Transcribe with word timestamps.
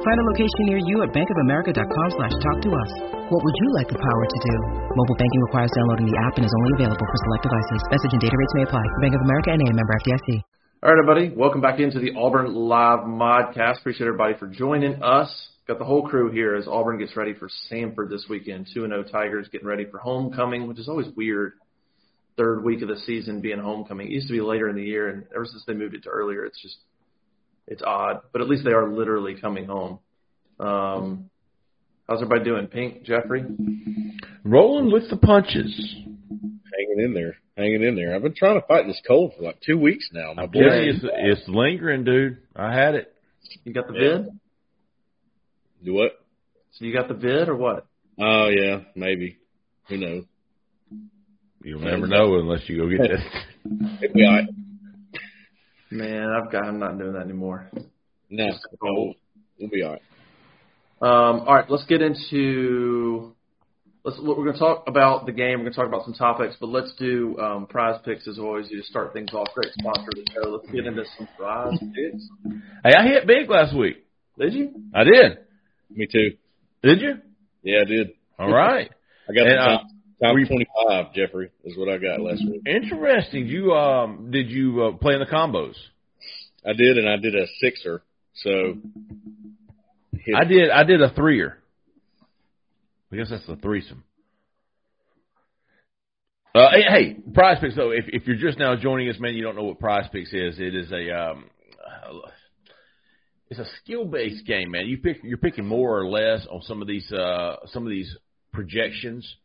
Find 0.00 0.16
a 0.16 0.24
location 0.32 0.64
near 0.64 0.80
you 0.80 1.04
at 1.04 1.12
bankofamerica.com 1.12 2.08
slash 2.16 2.32
talk 2.40 2.58
to 2.64 2.72
us. 2.72 2.90
What 3.28 3.44
would 3.44 3.56
you 3.60 3.68
like 3.76 3.88
the 3.92 4.00
power 4.00 4.24
to 4.24 4.38
do? 4.48 4.54
Mobile 4.96 5.18
banking 5.20 5.42
requires 5.52 5.68
downloading 5.76 6.08
the 6.08 6.16
app 6.24 6.40
and 6.40 6.44
is 6.48 6.54
only 6.56 6.72
available 6.80 7.04
for 7.04 7.18
select 7.28 7.44
devices. 7.44 7.80
Message 7.92 8.12
and 8.16 8.22
data 8.24 8.32
rates 8.32 8.54
may 8.56 8.64
apply. 8.64 8.80
Bank 9.04 9.12
of 9.12 9.20
America 9.20 9.52
and 9.52 9.60
a 9.60 9.68
member 9.76 9.92
FDIC. 10.00 10.40
All 10.80 10.88
right, 10.88 10.96
everybody. 10.96 11.36
Welcome 11.36 11.60
back 11.60 11.80
into 11.80 12.00
the 12.00 12.16
Auburn 12.16 12.48
Live 12.48 13.04
Modcast. 13.04 13.84
Appreciate 13.84 14.08
everybody 14.08 14.40
for 14.40 14.48
joining 14.48 15.02
us. 15.02 15.28
Got 15.68 15.78
the 15.78 15.84
whole 15.84 16.08
crew 16.08 16.32
here 16.32 16.56
as 16.56 16.64
Auburn 16.66 16.96
gets 16.96 17.14
ready 17.14 17.34
for 17.34 17.50
Samford 17.68 18.08
this 18.08 18.24
weekend. 18.24 18.72
2-0 18.74 19.12
Tigers 19.12 19.52
getting 19.52 19.68
ready 19.68 19.84
for 19.84 19.98
homecoming, 19.98 20.66
which 20.66 20.78
is 20.78 20.88
always 20.88 21.12
weird. 21.14 21.60
Third 22.38 22.64
week 22.64 22.80
of 22.80 22.88
the 22.88 22.96
season 23.04 23.42
being 23.42 23.60
homecoming. 23.60 24.06
It 24.06 24.12
used 24.12 24.28
to 24.28 24.32
be 24.32 24.40
later 24.40 24.70
in 24.70 24.76
the 24.76 24.82
year, 24.82 25.10
and 25.10 25.24
ever 25.36 25.44
since 25.44 25.62
they 25.66 25.74
moved 25.74 25.92
it 25.92 26.04
to 26.04 26.08
earlier, 26.08 26.46
it's 26.46 26.62
just 26.62 26.78
it's 27.70 27.82
odd. 27.82 28.20
But 28.32 28.42
at 28.42 28.48
least 28.48 28.64
they 28.64 28.72
are 28.72 28.90
literally 28.92 29.40
coming 29.40 29.64
home. 29.64 30.00
Um, 30.58 31.30
how's 32.06 32.20
everybody 32.20 32.44
doing? 32.44 32.66
Pink, 32.66 33.04
Jeffrey? 33.04 33.44
Rolling 34.44 34.92
with 34.92 35.08
the 35.08 35.16
punches. 35.16 35.94
Hanging 35.96 37.04
in 37.04 37.14
there. 37.14 37.36
Hanging 37.56 37.82
in 37.82 37.94
there. 37.96 38.14
I've 38.14 38.22
been 38.22 38.34
trying 38.34 38.60
to 38.60 38.66
fight 38.66 38.86
this 38.86 39.00
cold 39.06 39.32
for 39.36 39.42
like 39.44 39.60
two 39.60 39.78
weeks 39.78 40.08
now. 40.12 40.34
My 40.34 40.46
boy. 40.46 40.60
telling 40.60 40.88
it's, 40.88 41.04
it's 41.04 41.48
lingering, 41.48 42.04
dude. 42.04 42.38
I 42.54 42.74
had 42.74 42.94
it. 42.94 43.14
You 43.64 43.72
got 43.72 43.86
the 43.86 43.94
Yeah. 43.94 44.16
vid? 44.18 44.28
Do 45.84 45.94
what? 45.94 46.12
So 46.72 46.84
you 46.84 46.92
got 46.92 47.08
the 47.08 47.14
vid 47.14 47.48
or 47.48 47.56
what? 47.56 47.86
Oh 48.20 48.48
yeah, 48.48 48.80
maybe. 48.94 49.38
Who 49.88 49.96
knows? 49.96 50.24
You'll 51.62 51.80
never 51.80 52.06
know 52.06 52.38
unless 52.38 52.68
you 52.68 52.76
go 52.78 52.88
get 52.88 52.98
that. 53.10 54.02
It'll 54.02 54.14
be 54.14 54.24
all 54.24 54.32
right. 54.34 54.48
Man, 55.90 56.28
I've 56.30 56.50
got. 56.52 56.64
I'm 56.64 56.78
not 56.78 56.98
doing 56.98 57.12
that 57.14 57.22
anymore. 57.22 57.68
No, 58.30 58.46
Just 58.46 58.66
cold. 58.80 59.16
we'll 59.58 59.70
be 59.70 59.82
all 59.82 59.92
right. 59.92 60.02
Um, 61.02 61.40
all 61.40 61.54
right, 61.54 61.68
let's 61.68 61.84
get 61.86 62.00
into. 62.02 63.34
Let's. 64.04 64.18
We're 64.22 64.34
going 64.36 64.52
to 64.52 64.58
talk 64.58 64.84
about 64.86 65.26
the 65.26 65.32
game. 65.32 65.58
We're 65.58 65.64
going 65.64 65.72
to 65.72 65.76
talk 65.78 65.88
about 65.88 66.04
some 66.04 66.14
topics, 66.14 66.56
but 66.60 66.68
let's 66.68 66.92
do 66.98 67.36
um, 67.38 67.66
prize 67.66 68.00
picks 68.04 68.28
as 68.28 68.38
always. 68.38 68.70
You 68.70 68.78
just 68.78 68.90
start 68.90 69.12
things 69.12 69.30
off. 69.34 69.48
Great 69.54 69.72
sponsor 69.78 70.08
of 70.08 70.14
the 70.24 70.26
show. 70.32 70.50
Let's 70.50 70.70
get 70.70 70.86
into 70.86 71.04
some 71.18 71.28
prize 71.36 71.78
picks. 71.80 72.24
Hey, 72.84 72.94
I 72.96 73.02
hit 73.08 73.26
big 73.26 73.50
last 73.50 73.76
week. 73.76 74.04
Did 74.38 74.52
you? 74.54 74.70
I 74.94 75.04
did. 75.04 75.38
Me 75.90 76.06
too. 76.06 76.36
Did 76.82 77.00
you? 77.00 77.14
Yeah, 77.62 77.80
I 77.80 77.84
did. 77.84 78.10
All 78.38 78.50
right. 78.52 78.90
I 79.28 79.32
got 79.34 79.46
And, 79.46 79.50
the 79.58 79.60
uh, 79.62 79.66
top, 79.78 79.82
top 80.22 80.34
we- 80.34 80.46
25, 80.46 81.14
Jeffrey, 81.14 81.50
is 81.64 81.76
what 81.76 81.88
I 81.88 81.98
got 81.98 82.20
last 82.20 82.42
week. 82.44 82.62
Interesting. 82.66 83.46
You 83.46 83.72
um 83.72 84.30
did 84.30 84.50
you 84.50 84.82
uh, 84.82 84.92
play 84.92 85.14
in 85.14 85.20
the 85.20 85.26
combos? 85.26 85.74
I 86.66 86.74
did, 86.74 86.98
and 86.98 87.08
I 87.08 87.16
did 87.16 87.34
a 87.34 87.46
sixer. 87.60 88.02
So 88.34 88.76
I 90.36 90.44
did. 90.44 90.70
I 90.70 90.84
did 90.84 91.02
a 91.02 91.10
threer. 91.10 91.58
I 93.12 93.16
guess 93.16 93.30
that's 93.30 93.46
the 93.46 93.56
threesome. 93.56 94.04
Uh, 96.54 96.70
hey, 96.72 96.82
hey, 96.88 97.16
Prize 97.32 97.58
Picks. 97.60 97.76
Though, 97.76 97.90
if 97.90 98.04
if 98.08 98.26
you're 98.26 98.36
just 98.36 98.58
now 98.58 98.76
joining 98.76 99.08
us, 99.08 99.18
man, 99.18 99.34
you 99.34 99.42
don't 99.42 99.56
know 99.56 99.64
what 99.64 99.78
Prize 99.78 100.08
Picks 100.12 100.32
is. 100.32 100.58
It 100.58 100.74
is 100.74 100.90
a 100.92 101.10
um, 101.16 101.44
it's 103.50 103.60
a 103.60 103.66
skill 103.82 104.04
based 104.04 104.46
game, 104.46 104.70
man. 104.70 104.86
You 104.86 104.98
pick 104.98 105.18
you're 105.22 105.38
picking 105.38 105.66
more 105.66 105.98
or 105.98 106.06
less 106.08 106.46
on 106.50 106.62
some 106.62 106.80
of 106.80 106.88
these 106.88 107.10
uh 107.12 107.56
some 107.66 107.84
of 107.84 107.90
these 107.90 108.16
projections 108.52 109.36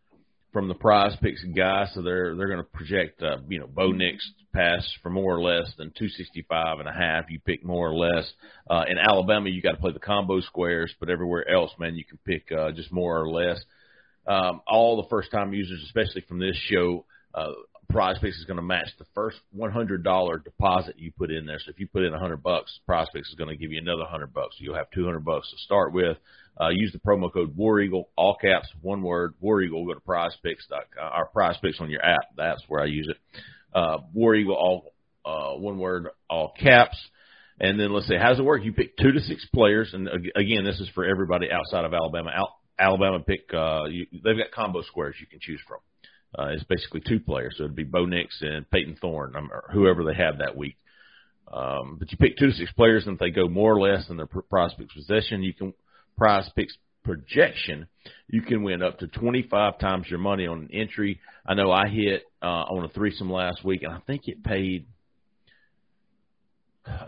from 0.56 0.70
the 0.70 0.74
Prize 0.74 1.14
Picks 1.22 1.44
guys. 1.44 1.90
So 1.94 2.02
they're 2.02 2.34
they're 2.34 2.48
going 2.48 2.60
to 2.60 2.64
project 2.64 3.22
uh, 3.22 3.40
you 3.50 3.60
know 3.60 3.68
Bo 3.68 3.92
Nix 3.92 4.26
pass 4.54 4.90
for 5.04 5.10
more 5.10 5.36
or 5.36 5.42
less 5.42 5.70
than 5.78 5.88
265 5.88 6.80
and 6.80 6.88
a 6.88 6.94
half. 6.94 7.26
You 7.30 7.42
pick 7.42 7.66
more 7.66 7.90
or 7.90 7.94
less. 7.94 8.32
Uh, 8.70 8.86
in 8.88 8.98
Alabama, 8.98 9.50
you 9.50 9.62
got 9.62 9.74
to 9.74 9.78
play 9.78 9.92
the 9.92 10.00
combo 10.00 10.40
squares, 10.40 10.96
but 10.98 11.10
everywhere 11.10 11.46
else, 11.50 11.72
man, 11.78 11.96
you 11.96 12.06
can 12.06 12.18
pick 12.26 12.50
uh, 12.58 12.72
just 12.72 12.90
more 12.90 13.20
or 13.20 13.30
less. 13.30 13.62
Um, 14.26 14.62
all 14.66 14.96
the 14.96 15.10
first 15.10 15.30
time 15.30 15.54
users, 15.54 15.84
especially 15.88 16.22
from 16.22 16.40
this 16.40 16.56
show, 16.72 17.04
uh, 17.34 17.52
Prize 17.90 18.18
Picks 18.22 18.38
is 18.38 18.46
going 18.46 18.58
to 18.58 18.64
match 18.64 18.88
the 19.00 19.06
first 19.14 19.38
$100 19.58 20.44
deposit 20.44 20.96
you 20.98 21.12
put 21.18 21.32
in 21.32 21.46
there. 21.46 21.60
So 21.60 21.72
if 21.72 21.80
you 21.80 21.88
put 21.88 22.04
in 22.04 22.12
100 22.12 22.44
bucks, 22.44 22.80
Prize 22.86 23.08
Picks 23.14 23.30
is 23.30 23.36
going 23.36 23.50
to 23.50 23.56
give 23.56 23.72
you 23.72 23.80
another 23.80 24.04
100 24.04 24.34
bucks. 24.34 24.56
So 24.58 24.64
you'll 24.64 24.76
have 24.76 24.90
200 24.94 25.24
bucks 25.24 25.50
to 25.52 25.58
start 25.58 25.94
with. 25.94 26.18
Uh, 26.60 26.70
use 26.70 26.92
the 26.94 27.00
promo 27.00 27.32
code 27.32 27.56
War 27.56 27.82
Eagle, 27.82 28.10
all 28.16 28.38
caps, 28.40 28.68
one 28.82 29.02
word, 29.02 29.34
War 29.40 29.62
Eagle. 29.62 29.86
Go 29.86 29.94
to 29.94 30.00
PrizePicks.com, 30.00 31.12
or 31.14 31.26
Prize 31.28 31.58
Picks 31.62 31.82
on 31.82 31.90
your 31.90 32.04
app. 32.04 32.22
That's 32.38 32.64
where 32.68 32.82
I 32.82 32.86
use 32.86 33.10
it. 33.10 33.18
Uh, 33.74 33.98
War 34.14 34.36
Eagle, 34.36 34.56
all 34.56 34.94
uh, 35.26 35.60
one 35.60 35.78
word, 35.80 36.08
all 36.30 36.54
caps. 36.58 36.98
And 37.60 37.80
then 37.80 37.94
let's 37.94 38.08
say, 38.08 38.18
how 38.18 38.30
does 38.30 38.40
it 38.40 38.44
work? 38.44 38.64
You 38.64 38.74
pick 38.74 38.98
two 38.98 39.12
to 39.12 39.20
six 39.22 39.46
players, 39.54 39.92
and 39.94 40.08
again, 40.08 40.66
this 40.66 40.80
is 40.80 40.90
for 40.94 41.06
everybody 41.06 41.48
outside 41.52 41.86
of 41.86 41.94
Alabama. 41.94 42.32
Al- 42.36 42.60
Alabama 42.78 43.22
pick, 43.22 43.54
uh, 43.54 43.86
you, 43.86 44.08
they've 44.12 44.38
got 44.38 44.52
combo 44.52 44.82
squares 44.82 45.16
you 45.20 45.28
can 45.28 45.40
choose 45.42 45.62
from. 45.68 45.80
Uh, 46.38 46.48
it's 46.48 46.64
basically 46.66 47.02
two 47.08 47.20
players, 47.20 47.56
so 47.58 47.64
it'd 47.64 47.76
be 47.76 47.84
Bo 47.84 48.06
Nix 48.06 48.38
and 48.42 48.70
Payton 48.70 48.98
Thorne, 49.00 49.36
um, 49.36 49.50
or 49.52 49.70
whoever 49.72 50.04
they 50.04 50.16
have 50.16 50.40
that 50.40 50.58
week. 50.58 50.78
Um, 51.52 51.98
but 52.00 52.12
you 52.12 52.18
pick 52.18 52.38
two 52.38 52.48
to 52.48 52.54
six 52.54 52.72
players, 52.74 53.06
and 53.06 53.14
if 53.14 53.20
they 53.20 53.30
go 53.30 53.48
more 53.48 53.74
or 53.74 53.80
less 53.80 54.08
than 54.08 54.18
their 54.18 54.26
pr- 54.26 54.42
prize 54.42 54.72
picks 54.78 54.94
possession, 54.94 55.44
you 55.44 55.54
can 55.54 55.74
prize 56.18 56.50
picks 56.56 56.76
projection, 57.06 57.88
you 58.28 58.42
can 58.42 58.64
win 58.64 58.82
up 58.82 59.00
to 59.00 59.08
25 59.08 59.80
times 59.80 60.08
your 60.10 60.20
money 60.20 60.48
on 60.48 60.62
an 60.62 60.70
entry. 60.74 61.22
I 61.46 61.54
know 61.54 61.72
I 61.72 61.88
hit 61.88 62.24
uh, 62.42 62.46
on 62.46 62.84
a 62.84 62.90
threesome 62.90 63.32
last 63.32 63.64
week, 63.64 63.84
and 63.84 63.94
I 63.94 64.00
think 64.00 64.28
it 64.28 64.44
paid. 64.44 64.88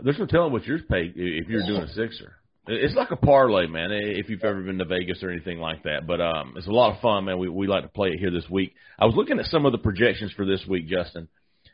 There's 0.02 0.18
no 0.18 0.26
telling 0.26 0.52
what 0.52 0.64
yours 0.64 0.82
paid 0.88 1.12
if 1.16 1.48
you're 1.48 1.66
doing 1.66 1.82
a 1.82 1.92
sixer. 1.92 2.36
It's 2.70 2.94
like 2.94 3.10
a 3.10 3.16
parlay, 3.16 3.66
man. 3.66 3.90
If 3.90 4.28
you've 4.28 4.44
ever 4.44 4.60
been 4.60 4.78
to 4.78 4.84
Vegas 4.84 5.22
or 5.22 5.30
anything 5.30 5.58
like 5.58 5.84
that, 5.84 6.06
but 6.06 6.20
um, 6.20 6.52
it's 6.56 6.66
a 6.66 6.70
lot 6.70 6.94
of 6.94 7.00
fun, 7.00 7.24
man. 7.24 7.38
We 7.38 7.48
we 7.48 7.66
like 7.66 7.82
to 7.82 7.88
play 7.88 8.08
it 8.08 8.18
here 8.18 8.30
this 8.30 8.48
week. 8.50 8.74
I 8.98 9.06
was 9.06 9.14
looking 9.14 9.38
at 9.38 9.46
some 9.46 9.64
of 9.64 9.72
the 9.72 9.78
projections 9.78 10.32
for 10.32 10.44
this 10.44 10.64
week, 10.68 10.86
Justin, 10.86 11.28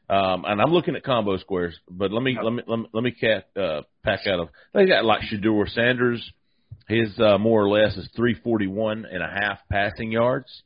um, 0.08 0.44
and 0.46 0.60
I'm 0.60 0.72
looking 0.72 0.94
at 0.94 1.02
combo 1.02 1.36
squares. 1.38 1.76
But 1.90 2.12
let 2.12 2.22
me 2.22 2.38
let 2.40 2.52
me 2.52 2.62
let 2.66 2.78
me, 2.78 2.86
let 2.92 3.02
me 3.02 3.10
cat, 3.10 3.48
uh, 3.60 3.82
pack 4.04 4.20
out 4.28 4.38
of. 4.38 4.48
They 4.72 4.86
got 4.86 5.04
like 5.04 5.22
Shedeur 5.22 5.68
Sanders. 5.68 6.32
His 6.86 7.18
uh, 7.18 7.38
more 7.38 7.64
or 7.64 7.68
less 7.68 7.96
is 7.96 8.08
341 8.14 9.06
and 9.10 9.22
a 9.22 9.26
half 9.26 9.58
passing 9.70 10.12
yards. 10.12 10.62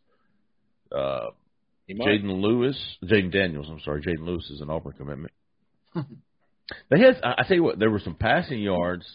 Uh, 0.95 1.28
Jaden 1.89 2.43
Lewis, 2.43 2.78
Jayden 3.03 3.33
Daniels. 3.33 3.69
I'm 3.71 3.81
sorry, 3.81 4.03
Jaden 4.03 4.27
Lewis 4.27 4.50
is 4.50 4.60
an 4.60 4.69
Auburn 4.69 4.93
commitment. 4.93 5.33
they 5.95 7.00
had, 7.00 7.21
I 7.22 7.37
I 7.39 7.43
tell 7.47 7.56
you 7.56 7.62
what, 7.62 7.78
there 7.78 7.91
were 7.91 8.00
some 8.00 8.15
passing 8.15 8.60
yards. 8.60 9.06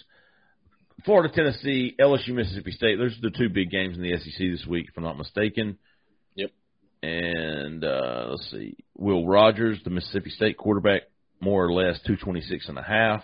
Florida, 1.05 1.33
Tennessee, 1.33 1.95
LSU, 1.99 2.29
Mississippi 2.29 2.71
State. 2.71 2.97
Those 2.97 3.17
are 3.17 3.29
the 3.29 3.37
two 3.37 3.49
big 3.49 3.69
games 3.69 3.97
in 3.97 4.03
the 4.03 4.17
SEC 4.17 4.37
this 4.37 4.65
week, 4.67 4.87
if 4.89 4.97
I'm 4.97 5.03
not 5.03 5.17
mistaken. 5.17 5.77
Yep. 6.35 6.51
And 7.01 7.83
uh, 7.83 8.27
let's 8.29 8.49
see, 8.51 8.77
Will 8.97 9.27
Rogers, 9.27 9.79
the 9.83 9.89
Mississippi 9.89 10.29
State 10.29 10.57
quarterback, 10.57 11.03
more 11.41 11.65
or 11.65 11.73
less 11.73 11.99
226 12.05 12.69
and 12.69 12.77
a 12.77 12.83
half. 12.83 13.23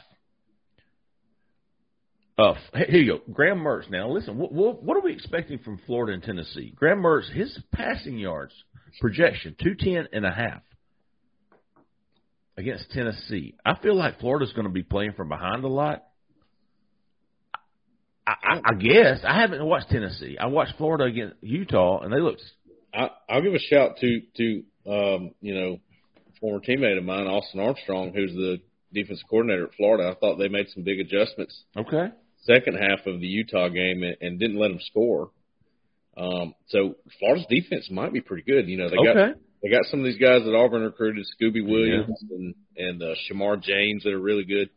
Uh, 2.38 2.53
here 2.74 3.02
you 3.02 3.13
go, 3.13 3.34
Graham 3.34 3.59
Mertz. 3.59 3.90
Now 3.90 4.09
listen, 4.09 4.38
what, 4.38 4.52
what, 4.52 4.81
what 4.81 4.97
are 4.97 5.02
we 5.02 5.13
expecting 5.13 5.59
from 5.59 5.79
Florida 5.85 6.13
and 6.13 6.24
Tennessee? 6.24 6.74
Graham 6.75 7.02
Mertz, 7.02 7.31
his 7.34 7.58
passing 7.74 8.18
yards 8.18 8.53
projection 9.00 9.56
two 9.62 9.75
ten 9.75 10.08
and 10.13 10.25
a 10.25 10.31
half 10.31 10.62
against 12.58 12.90
Tennessee. 12.91 13.56
I 13.66 13.75
feel 13.81 13.96
like 13.96 14.19
Florida's 14.19 14.53
going 14.53 14.68
to 14.68 14.74
be 14.74 14.84
playing 14.84 15.14
from 15.14 15.29
behind 15.29 15.64
a 15.64 15.67
lot. 15.67 16.03
I, 18.29 18.53
I, 18.55 18.61
I 18.66 18.73
guess 18.76 19.20
I 19.23 19.40
haven't 19.40 19.64
watched 19.66 19.90
Tennessee. 19.90 20.37
I 20.40 20.47
watched 20.47 20.76
Florida 20.78 21.05
against 21.05 21.35
Utah, 21.41 22.02
and 22.02 22.14
they 22.14 22.20
looked. 22.20 22.43
I, 22.93 23.09
I'll 23.29 23.41
give 23.41 23.53
a 23.53 23.59
shout 23.59 23.97
to 24.02 24.22
to 24.37 24.64
um, 24.87 25.31
you 25.41 25.55
know 25.55 25.79
former 26.40 26.59
teammate 26.59 26.97
of 26.97 27.03
mine, 27.03 27.28
Austin 27.28 27.59
Armstrong, 27.59 28.14
who's 28.14 28.31
the 28.34 28.61
defensive 28.93 29.26
coordinator 29.29 29.66
at 29.66 29.76
Florida. 29.76 30.09
I 30.09 30.16
thought 30.20 30.37
they 30.37 30.47
made 30.47 30.67
some 30.73 30.84
big 30.84 30.99
adjustments 30.99 31.64
Okay. 31.78 32.08
second 32.46 32.76
half 32.78 33.05
of 33.05 33.20
the 33.20 33.28
Utah 33.28 33.67
game 33.70 34.03
and, 34.03 34.16
and 34.22 34.40
didn't 34.40 34.58
let 34.59 34.70
them 34.70 34.79
score. 34.90 35.32
Um, 36.17 36.53
so 36.67 36.96
Florida's 37.20 37.46
defense 37.49 37.90
might 37.91 38.14
be 38.14 38.22
pretty 38.22 38.43
good. 38.43 38.67
You 38.67 38.78
know, 38.78 38.90
they 38.90 38.96
got 39.05 39.16
they 39.61 39.70
got 39.70 39.85
some 39.91 39.99
of 39.99 40.05
these 40.05 40.17
guys 40.20 40.43
that 40.43 40.55
Auburn 40.55 40.84
recruited, 40.84 41.25
Scooby 41.40 41.66
Williams 41.66 42.17
and 42.32 42.55
and 42.78 43.03
uh, 43.03 43.16
Shamar 43.29 43.61
James 43.61 44.03
that 44.03 44.14
are 44.14 44.20
really 44.20 44.46
good. 44.46 44.70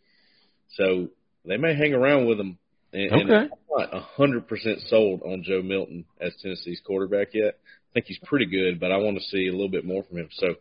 So 0.76 1.08
they 1.44 1.56
may 1.56 1.75
hang 1.75 1.94
around 1.94 2.26
with 2.26 2.38
them. 2.38 2.58
And, 2.93 3.11
and 3.12 3.31
Okay. 3.31 3.50
I'm 3.53 3.79
not 3.79 3.94
a 3.94 4.00
hundred 4.00 4.47
percent 4.49 4.81
sold 4.89 5.23
on 5.23 5.43
Joe 5.43 5.62
Milton 5.62 6.05
as 6.21 6.33
Tennessee's 6.43 6.81
quarterback 6.87 7.29
yet. 7.33 7.55
I 7.91 7.93
think 7.94 8.06
he's 8.06 8.19
pretty 8.25 8.47
good, 8.47 8.81
but 8.81 8.93
I 8.93 8.97
want 8.99 9.17
to 9.19 9.25
see 9.25 9.49
a 9.49 9.53
little 9.53 9.69
bit 9.71 9.85
more 9.85 10.03
from 10.05 10.19
him. 10.19 10.29
So 10.33 10.55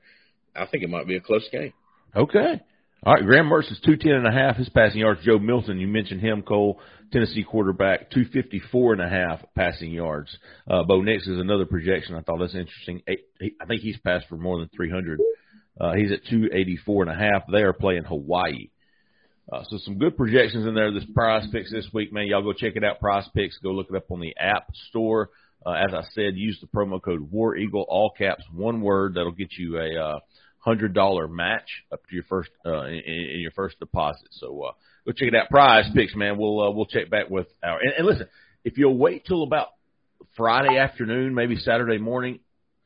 I 0.55 0.65
think 0.65 0.83
it 0.83 0.89
might 0.89 1.07
be 1.07 1.15
a 1.15 1.21
close 1.21 1.47
game. 1.51 1.73
Okay. 2.15 2.61
All 3.03 3.13
right, 3.13 3.25
Graham 3.25 3.49
Mertz 3.49 3.71
is 3.71 3.79
two 3.83 3.95
ten 3.97 4.11
and 4.11 4.27
a 4.27 4.31
half. 4.31 4.57
His 4.57 4.69
passing 4.69 4.99
yards. 4.99 5.21
Joe 5.25 5.39
Milton, 5.39 5.79
you 5.79 5.87
mentioned 5.87 6.21
him, 6.21 6.43
Cole, 6.43 6.79
Tennessee 7.11 7.43
quarterback, 7.43 8.11
two 8.11 8.25
fifty 8.25 8.59
four 8.71 8.93
and 8.93 9.01
a 9.01 9.09
half 9.09 9.39
passing 9.55 9.91
yards. 9.91 10.29
Uh, 10.69 10.83
Bo 10.83 11.01
Nix 11.01 11.25
is 11.25 11.39
another 11.39 11.65
projection. 11.65 12.15
I 12.15 12.21
thought 12.21 12.37
that's 12.39 12.53
interesting. 12.53 13.01
Eight, 13.07 13.21
he, 13.39 13.55
I 13.59 13.65
think 13.65 13.81
he's 13.81 13.97
passed 13.97 14.27
for 14.29 14.37
more 14.37 14.59
than 14.59 14.69
three 14.75 14.91
hundred. 14.91 15.19
Uh, 15.79 15.93
he's 15.93 16.11
at 16.11 16.19
two 16.29 16.47
eighty 16.53 16.77
four 16.85 17.01
and 17.01 17.11
a 17.11 17.15
half. 17.15 17.43
They 17.51 17.63
are 17.63 17.73
playing 17.73 18.03
Hawaii. 18.03 18.67
Uh, 19.51 19.63
so 19.69 19.77
some 19.83 19.97
good 19.97 20.17
projections 20.17 20.65
in 20.65 20.73
there. 20.73 20.91
This 20.91 21.05
Prize 21.13 21.47
Picks 21.51 21.71
this 21.71 21.87
week, 21.93 22.11
man. 22.13 22.27
Y'all 22.27 22.43
go 22.43 22.53
check 22.53 22.73
it 22.75 22.83
out. 22.83 22.99
Prize 22.99 23.27
Picks. 23.35 23.57
Go 23.59 23.71
look 23.71 23.87
it 23.89 23.95
up 23.95 24.11
on 24.11 24.19
the 24.19 24.35
App 24.37 24.67
Store. 24.89 25.29
Uh, 25.65 25.71
as 25.71 25.93
I 25.93 26.03
said, 26.13 26.35
use 26.35 26.57
the 26.59 26.67
promo 26.67 27.01
code 27.01 27.21
War 27.31 27.55
Eagle, 27.55 27.85
all 27.87 28.11
caps, 28.17 28.43
one 28.51 28.81
word. 28.81 29.15
That'll 29.15 29.31
get 29.31 29.51
you 29.57 29.77
a 29.77 30.03
uh, 30.03 30.19
hundred 30.57 30.93
dollar 30.93 31.27
match 31.27 31.69
up 31.91 32.01
to 32.07 32.15
your 32.15 32.23
first 32.23 32.49
uh, 32.65 32.85
in, 32.85 33.01
in 33.05 33.39
your 33.39 33.51
first 33.51 33.79
deposit. 33.79 34.27
So 34.31 34.63
uh, 34.63 34.71
go 35.05 35.11
check 35.11 35.27
it 35.27 35.35
out. 35.35 35.49
Prize 35.49 35.85
Picks, 35.93 36.15
man. 36.15 36.37
We'll 36.37 36.61
uh, 36.61 36.71
we'll 36.71 36.85
check 36.85 37.09
back 37.09 37.29
with 37.29 37.47
our 37.63 37.79
and, 37.79 37.93
and 37.97 38.07
listen. 38.07 38.27
If 38.63 38.77
you'll 38.77 38.97
wait 38.97 39.25
till 39.25 39.43
about 39.43 39.69
Friday 40.37 40.77
afternoon, 40.77 41.33
maybe 41.33 41.55
Saturday 41.57 41.97
morning, 41.97 42.39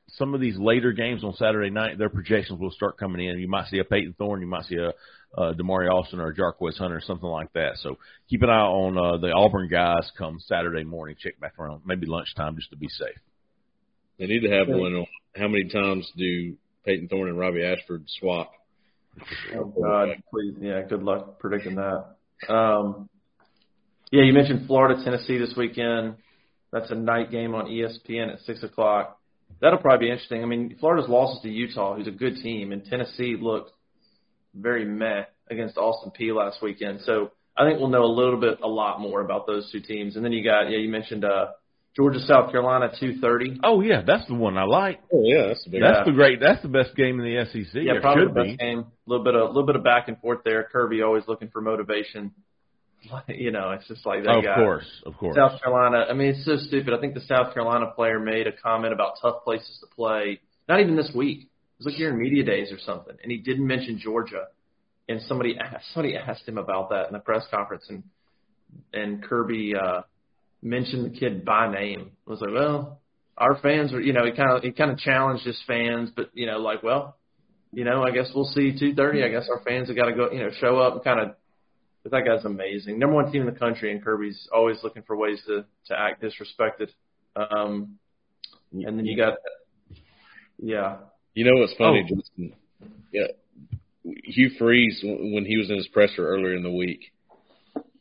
some 0.07 0.33
of 0.33 0.41
these 0.41 0.57
later 0.57 0.91
games 0.91 1.23
on 1.23 1.33
Saturday 1.35 1.69
night, 1.69 1.97
their 1.97 2.09
projections 2.09 2.59
will 2.59 2.71
start 2.71 2.97
coming 2.97 3.27
in. 3.27 3.39
You 3.39 3.47
might 3.47 3.67
see 3.67 3.79
a 3.79 3.83
Payton 3.83 4.15
Thorne, 4.17 4.41
you 4.41 4.47
might 4.47 4.65
see 4.65 4.77
a 4.77 4.93
uh, 5.37 5.53
Damari 5.53 5.91
Alston 5.91 6.19
or 6.19 6.33
Jarquez 6.33 6.77
Hunter, 6.77 6.97
or 6.97 7.01
something 7.01 7.27
like 7.27 7.51
that. 7.53 7.77
So 7.81 7.97
keep 8.29 8.41
an 8.41 8.49
eye 8.49 8.61
on 8.61 8.97
uh, 8.97 9.17
the 9.17 9.31
Auburn 9.33 9.69
guys 9.69 10.09
come 10.17 10.39
Saturday 10.39 10.83
morning. 10.83 11.15
Check 11.19 11.39
back 11.39 11.59
around 11.59 11.81
maybe 11.85 12.05
lunchtime 12.05 12.55
just 12.55 12.69
to 12.69 12.77
be 12.77 12.87
safe. 12.87 13.17
They 14.17 14.27
need 14.27 14.41
to 14.41 14.49
have 14.49 14.67
one 14.69 14.93
on 14.93 15.05
how 15.35 15.49
many 15.49 15.67
times 15.67 16.09
do 16.15 16.55
Payton 16.85 17.09
Thorne 17.09 17.29
and 17.29 17.37
Robbie 17.37 17.63
Ashford 17.63 18.05
swap? 18.19 18.51
Oh 19.55 19.65
God, 19.65 20.09
please, 20.29 20.55
yeah. 20.59 20.81
Good 20.87 21.03
luck 21.03 21.39
predicting 21.39 21.75
that. 21.75 22.15
Um, 22.53 23.09
yeah, 24.11 24.23
you 24.23 24.33
mentioned 24.33 24.67
Florida 24.67 25.03
Tennessee 25.03 25.37
this 25.37 25.53
weekend. 25.57 26.15
That's 26.71 26.91
a 26.91 26.95
night 26.95 27.31
game 27.31 27.55
on 27.55 27.65
ESPN 27.65 28.33
at 28.33 28.39
six 28.41 28.63
o'clock. 28.63 29.19
That'll 29.61 29.79
probably 29.79 30.07
be 30.07 30.11
interesting. 30.11 30.43
I 30.43 30.45
mean, 30.45 30.75
Florida's 30.79 31.09
losses 31.09 31.41
to 31.43 31.49
Utah, 31.49 31.95
who's 31.95 32.07
a 32.07 32.11
good 32.11 32.35
team, 32.37 32.71
and 32.71 32.83
Tennessee 32.85 33.37
looked 33.39 33.71
very 34.53 34.85
meh 34.85 35.23
against 35.49 35.77
Austin 35.77 36.11
Peay 36.17 36.35
last 36.35 36.61
weekend. 36.61 37.01
So 37.05 37.31
I 37.57 37.65
think 37.65 37.79
we'll 37.79 37.89
know 37.89 38.03
a 38.03 38.13
little 38.13 38.39
bit, 38.39 38.59
a 38.61 38.67
lot 38.67 38.99
more 38.99 39.21
about 39.21 39.47
those 39.47 39.71
two 39.71 39.79
teams. 39.79 40.15
And 40.15 40.25
then 40.25 40.33
you 40.33 40.43
got, 40.43 40.69
yeah, 40.69 40.77
you 40.77 40.89
mentioned 40.89 41.23
uh, 41.23 41.47
Georgia, 41.95 42.19
South 42.19 42.51
Carolina, 42.51 42.91
two 42.99 43.19
thirty. 43.21 43.57
Oh 43.63 43.79
yeah, 43.79 44.01
that's 44.05 44.27
the 44.27 44.33
one 44.33 44.57
I 44.57 44.65
like. 44.65 44.99
Oh 45.13 45.23
yeah, 45.23 45.47
that's 45.47 45.63
the 45.63 45.69
big. 45.69 45.81
That's 45.81 46.05
the 46.05 46.11
great. 46.11 46.41
That's 46.41 46.61
the 46.61 46.67
best 46.67 46.93
game 46.95 47.21
in 47.21 47.25
the 47.25 47.45
SEC. 47.45 47.81
Yeah, 47.83 48.01
probably 48.01 48.27
the 48.27 48.33
best 48.33 48.47
be. 48.47 48.57
game. 48.57 48.79
A 48.79 49.09
little 49.09 49.23
bit 49.23 49.35
of, 49.35 49.41
a 49.41 49.47
little 49.47 49.65
bit 49.65 49.77
of 49.77 49.83
back 49.83 50.09
and 50.09 50.19
forth 50.19 50.39
there. 50.43 50.67
Kirby 50.69 51.01
always 51.01 51.23
looking 51.27 51.47
for 51.47 51.61
motivation. 51.61 52.31
You 53.27 53.51
know, 53.51 53.71
it's 53.71 53.87
just 53.87 54.05
like 54.05 54.23
that 54.23 54.37
Of 54.37 54.43
guy. 54.43 54.55
course, 54.55 54.87
of 55.05 55.15
course. 55.17 55.35
South 55.35 55.61
Carolina. 55.61 56.05
I 56.09 56.13
mean, 56.13 56.29
it's 56.29 56.45
so 56.45 56.57
stupid. 56.57 56.93
I 56.93 56.99
think 56.99 57.13
the 57.13 57.21
South 57.21 57.53
Carolina 57.53 57.87
player 57.95 58.19
made 58.19 58.47
a 58.47 58.51
comment 58.51 58.93
about 58.93 59.13
tough 59.21 59.43
places 59.43 59.77
to 59.81 59.87
play. 59.95 60.39
Not 60.67 60.79
even 60.79 60.95
this 60.95 61.11
week. 61.15 61.41
It 61.43 61.83
was 61.83 61.87
like 61.87 61.97
during 61.97 62.17
media 62.17 62.43
days 62.43 62.71
or 62.71 62.79
something, 62.79 63.15
and 63.21 63.31
he 63.31 63.37
didn't 63.37 63.67
mention 63.67 63.99
Georgia. 63.99 64.47
And 65.07 65.21
somebody 65.23 65.57
asked, 65.59 65.85
somebody 65.93 66.15
asked 66.15 66.47
him 66.47 66.57
about 66.57 66.89
that 66.89 67.07
in 67.07 67.13
the 67.13 67.19
press 67.19 67.43
conference, 67.51 67.85
and 67.89 68.03
and 68.93 69.23
Kirby 69.23 69.73
uh, 69.75 70.01
mentioned 70.61 71.05
the 71.05 71.17
kid 71.17 71.45
by 71.45 71.71
name. 71.71 72.11
I 72.27 72.29
was 72.29 72.41
like, 72.41 72.51
well, 72.53 72.99
our 73.37 73.57
fans 73.59 73.93
are, 73.93 74.01
you 74.01 74.13
know, 74.13 74.25
he 74.25 74.31
kind 74.31 74.51
of 74.51 74.63
he 74.63 74.71
kind 74.71 74.91
of 74.91 74.97
challenged 74.97 75.45
his 75.45 75.61
fans, 75.67 76.09
but 76.15 76.29
you 76.33 76.45
know, 76.45 76.57
like, 76.59 76.83
well, 76.83 77.17
you 77.71 77.83
know, 77.83 78.03
I 78.03 78.11
guess 78.11 78.31
we'll 78.33 78.45
see 78.45 78.71
2:30. 78.71 79.23
I 79.23 79.29
guess 79.29 79.49
our 79.49 79.61
fans 79.63 79.89
have 79.89 79.97
got 79.97 80.05
to 80.05 80.13
go, 80.13 80.31
you 80.31 80.39
know, 80.39 80.49
show 80.59 80.77
up 80.79 80.93
and 80.95 81.03
kind 81.03 81.19
of 81.19 81.35
but 82.05 82.11
that 82.11 82.23
guy's 82.23 82.45
amazing. 82.45 82.99
Number 82.99 83.15
one 83.15 83.31
team 83.31 83.41
in 83.41 83.51
the 83.51 83.59
country, 83.59 83.91
and 83.91 84.03
Kirby's 84.03 84.47
always 84.53 84.77
looking 84.83 85.01
for 85.01 85.15
ways 85.17 85.41
to 85.47 85.65
to 85.87 85.99
act 85.99 86.21
disrespected. 86.21 86.89
Um, 87.35 87.97
and 88.73 88.99
then 88.99 89.05
you 89.07 89.17
got, 89.17 89.37
yeah, 90.61 90.97
You 91.33 91.45
know 91.45 91.59
what's 91.59 91.73
funny, 91.73 92.05
Oh. 92.05 92.15
Justin? 92.15 92.53
Yeah, 93.11 93.27
Hugh 94.03 94.51
Freeze 94.59 95.01
when 95.03 95.45
he 95.45 95.57
was 95.57 95.71
in 95.71 95.77
his 95.77 95.87
presser 95.87 96.27
earlier 96.27 96.53
in 96.55 96.61
the 96.61 96.71
week, 96.71 97.11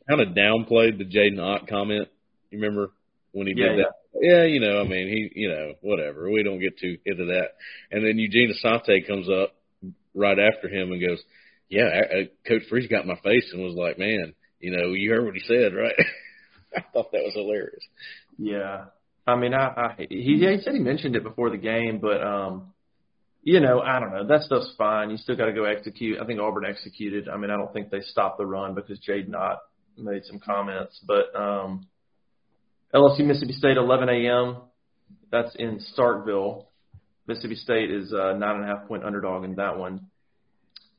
kind 0.07 0.21
of 0.21 0.29
downplayed 0.35 0.99
the 0.99 1.05
Jaden 1.05 1.39
Ott 1.41 1.67
comment. 1.67 2.07
You 2.51 2.59
remember 2.59 2.91
when 3.31 3.47
he 3.47 3.53
Yeah, 3.57 3.69
did 3.69 3.79
that? 3.79 3.81
Yeah. 3.81 3.89
Yeah, 4.21 4.43
you 4.45 4.59
know, 4.61 4.79
I 4.79 4.83
mean, 4.87 5.07
he, 5.09 5.41
you 5.41 5.49
know, 5.49 5.73
whatever. 5.81 6.29
We 6.31 6.43
don't 6.43 6.59
get 6.59 6.77
too 6.77 6.97
into 7.05 7.25
that. 7.25 7.55
And 7.91 8.05
then 8.05 8.17
Eugene 8.19 8.53
Asante 8.53 9.05
comes 9.05 9.27
up 9.29 9.53
right 10.13 10.37
after 10.39 10.69
him 10.69 10.91
and 10.93 11.01
goes, 11.01 11.21
"Yeah, 11.69 11.83
uh, 11.83 12.23
Coach 12.47 12.63
Freeze 12.69 12.87
got 12.89 13.07
my 13.07 13.19
face 13.23 13.49
and 13.53 13.63
was 13.63 13.75
like, 13.75 13.97
man, 13.97 14.33
you 14.59 14.71
know, 14.75 14.93
you 14.93 15.11
heard 15.11 15.25
what 15.25 15.35
he 15.35 15.41
said, 15.41 15.73
right?" 15.73 15.95
I 16.75 16.81
thought 16.93 17.11
that 17.11 17.23
was 17.23 17.33
hilarious. 17.33 17.83
yeah. 18.37 18.85
I 19.27 19.35
mean, 19.35 19.53
I, 19.53 19.65
I 19.65 19.95
he 20.09 20.37
he 20.37 20.59
said 20.61 20.73
he 20.73 20.79
mentioned 20.79 21.15
it 21.15 21.23
before 21.23 21.49
the 21.49 21.57
game, 21.57 21.99
but 21.99 22.21
um, 22.21 22.73
you 23.41 23.59
know, 23.59 23.79
I 23.79 23.99
don't 23.99 24.11
know. 24.11 24.27
That 24.27 24.41
stuff's 24.41 24.73
fine. 24.77 25.09
You 25.09 25.17
still 25.17 25.35
got 25.35 25.45
to 25.45 25.53
go 25.53 25.65
execute. 25.65 26.19
I 26.21 26.25
think 26.25 26.39
Auburn 26.39 26.65
executed. 26.65 27.29
I 27.29 27.37
mean, 27.37 27.49
I 27.49 27.55
don't 27.55 27.71
think 27.73 27.89
they 27.89 28.01
stopped 28.01 28.37
the 28.37 28.45
run 28.45 28.75
because 28.75 28.99
Jaden 28.99 29.35
Ott 29.35 29.59
made 29.97 30.25
some 30.25 30.39
comments, 30.39 30.99
but 31.07 31.35
um, 31.35 31.87
LSU 32.93 33.25
Mississippi 33.25 33.53
State 33.53 33.77
11 33.77 34.09
a.m. 34.09 34.57
That's 35.31 35.55
in 35.55 35.79
Starkville. 35.97 36.65
Mississippi 37.27 37.55
State 37.55 37.91
is 37.91 38.11
a 38.11 38.35
nine 38.37 38.57
and 38.57 38.63
a 38.63 38.67
half 38.67 38.87
point 38.87 39.03
underdog 39.03 39.43
in 39.43 39.55
that 39.55 39.77
one. 39.77 40.07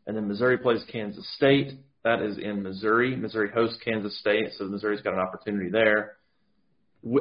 And 0.06 0.16
then 0.16 0.28
Missouri 0.28 0.58
plays 0.58 0.84
Kansas 0.90 1.28
State. 1.36 1.72
That 2.04 2.22
is 2.22 2.38
in 2.38 2.62
Missouri. 2.62 3.16
Missouri 3.16 3.50
hosts 3.52 3.78
Kansas 3.84 4.18
State, 4.20 4.52
so 4.56 4.64
Missouri's 4.66 5.00
got 5.00 5.14
an 5.14 5.20
opportunity 5.20 5.70
there. 5.70 6.16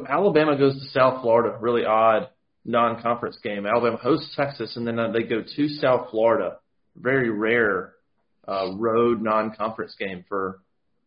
Alabama 0.08 0.58
goes 0.58 0.74
to 0.74 0.90
South 0.90 1.22
Florida. 1.22 1.58
Really 1.60 1.86
odd 1.86 2.30
non-conference 2.64 3.40
game. 3.44 3.66
Alabama 3.66 3.98
hosts 3.98 4.36
Texas, 4.36 4.76
and 4.76 4.86
then 4.86 5.00
uh, 5.00 5.12
they 5.12 5.24
go 5.24 5.42
to 5.56 5.70
South 5.70 6.10
Florida. 6.12 6.58
Very 6.96 7.30
rare 7.30 7.94
uh, 8.48 8.74
road 8.76 9.22
non-conference 9.22 9.96
game 10.00 10.24
for 10.28 10.60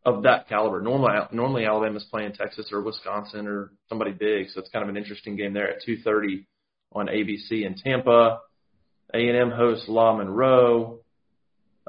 of 0.04 0.22
that 0.22 0.48
caliber. 0.48 0.80
Normally, 0.80 1.12
normally 1.32 1.66
Alabama's 1.66 2.06
playing 2.10 2.32
Texas 2.32 2.70
or 2.72 2.80
Wisconsin 2.82 3.46
or 3.46 3.72
somebody 3.88 4.12
big, 4.12 4.48
so 4.48 4.60
it's 4.60 4.70
kind 4.70 4.82
of 4.82 4.88
an 4.88 4.96
interesting 4.96 5.36
game 5.36 5.52
there 5.52 5.70
at 5.70 5.82
2:30 5.86 6.46
on 6.92 7.06
ABC 7.06 7.64
in 7.64 7.74
Tampa. 7.76 8.40
A&M 9.14 9.50
hosts 9.50 9.88
La 9.88 10.16
Monroe. 10.16 11.00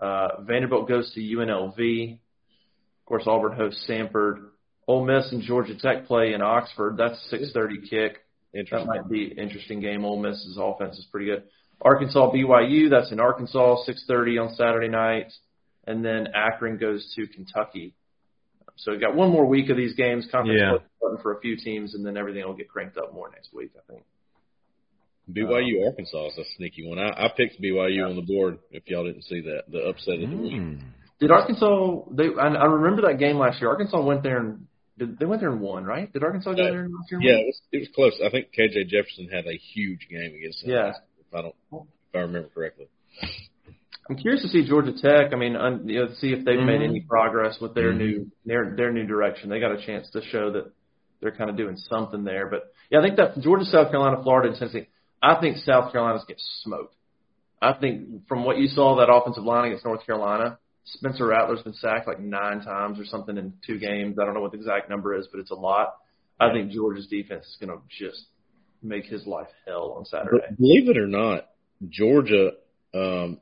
Uh, 0.01 0.41
Vanderbilt 0.41 0.87
goes 0.87 1.11
to 1.13 1.19
UNLV. 1.19 2.13
Of 2.13 3.05
course, 3.05 3.23
Auburn 3.27 3.53
hosts 3.53 3.85
Samford. 3.89 4.45
Ole 4.87 5.05
Miss 5.05 5.31
and 5.31 5.41
Georgia 5.43 5.75
Tech 5.75 6.05
play 6.05 6.33
in 6.33 6.41
Oxford. 6.41 6.97
That's 6.97 7.15
a 7.31 7.37
6:30 7.37 7.87
kick. 7.89 8.19
That 8.53 8.87
might 8.87 9.09
be 9.09 9.31
an 9.31 9.37
interesting 9.37 9.79
game. 9.81 10.03
Ole 10.03 10.19
Miss's 10.19 10.57
offense 10.59 10.97
is 10.97 11.05
pretty 11.11 11.27
good. 11.27 11.43
Arkansas 11.81 12.31
BYU. 12.31 12.89
That's 12.89 13.11
in 13.11 13.19
Arkansas, 13.19 13.83
6:30 13.85 14.39
on 14.39 14.55
Saturday 14.55 14.87
night, 14.87 15.31
and 15.85 16.03
then 16.03 16.27
Akron 16.33 16.77
goes 16.77 17.13
to 17.15 17.27
Kentucky. 17.27 17.93
So 18.77 18.93
we 18.93 18.97
got 18.97 19.15
one 19.15 19.29
more 19.29 19.45
week 19.45 19.69
of 19.69 19.77
these 19.77 19.93
games. 19.93 20.25
Conference 20.31 20.59
Yeah. 20.59 20.77
for 21.21 21.33
a 21.33 21.41
few 21.41 21.57
teams, 21.57 21.95
and 21.95 22.05
then 22.05 22.15
everything 22.17 22.45
will 22.45 22.53
get 22.53 22.69
cranked 22.69 22.97
up 22.97 23.13
more 23.13 23.29
next 23.29 23.53
week. 23.53 23.71
I 23.75 23.91
think. 23.91 24.03
BYU 25.31 25.85
Arkansas 25.87 26.27
is 26.27 26.37
a 26.39 26.43
sneaky 26.57 26.87
one. 26.87 26.99
I, 26.99 27.09
I 27.25 27.29
picked 27.35 27.61
BYU 27.61 28.07
on 28.09 28.15
the 28.15 28.21
board. 28.21 28.59
If 28.71 28.83
y'all 28.87 29.05
didn't 29.05 29.23
see 29.23 29.41
that, 29.41 29.63
the 29.71 29.79
upset 29.79 30.15
of 30.21 30.29
the 30.29 30.35
week. 30.35 30.53
Mm. 30.53 30.79
Did 31.19 31.31
Arkansas? 31.31 32.01
They 32.11 32.27
I, 32.39 32.47
I 32.47 32.65
remember 32.65 33.03
that 33.03 33.19
game 33.19 33.37
last 33.37 33.59
year. 33.61 33.69
Arkansas 33.69 34.01
went 34.01 34.23
there 34.23 34.39
and 34.39 34.65
did, 34.97 35.19
they 35.19 35.25
went 35.25 35.41
there 35.41 35.51
and 35.51 35.61
won, 35.61 35.83
right? 35.85 36.11
Did 36.11 36.23
Arkansas 36.23 36.53
go 36.53 36.63
Yeah. 36.63 36.71
there 36.71 36.83
and 36.83 36.93
last 36.93 37.11
year? 37.11 37.21
Yeah, 37.21 37.39
it 37.41 37.45
was, 37.45 37.61
it 37.71 37.77
was 37.79 37.89
close. 37.95 38.21
I 38.25 38.29
think 38.29 38.47
KJ 38.57 38.87
Jefferson 38.87 39.29
had 39.31 39.45
a 39.45 39.57
huge 39.73 40.07
game 40.09 40.33
against 40.35 40.61
them. 40.61 40.71
Yeah. 40.71 40.89
If 41.19 41.33
I 41.33 41.41
don't, 41.43 41.55
if 41.73 42.15
I 42.15 42.19
remember 42.19 42.49
correctly. 42.53 42.87
I'm 44.09 44.17
curious 44.17 44.41
to 44.41 44.47
see 44.49 44.67
Georgia 44.67 44.93
Tech. 44.99 45.33
I 45.33 45.35
mean, 45.35 45.55
un, 45.55 45.87
you 45.87 45.99
know, 45.99 46.07
see 46.19 46.33
if 46.33 46.43
they've 46.43 46.59
made 46.59 46.81
Mhm. 46.81 46.89
any 46.89 47.01
progress 47.01 47.59
with 47.61 47.75
their 47.75 47.93
Mhm. 47.93 47.97
new 47.97 48.31
their 48.45 48.73
their 48.75 48.91
new 48.91 49.05
direction. 49.05 49.49
They 49.49 49.59
got 49.59 49.71
a 49.71 49.85
chance 49.85 50.09
to 50.11 50.21
show 50.23 50.51
that 50.51 50.71
they're 51.21 51.31
kind 51.35 51.49
of 51.49 51.57
doing 51.57 51.75
something 51.77 52.23
there. 52.23 52.47
But 52.49 52.63
yeah, 52.89 52.99
I 52.99 53.01
think 53.03 53.17
that 53.17 53.37
Georgia, 53.39 53.65
South 53.65 53.91
Carolina, 53.91 54.23
Florida, 54.23 54.49
and 54.49 54.57
Tennessee. 54.57 54.87
I 55.21 55.39
think 55.39 55.57
South 55.57 55.91
Carolina's 55.91 56.25
get 56.27 56.37
smoked. 56.61 56.95
I 57.61 57.73
think 57.73 58.27
from 58.27 58.45
what 58.45 58.57
you 58.57 58.67
saw 58.67 58.97
that 58.97 59.11
offensive 59.11 59.43
line 59.43 59.65
against 59.65 59.85
North 59.85 60.05
Carolina, 60.05 60.57
Spencer 60.85 61.27
Rattler's 61.27 61.61
been 61.61 61.73
sacked 61.73 62.07
like 62.07 62.19
nine 62.19 62.61
times 62.61 62.99
or 62.99 63.05
something 63.05 63.37
in 63.37 63.53
two 63.65 63.77
games. 63.77 64.17
I 64.19 64.25
don't 64.25 64.33
know 64.33 64.41
what 64.41 64.51
the 64.51 64.57
exact 64.57 64.89
number 64.89 65.15
is, 65.15 65.27
but 65.31 65.39
it's 65.39 65.51
a 65.51 65.55
lot. 65.55 65.95
I 66.39 66.51
think 66.51 66.71
Georgia's 66.71 67.07
defense 67.07 67.45
is 67.45 67.57
going 67.59 67.77
to 67.77 67.83
just 67.89 68.25
make 68.81 69.05
his 69.05 69.27
life 69.27 69.49
hell 69.67 69.93
on 69.97 70.05
Saturday. 70.05 70.37
But 70.47 70.57
believe 70.57 70.89
it 70.89 70.97
or 70.97 71.07
not, 71.07 71.47
Georgia, 71.89 72.51
um, 72.93 73.39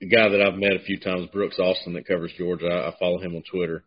the 0.00 0.08
guy 0.08 0.30
that 0.30 0.40
I've 0.40 0.58
met 0.58 0.72
a 0.72 0.84
few 0.84 0.98
times, 0.98 1.28
Brooks 1.30 1.58
Austin, 1.58 1.92
that 1.92 2.08
covers 2.08 2.32
Georgia. 2.38 2.66
I, 2.66 2.88
I 2.88 2.94
follow 2.98 3.18
him 3.18 3.36
on 3.36 3.42
Twitter. 3.42 3.84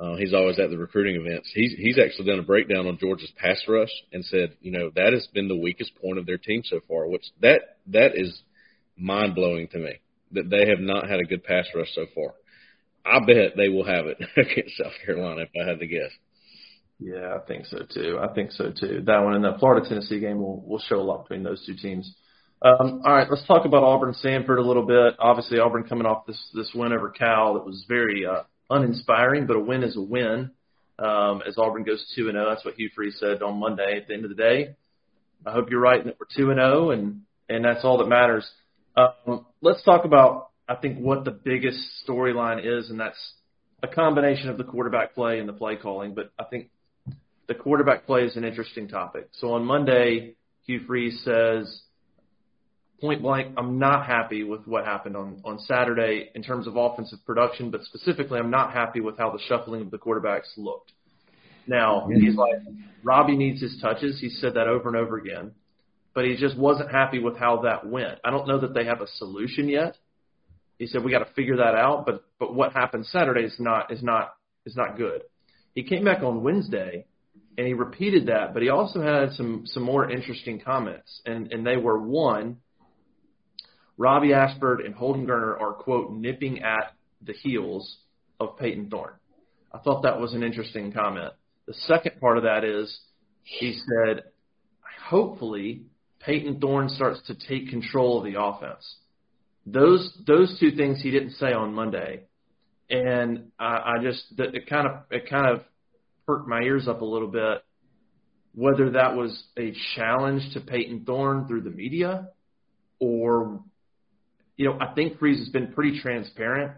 Uh, 0.00 0.16
he's 0.16 0.32
always 0.32 0.58
at 0.58 0.70
the 0.70 0.78
recruiting 0.78 1.16
events. 1.16 1.50
He's 1.54 1.74
he's 1.76 1.98
actually 1.98 2.24
done 2.30 2.38
a 2.38 2.42
breakdown 2.42 2.86
on 2.86 2.96
Georgia's 2.98 3.32
pass 3.36 3.60
rush 3.68 3.90
and 4.12 4.24
said, 4.24 4.56
you 4.62 4.70
know, 4.72 4.90
that 4.96 5.12
has 5.12 5.26
been 5.34 5.48
the 5.48 5.56
weakest 5.56 5.92
point 6.00 6.18
of 6.18 6.24
their 6.24 6.38
team 6.38 6.62
so 6.64 6.80
far. 6.88 7.06
Which 7.06 7.24
that 7.42 7.76
that 7.88 8.12
is 8.14 8.40
mind 8.96 9.34
blowing 9.34 9.68
to 9.68 9.78
me. 9.78 10.00
that 10.32 10.48
they 10.48 10.68
have 10.68 10.80
not 10.80 11.08
had 11.08 11.20
a 11.20 11.24
good 11.24 11.44
pass 11.44 11.66
rush 11.74 11.88
so 11.94 12.06
far. 12.14 12.34
I 13.04 13.18
bet 13.20 13.56
they 13.56 13.68
will 13.68 13.84
have 13.84 14.06
it 14.06 14.18
against 14.36 14.76
South 14.76 14.92
Carolina 15.04 15.42
if 15.42 15.50
I 15.60 15.68
had 15.68 15.80
to 15.80 15.86
guess. 15.86 16.10
Yeah, 16.98 17.34
I 17.34 17.38
think 17.46 17.66
so 17.66 17.78
too. 17.92 18.18
I 18.22 18.32
think 18.34 18.52
so 18.52 18.70
too. 18.78 19.02
That 19.06 19.20
one 19.20 19.34
and 19.34 19.44
the 19.44 19.56
Florida 19.58 19.86
Tennessee 19.88 20.20
game 20.20 20.38
will 20.38 20.60
will 20.66 20.80
show 20.80 20.96
a 20.96 21.02
lot 21.02 21.24
between 21.28 21.42
those 21.42 21.64
two 21.66 21.74
teams. 21.74 22.14
Um, 22.62 23.00
all 23.06 23.14
right, 23.14 23.26
let's 23.30 23.46
talk 23.46 23.64
about 23.64 23.82
Auburn 23.82 24.14
Samford 24.22 24.58
a 24.58 24.66
little 24.66 24.86
bit. 24.86 25.14
Obviously, 25.18 25.58
Auburn 25.58 25.84
coming 25.84 26.06
off 26.06 26.26
this 26.26 26.38
this 26.54 26.70
win 26.74 26.92
over 26.92 27.08
Cal 27.08 27.54
that 27.54 27.64
was 27.64 27.84
very 27.88 28.26
uh, 28.26 28.42
uninspiring, 28.70 29.46
but 29.46 29.56
a 29.56 29.60
win 29.60 29.82
is 29.82 29.96
a 29.96 30.00
win. 30.00 30.50
Um, 30.98 31.42
as 31.46 31.56
Auburn 31.58 31.82
goes 31.82 32.04
two 32.14 32.28
and 32.28 32.34
zero, 32.34 32.46
oh, 32.46 32.50
that's 32.50 32.64
what 32.64 32.74
Hugh 32.74 32.90
Freeze 32.94 33.16
said 33.18 33.42
on 33.42 33.58
Monday. 33.58 33.96
At 33.96 34.08
the 34.08 34.14
end 34.14 34.24
of 34.24 34.30
the 34.30 34.36
day, 34.36 34.76
I 35.44 35.52
hope 35.52 35.70
you're 35.70 35.80
right 35.80 36.04
that 36.04 36.16
we're 36.20 36.26
two 36.36 36.50
and 36.50 36.58
zero, 36.58 36.88
oh, 36.88 36.90
and 36.90 37.22
and 37.48 37.64
that's 37.64 37.84
all 37.84 37.98
that 37.98 38.08
matters. 38.08 38.48
Um, 38.96 39.46
let's 39.62 39.82
talk 39.82 40.04
about 40.04 40.50
I 40.68 40.76
think 40.76 40.98
what 40.98 41.24
the 41.24 41.30
biggest 41.30 41.78
storyline 42.06 42.60
is, 42.64 42.90
and 42.90 43.00
that's 43.00 43.18
a 43.82 43.88
combination 43.88 44.50
of 44.50 44.58
the 44.58 44.64
quarterback 44.64 45.14
play 45.14 45.38
and 45.38 45.48
the 45.48 45.52
play 45.52 45.76
calling. 45.76 46.14
But 46.14 46.32
I 46.38 46.44
think 46.44 46.68
the 47.48 47.54
quarterback 47.54 48.06
play 48.06 48.22
is 48.22 48.36
an 48.36 48.44
interesting 48.44 48.86
topic. 48.86 49.28
So 49.32 49.54
on 49.54 49.64
Monday, 49.64 50.36
Hugh 50.66 50.80
Freeze 50.86 51.20
says 51.24 51.82
point 53.00 53.22
blank, 53.22 53.54
I'm 53.56 53.78
not 53.78 54.06
happy 54.06 54.44
with 54.44 54.66
what 54.66 54.84
happened 54.84 55.16
on, 55.16 55.40
on 55.44 55.58
Saturday 55.60 56.30
in 56.34 56.42
terms 56.42 56.66
of 56.66 56.76
offensive 56.76 57.18
production, 57.24 57.70
but 57.70 57.82
specifically, 57.84 58.38
I'm 58.38 58.50
not 58.50 58.72
happy 58.72 59.00
with 59.00 59.18
how 59.18 59.30
the 59.30 59.40
shuffling 59.48 59.82
of 59.82 59.90
the 59.90 59.98
quarterbacks 59.98 60.56
looked. 60.56 60.92
Now, 61.66 62.08
he's 62.12 62.34
like, 62.34 62.60
Robbie 63.02 63.36
needs 63.36 63.60
his 63.60 63.78
touches. 63.80 64.18
He 64.20 64.28
said 64.28 64.54
that 64.54 64.66
over 64.66 64.88
and 64.88 64.96
over 64.96 65.16
again, 65.18 65.52
but 66.14 66.24
he 66.24 66.36
just 66.36 66.58
wasn't 66.58 66.90
happy 66.90 67.18
with 67.18 67.36
how 67.36 67.62
that 67.62 67.86
went. 67.86 68.18
I 68.24 68.30
don't 68.30 68.48
know 68.48 68.60
that 68.60 68.74
they 68.74 68.86
have 68.86 69.00
a 69.00 69.06
solution 69.06 69.68
yet. 69.68 69.96
He 70.78 70.86
said 70.86 71.04
we 71.04 71.10
got 71.10 71.20
to 71.20 71.32
figure 71.34 71.58
that 71.58 71.74
out, 71.74 72.06
but 72.06 72.24
but 72.38 72.54
what 72.54 72.72
happened 72.72 73.04
Saturday 73.06 73.42
is 73.42 73.54
not 73.58 73.92
is 73.92 74.02
not 74.02 74.34
is 74.64 74.74
not 74.74 74.96
good. 74.96 75.22
He 75.74 75.82
came 75.82 76.04
back 76.04 76.22
on 76.22 76.42
Wednesday 76.42 77.04
and 77.58 77.66
he 77.66 77.74
repeated 77.74 78.26
that, 78.26 78.54
but 78.54 78.62
he 78.62 78.70
also 78.70 79.02
had 79.02 79.32
some 79.32 79.64
some 79.66 79.82
more 79.82 80.10
interesting 80.10 80.58
comments, 80.58 81.20
and 81.26 81.52
and 81.52 81.66
they 81.66 81.76
were 81.76 82.00
one 82.00 82.56
Robbie 84.00 84.32
Ashford 84.32 84.80
and 84.80 84.94
Holden 84.94 85.26
Geriner 85.26 85.60
are, 85.60 85.74
quote, 85.74 86.10
nipping 86.10 86.62
at 86.62 86.94
the 87.20 87.34
heels 87.34 87.98
of 88.40 88.56
Payton 88.56 88.88
Thorne. 88.88 89.12
I 89.74 89.78
thought 89.80 90.04
that 90.04 90.18
was 90.18 90.32
an 90.32 90.42
interesting 90.42 90.90
comment. 90.90 91.34
The 91.66 91.74
second 91.74 92.18
part 92.18 92.38
of 92.38 92.44
that 92.44 92.64
is 92.64 92.98
he 93.42 93.74
said, 93.74 94.22
hopefully 95.06 95.82
Payton 96.18 96.60
Thorne 96.60 96.88
starts 96.88 97.20
to 97.26 97.34
take 97.34 97.68
control 97.68 98.16
of 98.16 98.24
the 98.24 98.40
offense. 98.40 98.96
Those 99.66 100.10
those 100.26 100.58
two 100.58 100.70
things 100.70 101.02
he 101.02 101.10
didn't 101.10 101.32
say 101.32 101.52
on 101.52 101.74
Monday, 101.74 102.22
and 102.88 103.50
I, 103.58 103.96
I 103.98 104.02
just 104.02 104.24
it 104.38 104.66
kind 104.66 104.86
of 104.86 104.92
it 105.10 105.28
kind 105.28 105.46
of 105.46 105.60
perked 106.26 106.48
my 106.48 106.62
ears 106.62 106.88
up 106.88 107.02
a 107.02 107.04
little 107.04 107.28
bit. 107.28 107.62
Whether 108.54 108.92
that 108.92 109.14
was 109.14 109.44
a 109.58 109.74
challenge 109.94 110.54
to 110.54 110.60
Payton 110.60 111.04
Thorne 111.04 111.46
through 111.46 111.60
the 111.60 111.70
media, 111.70 112.30
or 112.98 113.60
you 114.60 114.66
know, 114.66 114.76
I 114.78 114.92
think 114.92 115.18
Freeze 115.18 115.38
has 115.38 115.48
been 115.48 115.72
pretty 115.72 116.00
transparent 116.00 116.72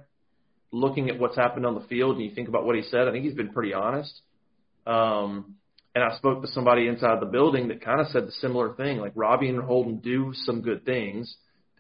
looking 0.71 1.11
at 1.11 1.19
what's 1.19 1.35
happened 1.35 1.67
on 1.67 1.75
the 1.75 1.81
field 1.89 2.15
and 2.15 2.25
you 2.25 2.33
think 2.33 2.47
about 2.47 2.65
what 2.65 2.77
he 2.77 2.83
said, 2.83 3.09
I 3.09 3.11
think 3.11 3.25
he's 3.25 3.35
been 3.35 3.53
pretty 3.53 3.75
honest. 3.75 4.21
Um, 4.87 5.57
and 5.93 6.05
I 6.05 6.17
spoke 6.17 6.43
to 6.43 6.49
somebody 6.49 6.87
inside 6.87 7.21
the 7.21 7.27
building 7.27 7.67
that 7.69 7.85
kind 7.85 8.01
of 8.01 8.07
said 8.07 8.29
the 8.29 8.33
similar 8.41 8.75
thing. 8.75 8.99
Like 8.99 9.15
Robbie 9.17 9.49
and 9.49 9.61
Holden 9.61 9.97
do 9.97 10.31
some 10.33 10.63
good 10.63 10.85
things. 10.85 11.35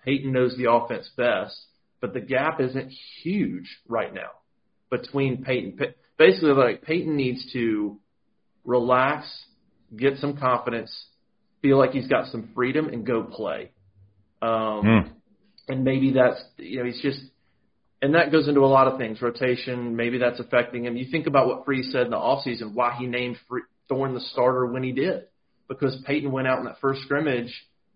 Payton 0.04 0.32
knows 0.32 0.56
the 0.56 0.73
offense 0.73 1.09
best, 1.16 1.54
but 2.00 2.12
the 2.14 2.21
gap 2.21 2.61
isn't 2.61 2.90
huge 3.23 3.78
right 3.87 4.12
now 4.12 4.30
between 4.90 5.44
Payton. 5.44 5.78
Basically, 6.18 6.50
like 6.50 6.82
Payton 6.82 7.16
needs 7.16 7.49
to 7.52 8.00
relax, 8.64 9.25
get 9.97 10.18
some 10.18 10.37
confidence, 10.37 10.90
feel 11.62 11.78
like 11.78 11.92
he's 11.92 12.09
got 12.09 12.26
some 12.32 12.50
freedom, 12.56 12.88
and 12.88 13.06
go 13.06 13.23
play. 13.23 13.71
Um, 14.42 14.50
mm 14.50 15.12
and 15.73 15.85
maybe 15.85 16.12
that's 16.12 16.43
you 16.59 16.79
know 16.79 16.85
he's 16.85 17.00
just 17.00 17.21
and 18.02 18.14
that 18.14 18.31
goes 18.31 18.47
into 18.47 18.61
a 18.61 18.67
lot 18.67 18.88
of 18.88 18.99
things 18.99 19.23
rotation 19.23 19.97
maybe 19.97 20.19
that's 20.19 20.38
affecting 20.38 20.85
him. 20.85 20.97
You 20.97 21.07
think 21.11 21.26
about 21.26 21.47
what 21.47 21.64
Freeze 21.64 21.91
said 21.91 22.02
in 22.02 22.11
the 22.11 22.17
offseason 22.17 22.75
why 22.75 22.95
he 22.99 23.07
named 23.07 23.37
Free, 23.49 23.62
Thorne 23.88 24.14
the 24.14 24.21
starter 24.21 24.67
when 24.67 24.83
he 24.83 24.93
did 24.93 25.25
because 25.69 26.00
Payton 26.07 26.31
went 26.31 26.47
out 26.47 26.59
in 26.59 26.67
that 26.67 26.81
first 26.81 27.02
scrimmage 27.02 27.52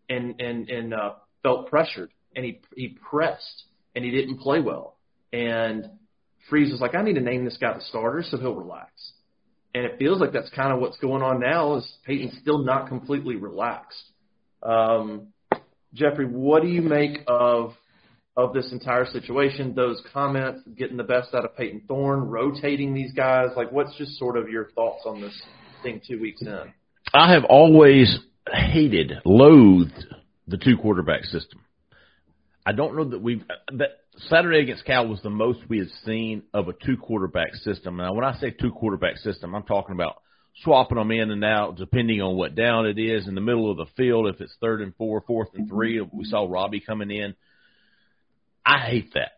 and 0.09 0.41
and 0.41 0.69
and 0.71 0.95
uh, 0.95 1.13
felt 1.43 1.69
pressured 1.69 2.11
and 2.35 2.45
he 2.45 2.61
he 2.75 2.89
pressed 2.89 3.65
and 3.95 4.05
he 4.05 4.11
didn't 4.11 4.39
play 4.39 4.61
well. 4.61 4.97
And 5.33 5.91
Freeze 6.49 6.73
was 6.73 6.81
like 6.81 6.95
I 6.95 7.03
need 7.03 7.15
to 7.15 7.21
name 7.21 7.45
this 7.45 7.59
guy 7.61 7.75
the 7.75 7.83
starter 7.83 8.25
so 8.27 8.39
he'll 8.39 8.55
relax. 8.55 8.91
And 9.75 9.85
it 9.85 9.99
feels 9.99 10.21
like 10.21 10.33
that's 10.33 10.49
kind 10.51 10.73
of 10.73 10.81
what's 10.81 10.97
going 10.97 11.23
on 11.23 11.41
now 11.41 11.77
is 11.77 11.93
Payton's 12.07 12.39
still 12.41 12.65
not 12.65 12.89
completely 12.89 13.37
relaxed. 13.37 14.03
Um, 14.63 15.35
Jeffrey, 15.95 16.27
what 16.27 16.63
do 16.63 16.69
you 16.69 16.83
make 16.83 17.21
of 17.27 17.75
of 18.37 18.53
this 18.53 18.71
entire 18.71 19.07
situation? 19.07 19.75
Those 19.75 20.03
comments, 20.13 20.61
getting 20.77 20.97
the 20.97 21.05
best 21.05 21.35
out 21.35 21.45
of 21.45 21.57
Payton 21.57 21.83
Thorne, 21.89 22.21
rotating 22.29 22.93
these 22.93 23.13
guys. 23.13 23.49
Like, 23.57 23.73
what's 23.73 23.97
just 23.97 24.19
sort 24.19 24.37
of 24.37 24.49
your 24.49 24.71
thoughts 24.73 25.05
on 25.07 25.21
this 25.21 25.43
thing 25.83 26.01
two 26.07 26.21
weeks 26.21 26.43
in? 26.43 26.73
I 27.15 27.33
have 27.33 27.45
always 27.45 28.19
hated, 28.53 29.13
loathed 29.25 30.05
the 30.47 30.59
two 30.59 30.77
quarterback 30.77 31.25
system. 31.25 31.61
I 32.65 32.73
don't 32.73 32.97
know 32.97 33.05
that 33.05 33.23
we've 33.23 33.45
that 33.75 33.91
Saturday 34.29 34.61
against 34.61 34.85
Cal 34.85 35.07
was 35.07 35.23
the 35.23 35.31
most 35.31 35.61
we 35.69 35.79
had 35.79 35.89
seen 36.05 36.43
of 36.53 36.69
a 36.69 36.73
two 36.73 36.97
quarterback 36.97 37.55
system. 37.55 37.99
Now, 37.99 38.13
when 38.13 38.25
I 38.25 38.39
say 38.39 38.51
two 38.51 38.73
quarterback 38.73 39.19
system, 39.19 39.55
I'm 39.55 39.63
talking 39.63 39.95
about 39.95 40.17
swapping 40.63 40.99
them 40.99 41.11
in 41.11 41.31
and 41.31 41.45
out 41.45 41.77
depending 41.77 42.23
on 42.23 42.37
what 42.37 42.55
down 42.55 42.87
it 42.87 42.99
is 42.99 43.29
in 43.29 43.35
the 43.35 43.41
middle 43.41 43.71
of 43.71 43.77
the 43.77 43.87
field. 43.97 44.27
If 44.29 44.41
it's 44.41 44.57
third 44.61 44.81
and 44.81 44.95
four, 44.97 45.23
fourth 45.27 45.49
and 45.55 45.69
three, 45.69 45.99
mm-hmm. 45.99 46.17
we 46.17 46.25
saw 46.25 46.47
Robbie 46.49 46.81
coming 46.81 47.11
in. 47.11 47.35
I 48.65 48.79
hate 48.79 49.13
that. 49.15 49.33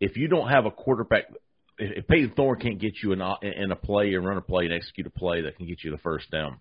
If 0.00 0.16
you 0.16 0.28
don't 0.28 0.48
have 0.48 0.66
a 0.66 0.70
quarterback, 0.70 1.24
if 1.78 2.06
Payton 2.06 2.32
Thorne 2.36 2.58
can't 2.58 2.80
get 2.80 2.94
you 3.02 3.12
in 3.12 3.20
a, 3.20 3.34
in 3.42 3.70
a 3.70 3.76
play 3.76 4.14
and 4.14 4.26
run 4.26 4.36
a 4.36 4.42
play 4.42 4.64
and 4.64 4.74
execute 4.74 5.06
a 5.06 5.10
play 5.10 5.42
that 5.42 5.56
can 5.56 5.66
get 5.66 5.84
you 5.84 5.90
the 5.90 5.98
first 5.98 6.30
down, 6.30 6.58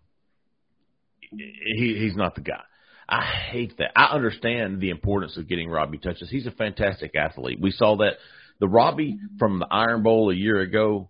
he, 1.32 1.98
he's 2.00 2.16
not 2.16 2.36
the 2.36 2.42
guy. 2.42 2.62
I 3.10 3.24
hate 3.24 3.78
that. 3.80 3.92
I 3.96 4.16
understand 4.16 4.80
the 4.80 4.90
importance 4.90 5.38
of 5.38 5.50
getting 5.50 5.70
Robbie 5.70 5.98
touches. 5.98 6.30
He's 6.30 6.48
a 6.48 6.52
fantastic 6.52 7.16
athlete. 7.16 7.60
We 7.60 7.72
saw 7.72 7.98
that 7.98 8.14
the 8.60 8.70
Robbie 8.70 9.18
from 9.38 9.60
the 9.60 9.68
Iron 9.70 10.04
Bowl 10.04 10.30
a 10.30 10.36
year 10.36 10.62
ago. 10.62 11.10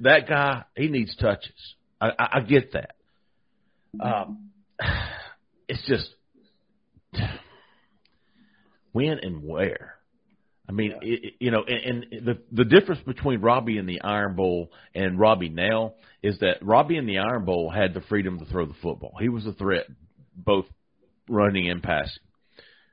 That 0.00 0.28
guy, 0.28 0.64
he 0.76 0.88
needs 0.88 1.14
touches. 1.16 1.74
I, 2.00 2.10
I, 2.18 2.28
I 2.34 2.40
get 2.40 2.72
that. 2.72 2.94
Um, 4.00 4.50
it's 5.68 5.86
just 5.86 6.08
when 8.92 9.18
and 9.22 9.42
where. 9.42 9.94
I 10.68 10.72
mean, 10.72 10.92
yeah. 11.00 11.08
it, 11.08 11.34
you 11.38 11.50
know, 11.50 11.62
and, 11.62 12.04
and 12.12 12.26
the 12.26 12.38
the 12.50 12.64
difference 12.64 13.00
between 13.06 13.40
Robbie 13.40 13.78
in 13.78 13.86
the 13.86 14.00
Iron 14.02 14.34
Bowl 14.34 14.72
and 14.94 15.18
Robbie 15.18 15.48
now 15.48 15.94
is 16.22 16.38
that 16.40 16.56
Robbie 16.60 16.96
in 16.96 17.06
the 17.06 17.18
Iron 17.18 17.44
Bowl 17.44 17.70
had 17.70 17.94
the 17.94 18.00
freedom 18.02 18.38
to 18.40 18.44
throw 18.46 18.66
the 18.66 18.74
football. 18.82 19.14
He 19.20 19.28
was 19.28 19.46
a 19.46 19.52
threat, 19.52 19.86
both 20.34 20.66
running 21.28 21.70
and 21.70 21.82
passing. 21.82 22.22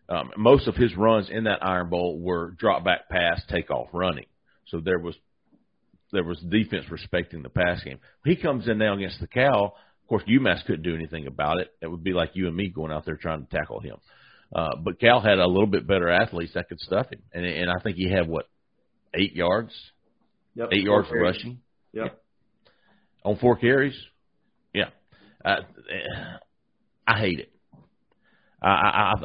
Um, 0.08 0.32
most 0.38 0.68
of 0.68 0.76
his 0.76 0.96
runs 0.96 1.30
in 1.32 1.46
that 1.46 1.66
Iron 1.66 1.90
Bowl 1.90 2.20
were 2.20 2.52
drop 2.52 2.84
back 2.84 3.10
pass, 3.10 3.42
take 3.50 3.72
off 3.72 3.88
running. 3.94 4.26
So 4.68 4.80
there 4.80 5.00
was 5.00 5.16
there 6.14 6.24
was 6.24 6.40
defense 6.40 6.86
respecting 6.90 7.44
the 7.44 7.50
pass 7.50 7.84
game. 7.84 8.00
He 8.24 8.38
comes 8.38 8.68
in 8.68 8.78
now 8.78 8.96
against 8.96 9.20
the 9.20 9.28
Cal. 9.28 9.76
Of 10.04 10.08
course, 10.08 10.24
UMass 10.30 10.66
couldn't 10.66 10.84
do 10.84 10.96
anything 10.96 11.28
about 11.28 11.60
it. 11.60 11.72
It 11.82 11.88
would 11.88 12.04
be 12.04 12.14
like 12.14 12.32
you 12.34 12.48
and 12.48 12.56
me 12.56 12.70
going 12.70 12.92
out 12.92 13.06
there 13.06 13.18
trying 13.18 13.46
to 13.46 13.58
tackle 13.58 13.80
him. 13.80 13.96
Uh, 14.56 14.76
but 14.82 15.00
Cal 15.00 15.20
had 15.20 15.40
a 15.40 15.48
little 15.48 15.68
bit 15.68 15.88
better 15.88 16.10
athletes 16.10 16.54
that 16.54 16.70
could 16.70 16.80
stuff 16.80 17.08
him, 17.12 17.22
and 17.34 17.44
and 17.44 17.70
I 17.72 17.82
think 17.82 17.98
he 17.98 18.10
had 18.10 18.28
what 18.28 18.46
eight 19.14 19.36
yards, 19.36 19.74
yep. 20.56 20.70
eight 20.72 20.84
yards 20.84 21.10
for 21.10 21.20
rushing. 21.20 21.60
Yep. 21.94 22.06
Yeah. 22.06 22.70
On 23.26 23.38
four 23.38 23.56
carries. 23.58 24.00
Yeah. 24.74 24.90
Uh, 25.44 25.62
I 27.08 27.20
hate 27.20 27.40
it. 27.40 27.53
I, 28.64 28.70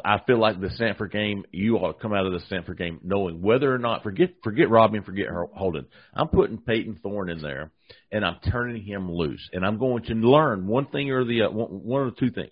I 0.05 0.15
I 0.15 0.23
feel 0.25 0.37
like 0.37 0.59
the 0.59 0.67
Samford 0.67 1.11
game, 1.11 1.45
you 1.51 1.77
ought 1.77 1.93
to 1.93 2.01
come 2.01 2.13
out 2.13 2.25
of 2.25 2.33
the 2.33 2.41
Samford 2.53 2.77
game 2.77 2.99
knowing 3.03 3.41
whether 3.41 3.73
or 3.73 3.77
not 3.77 4.03
forget 4.03 4.31
forget 4.43 4.69
Robbie 4.69 4.97
and 4.97 5.05
forget 5.05 5.27
Holden. 5.53 5.85
I'm 6.13 6.27
putting 6.27 6.57
Payton 6.57 6.99
Thorne 7.01 7.29
in 7.29 7.41
there, 7.41 7.71
and 8.11 8.25
I'm 8.25 8.37
turning 8.51 8.83
him 8.83 9.09
loose, 9.09 9.47
and 9.53 9.65
I'm 9.65 9.77
going 9.77 10.03
to 10.03 10.13
learn 10.13 10.67
one 10.67 10.87
thing 10.87 11.09
or 11.11 11.23
the 11.23 11.43
uh, 11.43 11.49
one 11.51 12.07
of 12.07 12.15
the 12.15 12.19
two 12.19 12.31
things. 12.31 12.51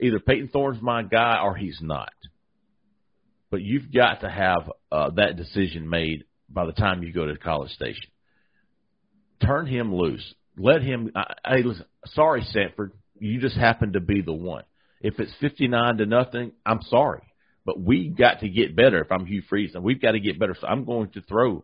Either 0.00 0.18
Payton 0.18 0.48
Thorne's 0.48 0.80
my 0.80 1.02
guy 1.02 1.40
or 1.42 1.54
he's 1.54 1.78
not. 1.82 2.12
But 3.50 3.60
you've 3.60 3.92
got 3.92 4.22
to 4.22 4.30
have 4.30 4.70
uh, 4.90 5.10
that 5.16 5.36
decision 5.36 5.88
made 5.88 6.24
by 6.48 6.66
the 6.66 6.72
time 6.72 7.02
you 7.02 7.12
go 7.12 7.26
to 7.26 7.36
College 7.36 7.70
Station. 7.70 8.10
Turn 9.44 9.66
him 9.66 9.94
loose. 9.94 10.34
Let 10.56 10.82
him. 10.82 11.12
I, 11.14 11.34
hey, 11.46 11.62
listen. 11.62 11.84
Sorry, 12.06 12.44
Samford. 12.54 12.92
You 13.18 13.40
just 13.40 13.56
happen 13.56 13.92
to 13.92 14.00
be 14.00 14.22
the 14.22 14.32
one 14.32 14.64
if 15.04 15.20
it's 15.20 15.32
59 15.38 15.98
to 15.98 16.06
nothing, 16.06 16.52
I'm 16.64 16.80
sorry. 16.88 17.20
But 17.66 17.78
we 17.78 18.08
got 18.08 18.40
to 18.40 18.48
get 18.48 18.74
better. 18.74 19.02
If 19.02 19.12
I'm 19.12 19.26
Hugh 19.26 19.42
Freeze, 19.48 19.74
and 19.74 19.84
we've 19.84 20.00
got 20.00 20.12
to 20.12 20.20
get 20.20 20.38
better. 20.38 20.56
So 20.58 20.66
I'm 20.66 20.86
going 20.86 21.10
to 21.10 21.20
throw 21.20 21.62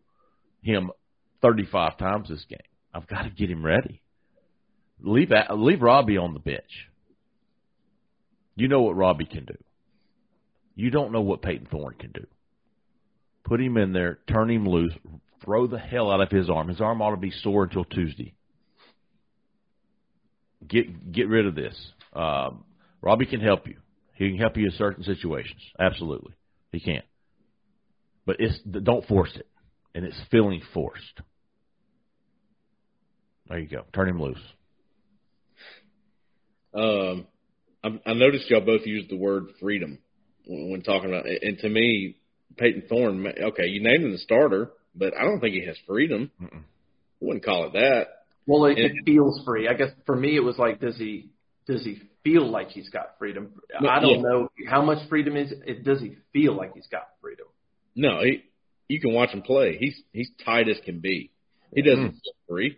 him 0.63 0.91
35 1.41 1.97
times 1.97 2.29
this 2.29 2.45
game. 2.51 2.59
I've 2.93 3.07
got 3.07 3.23
to 3.23 3.31
get 3.31 3.51
him 3.51 3.65
ready. 3.65 4.03
Leave 5.03 5.33
leave 5.57 5.81
Robbie 5.81 6.19
on 6.19 6.35
the 6.35 6.41
bench. 6.41 6.89
You 8.57 8.69
know 8.69 8.83
what 8.83 8.95
Robbie 8.95 9.25
can 9.25 9.47
do. 9.47 9.57
You 10.75 10.91
don't 10.91 11.11
know 11.11 11.23
what 11.23 11.41
Payton 11.41 11.69
Thorne 11.71 11.95
can 11.99 12.13
do. 12.13 12.27
Put 13.45 13.59
him 13.59 13.79
in 13.79 13.95
there, 13.95 14.19
turn 14.29 14.51
him 14.51 14.69
loose, 14.69 14.93
throw 15.43 15.67
the 15.67 15.79
hell 15.79 16.11
out 16.11 16.21
of 16.21 16.31
his 16.31 16.51
arm. 16.51 16.69
His 16.69 16.83
arm 16.83 17.01
ought 17.01 17.13
to 17.13 17.17
be 17.17 17.31
sore 17.31 17.65
until 17.65 17.85
Tuesday. 17.85 18.35
Get 20.69 21.11
get 21.11 21.29
rid 21.29 21.47
of 21.47 21.55
this. 21.55 21.75
Um, 22.13 22.65
Robbie 23.03 23.27
can 23.27 23.41
help 23.41 23.67
you. 23.67 23.77
He 24.15 24.29
can 24.29 24.39
help 24.39 24.57
you 24.57 24.67
in 24.67 24.73
certain 24.73 25.03
situations. 25.05 25.61
Absolutely, 25.79 26.35
he 26.73 26.81
can. 26.81 27.03
But 28.27 28.37
it's 28.39 28.59
don't 28.61 29.07
force 29.07 29.33
it, 29.35 29.47
and 29.95 30.05
it's 30.05 30.21
feeling 30.31 30.61
forced. 30.75 31.21
There 33.49 33.59
you 33.59 33.69
go. 33.69 33.85
Turn 33.95 34.09
him 34.09 34.21
loose. 34.21 34.39
Um, 36.73 37.27
I, 37.83 38.11
I 38.11 38.13
noticed 38.15 38.49
y'all 38.51 38.61
both 38.61 38.87
used 38.87 39.11
the 39.11 39.17
word 39.17 39.47
freedom 39.61 39.99
when 40.47 40.83
talking 40.83 41.11
about 41.11 41.27
it, 41.27 41.43
and 41.43 41.59
to 41.59 41.69
me, 41.69 42.17
Payton 42.57 42.85
Thorne. 42.89 43.27
Okay, 43.27 43.67
you 43.67 43.83
named 43.83 44.05
him 44.05 44.13
the 44.13 44.19
starter, 44.19 44.71
but 44.95 45.17
I 45.17 45.23
don't 45.23 45.41
think 45.41 45.55
he 45.55 45.65
has 45.67 45.77
freedom. 45.87 46.31
Mm-mm. 46.41 46.59
I 46.61 47.25
wouldn't 47.25 47.45
call 47.45 47.67
it 47.67 47.73
that. 47.73 48.09
Well, 48.47 48.67
it, 48.67 48.79
it 48.79 48.93
feels 49.05 49.43
free. 49.45 49.69
I 49.69 49.75
guess 49.75 49.91
for 50.07 50.17
me, 50.17 50.37
it 50.37 50.41
was 50.41 50.59
like, 50.59 50.81
does 50.81 50.97
he 50.97 51.31
does 51.67 51.83
he 51.85 52.03
feel 52.23 52.49
like 52.49 52.69
he's 52.69 52.89
got 52.89 53.17
freedom? 53.19 53.53
I 53.79 54.01
don't 54.01 54.17
yeah. 54.17 54.23
know 54.23 54.49
how 54.69 54.83
much 54.83 55.09
freedom 55.09 55.37
is. 55.37 55.53
It 55.67 55.85
does 55.85 56.01
he 56.01 56.17
feel 56.33 56.55
like 56.55 56.75
he's 56.75 56.87
got 56.87 57.09
freedom? 57.21 57.47
No, 57.95 58.21
he, 58.23 58.45
you 58.89 59.01
can 59.01 59.13
watch 59.13 59.31
him 59.31 59.43
play. 59.43 59.77
He's 59.79 60.01
he's 60.13 60.31
tight 60.45 60.69
as 60.69 60.79
can 60.85 61.01
be. 61.01 61.31
He 61.75 61.83
doesn't 61.83 62.05
mm. 62.05 62.13
feel 62.13 62.33
free. 62.49 62.77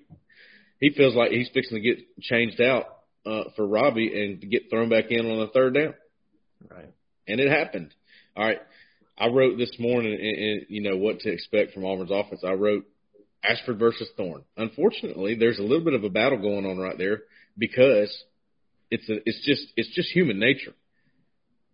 He 0.81 0.91
feels 0.91 1.15
like 1.15 1.31
he's 1.31 1.49
fixing 1.55 1.77
to 1.77 1.81
get 1.81 1.99
changed 2.21 2.61
out 2.61 2.87
uh, 3.25 3.45
for 3.57 3.67
Robbie 3.67 4.23
and 4.23 4.51
get 4.51 4.69
thrown 4.71 4.89
back 4.89 5.11
in 5.11 5.31
on 5.31 5.39
the 5.39 5.49
third 5.49 5.75
down. 5.75 5.95
Right. 6.69 6.93
And 7.29 7.41
it 7.41 7.51
happened. 7.51 7.95
All 8.37 8.45
right. 8.45 8.61
I 9.17 9.29
wrote 9.29 9.59
this 9.59 9.75
morning, 9.79 10.13
and, 10.13 10.39
and 10.39 10.67
you 10.69 10.83
know 10.83 10.97
what 10.97 11.21
to 11.21 11.31
expect 11.31 11.73
from 11.73 11.85
Auburn's 11.85 12.11
offense. 12.11 12.43
I 12.45 12.53
wrote 12.53 12.85
Ashford 13.45 13.79
versus 13.79 14.09
Thorne. 14.17 14.43
Unfortunately, 14.57 15.35
there's 15.35 15.59
a 15.59 15.63
little 15.63 15.85
bit 15.85 15.95
of 15.95 16.05
a 16.05 16.11
battle 16.11 16.39
going 16.39 16.67
on 16.67 16.79
right 16.79 16.99
there 16.99 17.23
because 17.57 18.13
it's 18.93 19.09
a, 19.09 19.17
it's 19.27 19.45
just 19.45 19.73
it's 19.77 19.95
just 19.95 20.11
human 20.11 20.39
nature. 20.39 20.75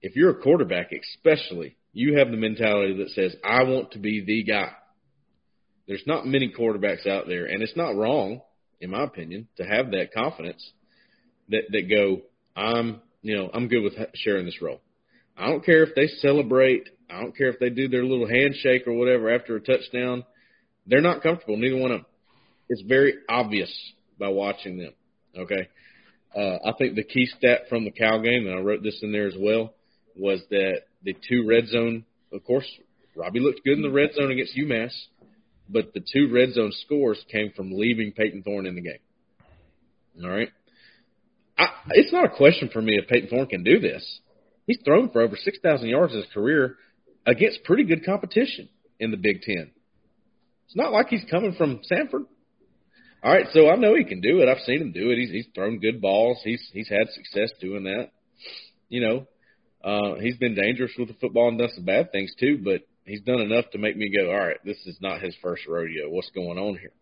If 0.01 0.15
you're 0.17 0.31
a 0.31 0.43
quarterback, 0.43 0.91
especially, 0.93 1.77
you 1.93 2.19
have 2.19 2.31
the 2.31 2.37
mentality 2.37 2.97
that 2.99 3.11
says, 3.11 3.35
"I 3.45 3.65
want 3.65 3.93
to 3.93 3.99
be 3.99 4.25
the 4.25 4.45
guy." 4.45 4.71
There's 5.87 6.07
not 6.07 6.27
many 6.27 6.53
quarterbacks 6.57 7.07
out 7.07 7.27
there, 7.27 7.47
and 7.47 7.63
it's 7.63 7.77
not 7.77 7.97
wrong, 7.97 8.43
in 8.81 8.91
my 8.91 9.05
opinion, 9.05 9.49
to 9.57 9.65
have 9.65 9.91
that 9.91 10.13
confidence 10.13 10.73
that 11.49 11.65
that 11.71 11.91
go, 11.91 12.23
"I'm 12.57 13.03
you 13.23 13.37
know 13.37 13.51
I'm 13.53 13.69
good 13.69 13.83
with 13.83 13.95
sharing 14.15 14.47
this 14.47 14.63
role." 14.63 14.81
I 15.37 15.49
don't 15.49 15.65
care 15.65 15.83
if 15.83 15.95
they 15.95 16.07
celebrate. 16.07 16.89
I 17.11 17.21
don't 17.21 17.37
care 17.37 17.49
if 17.49 17.59
they 17.59 17.71
do 17.71 17.89
their 17.89 18.05
little 18.05 18.29
handshake 18.29 18.87
or 18.87 18.93
whatever 18.93 19.31
after 19.31 19.57
a 19.57 19.61
touchdown 19.61 20.25
they're 20.89 21.03
not 21.03 21.23
comfortable, 21.23 21.57
neither 21.57 21.77
one 21.77 21.93
of 21.93 21.99
them. 21.99 22.07
It's 22.69 22.83
very 22.83 23.15
obvious 23.29 23.73
by 24.19 24.29
watching 24.29 24.79
them. 24.79 24.93
Okay. 25.39 25.69
Uh, 26.37 26.59
I 26.65 26.73
think 26.77 26.95
the 26.95 27.05
key 27.05 27.27
stat 27.27 27.63
from 27.69 27.85
the 27.85 27.91
Cal 27.91 28.21
game, 28.21 28.47
and 28.47 28.55
I 28.55 28.61
wrote 28.61 28.83
this 28.83 28.99
in 29.03 29.13
there 29.13 29.27
as 29.27 29.35
well, 29.39 29.75
was 30.17 30.41
that 30.51 30.83
the 31.03 31.17
two 31.29 31.47
red 31.47 31.69
zone, 31.69 32.05
of 32.33 32.45
course, 32.45 32.67
Robbie 33.17 33.41
looked 33.41 33.65
good 33.65 33.77
in 33.77 33.83
the 33.83 33.91
red 33.91 34.15
zone 34.15 34.31
against 34.31 34.57
UMass, 34.57 34.93
but 35.69 35.93
the 35.95 36.01
two 36.01 36.33
red 36.33 36.53
zone 36.53 36.73
scores 36.85 37.23
came 37.31 37.53
from 37.57 37.73
leaving 37.73 38.13
Payton 38.13 38.43
Thorne 38.43 38.67
in 38.67 38.75
the 38.75 38.81
game. 38.81 38.99
All 40.23 40.31
right. 40.31 40.51
I, 41.57 41.67
it's 41.91 42.13
not 42.13 42.25
a 42.25 42.37
question 42.37 42.71
for 42.73 42.81
me 42.81 42.97
if 42.97 43.09
Payton 43.09 43.31
Thorne 43.31 43.47
can 43.47 43.65
do 43.65 43.81
this. 43.81 44.21
He's 44.67 44.79
thrown 44.85 45.11
for 45.11 45.23
over 45.23 45.37
6,000 45.37 45.89
yards 45.89 46.13
in 46.13 46.21
his 46.21 46.31
career 46.33 46.77
against 47.27 47.65
pretty 47.65 47.85
good 47.85 48.05
competition 48.05 48.69
in 49.01 49.11
the 49.11 49.17
Big 49.17 49.43
Ten. 49.43 49.71
It's 50.67 50.77
not 50.77 50.93
like 50.93 51.09
he's 51.09 51.25
coming 51.31 51.55
from 51.55 51.81
Samford. 51.91 52.27
All 53.23 53.33
right, 53.33 53.47
so 53.53 53.69
I 53.69 53.77
know 53.77 53.97
he 53.97 54.05
can 54.05 54.21
do 54.21 54.41
it. 54.41 54.49
I've 54.49 54.63
seen 54.65 54.81
him 54.81 54.93
do 54.93 55.11
it. 55.11 55.19
He's 55.19 55.31
he's 55.31 55.47
thrown 55.55 55.81
good 55.81 56.01
balls. 56.01 56.39
He's 56.45 56.63
he's 56.73 56.89
had 56.89 57.09
success 57.11 57.51
doing 57.61 57.85
that. 57.85 58.11
You 58.89 59.01
know, 59.01 59.27
uh, 59.83 60.21
he's 60.21 60.37
been 60.37 60.55
dangerous 60.55 60.93
with 60.97 61.09
the 61.09 61.15
football 61.15 61.49
and 61.49 61.59
done 61.59 61.71
some 61.75 61.85
bad 61.85 62.13
things 62.13 62.33
too. 62.39 62.61
But 62.63 62.83
he's 63.05 63.23
done 63.23 63.41
enough 63.41 63.71
to 63.73 63.79
make 63.79 63.97
me 63.97 64.15
go, 64.17 64.31
all 64.31 64.39
right, 64.39 64.65
this 64.65 64.79
is 64.87 64.99
not 65.01 65.21
his 65.21 65.35
first 65.43 65.67
rodeo. 65.67 66.09
What's 66.09 66.31
going 66.31 66.59
on 66.59 66.79
here? 66.79 66.93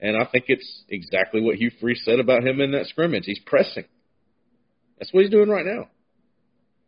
And 0.00 0.16
I 0.16 0.26
think 0.30 0.44
it's 0.48 0.84
exactly 0.88 1.40
what 1.40 1.56
Hugh 1.56 1.72
Freeze 1.80 2.02
said 2.04 2.20
about 2.20 2.46
him 2.46 2.60
in 2.60 2.70
that 2.72 2.86
scrimmage. 2.86 3.24
He's 3.26 3.40
pressing. 3.44 3.84
That's 4.98 5.12
what 5.12 5.22
he's 5.22 5.30
doing 5.30 5.48
right 5.48 5.66
now. 5.66 5.88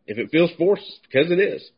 If 0.07 0.17
it 0.17 0.31
feels 0.31 0.51
forced, 0.57 0.99
because 1.03 1.31
it 1.31 1.39
is. 1.39 1.69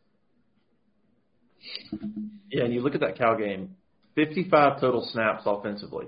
Yeah, 2.50 2.64
and 2.64 2.72
you 2.72 2.80
look 2.80 2.94
at 2.94 3.00
that 3.00 3.18
Cal 3.18 3.36
game. 3.36 3.76
55 4.14 4.80
total 4.80 5.06
snaps 5.12 5.42
offensively. 5.44 6.06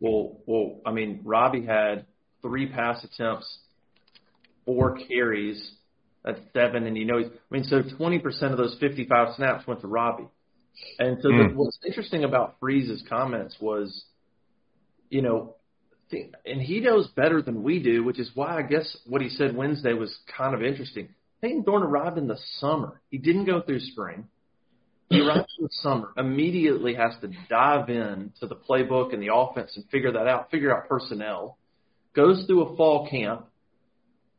Well, 0.00 0.38
well, 0.46 0.80
I 0.84 0.92
mean, 0.92 1.20
Robbie 1.24 1.64
had 1.64 2.06
three 2.42 2.66
pass 2.68 3.04
attempts, 3.04 3.58
four 4.64 4.98
carries. 5.08 5.72
That's 6.24 6.40
seven, 6.52 6.86
and 6.86 6.98
you 6.98 7.06
know, 7.06 7.18
he's, 7.18 7.28
I 7.28 7.54
mean, 7.54 7.64
so 7.64 7.80
20% 7.80 8.52
of 8.52 8.58
those 8.58 8.76
55 8.78 9.36
snaps 9.36 9.66
went 9.66 9.80
to 9.80 9.86
Robbie. 9.86 10.28
And 10.98 11.18
so 11.22 11.28
mm. 11.28 11.48
the, 11.48 11.54
what's 11.54 11.78
interesting 11.86 12.24
about 12.24 12.56
Freeze's 12.60 13.02
comments 13.08 13.56
was, 13.58 14.04
you 15.08 15.22
know, 15.22 15.56
and 16.12 16.60
he 16.60 16.80
knows 16.80 17.08
better 17.16 17.40
than 17.40 17.62
we 17.62 17.82
do, 17.82 18.04
which 18.04 18.18
is 18.18 18.30
why 18.34 18.58
I 18.58 18.62
guess 18.62 18.96
what 19.06 19.22
he 19.22 19.28
said 19.28 19.56
Wednesday 19.56 19.92
was 19.92 20.14
kind 20.36 20.54
of 20.54 20.62
interesting. 20.62 21.08
Payton 21.40 21.64
Thorne 21.64 21.82
arrived 21.82 22.18
in 22.18 22.26
the 22.26 22.38
summer. 22.58 23.00
He 23.10 23.18
didn't 23.18 23.46
go 23.46 23.60
through 23.60 23.80
spring. 23.80 24.26
He 25.10 25.20
arrives 25.20 25.52
in 25.58 25.64
the 25.64 25.70
summer, 25.72 26.12
immediately 26.16 26.94
has 26.94 27.12
to 27.20 27.30
dive 27.48 27.90
in 27.90 28.32
to 28.38 28.46
the 28.46 28.54
playbook 28.54 29.12
and 29.12 29.20
the 29.20 29.34
offense 29.34 29.72
and 29.74 29.84
figure 29.90 30.12
that 30.12 30.28
out, 30.28 30.52
figure 30.52 30.74
out 30.74 30.88
personnel, 30.88 31.58
goes 32.14 32.44
through 32.46 32.62
a 32.62 32.76
fall 32.76 33.08
camp, 33.10 33.46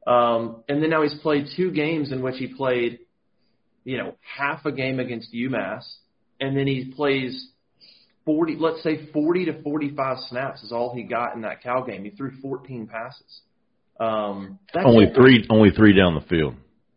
um, 0.07 0.63
and 0.69 0.81
then 0.81 0.89
now 0.89 1.03
he's 1.03 1.13
played 1.21 1.47
two 1.57 1.71
games 1.71 2.13
in 2.13 2.21
which 2.21 2.37
he 2.37 2.47
played, 2.47 2.99
you 3.83 3.97
know, 3.97 4.15
half 4.21 4.65
a 4.65 4.71
game 4.71 5.01
against 5.01 5.33
UMass, 5.33 5.83
and 6.39 6.55
then 6.55 6.67
he 6.67 6.93
plays 6.95 7.49
40, 8.25 8.55
let's 8.57 8.81
say 8.81 9.11
40 9.11 9.45
to 9.45 9.61
45 9.63 10.17
snaps 10.29 10.63
is 10.63 10.71
all 10.71 10.95
he 10.95 11.03
got 11.03 11.35
in 11.35 11.41
that 11.41 11.61
Cal 11.61 11.83
game. 11.83 12.05
He 12.05 12.11
threw 12.11 12.31
14 12.41 12.87
passes. 12.87 13.41
Um, 13.99 14.57
that's 14.73 14.85
only 14.87 15.05
it. 15.05 15.15
three, 15.15 15.45
only 15.49 15.71
three 15.71 15.93
down 15.93 16.15
the 16.15 16.21
field. 16.21 16.55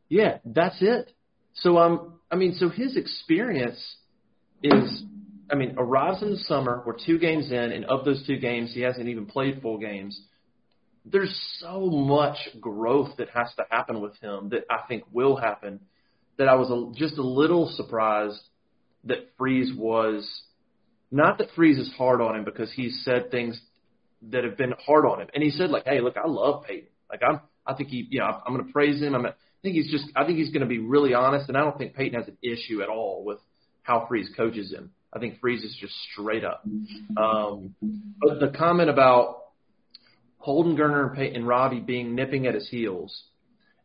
Yeah, 0.08 0.38
that's 0.44 0.76
it. 0.80 1.12
So 1.54 1.78
um, 1.78 2.14
I 2.34 2.36
mean, 2.36 2.56
so 2.58 2.68
his 2.68 2.96
experience 2.96 3.78
is, 4.60 5.04
I 5.48 5.54
mean, 5.54 5.76
arrives 5.78 6.20
in 6.20 6.32
the 6.32 6.38
summer. 6.38 6.82
We're 6.84 6.96
two 6.98 7.16
games 7.16 7.52
in, 7.52 7.56
and 7.56 7.84
of 7.84 8.04
those 8.04 8.26
two 8.26 8.38
games, 8.38 8.74
he 8.74 8.80
hasn't 8.80 9.06
even 9.06 9.26
played 9.26 9.62
full 9.62 9.78
games. 9.78 10.20
There's 11.04 11.32
so 11.60 11.86
much 11.86 12.36
growth 12.60 13.18
that 13.18 13.28
has 13.28 13.54
to 13.54 13.62
happen 13.70 14.00
with 14.00 14.16
him 14.20 14.48
that 14.48 14.64
I 14.68 14.80
think 14.88 15.04
will 15.12 15.36
happen. 15.36 15.78
That 16.36 16.48
I 16.48 16.56
was 16.56 16.70
a, 16.70 16.98
just 16.98 17.18
a 17.18 17.22
little 17.22 17.72
surprised 17.76 18.40
that 19.04 19.28
Freeze 19.38 19.70
was 19.72 20.28
not 21.12 21.38
that 21.38 21.50
Freeze 21.54 21.78
is 21.78 21.92
hard 21.96 22.20
on 22.20 22.34
him 22.34 22.44
because 22.44 22.72
he's 22.72 23.00
said 23.04 23.30
things 23.30 23.60
that 24.32 24.42
have 24.42 24.56
been 24.56 24.74
hard 24.84 25.06
on 25.06 25.20
him, 25.20 25.28
and 25.34 25.44
he 25.44 25.50
said 25.50 25.70
like, 25.70 25.84
"Hey, 25.84 26.00
look, 26.00 26.16
I 26.16 26.26
love 26.26 26.64
Payton. 26.64 26.88
Like 27.08 27.20
I'm, 27.22 27.38
I 27.64 27.74
think 27.74 27.90
he, 27.90 28.08
you 28.10 28.18
know, 28.18 28.26
I'm 28.44 28.52
going 28.52 28.66
to 28.66 28.72
praise 28.72 29.00
him. 29.00 29.14
I'm, 29.14 29.26
think 29.64 29.76
he's 29.76 29.90
just 29.90 30.04
I 30.14 30.24
think 30.24 30.38
he's 30.38 30.50
going 30.50 30.60
to 30.60 30.68
be 30.68 30.78
really 30.78 31.14
honest, 31.14 31.48
and 31.48 31.56
I 31.56 31.62
don't 31.62 31.76
think 31.76 31.94
Payton 31.94 32.20
has 32.20 32.28
an 32.28 32.36
issue 32.42 32.82
at 32.82 32.88
all 32.88 33.24
with 33.24 33.38
how 33.82 34.06
Freeze 34.06 34.30
coaches 34.36 34.72
him. 34.72 34.92
I 35.12 35.18
think 35.18 35.40
Freeze 35.40 35.64
is 35.64 35.76
just 35.80 35.94
straight 36.12 36.44
up. 36.44 36.64
Um, 37.16 37.74
but 38.20 38.40
the 38.40 38.52
comment 38.56 38.90
about 38.90 39.38
Holden 40.38 40.76
Geriner 40.76 41.08
and, 41.08 41.16
Payton, 41.16 41.36
and 41.36 41.48
Robbie 41.48 41.80
being 41.80 42.14
nipping 42.14 42.46
at 42.46 42.54
his 42.54 42.68
heels, 42.68 43.24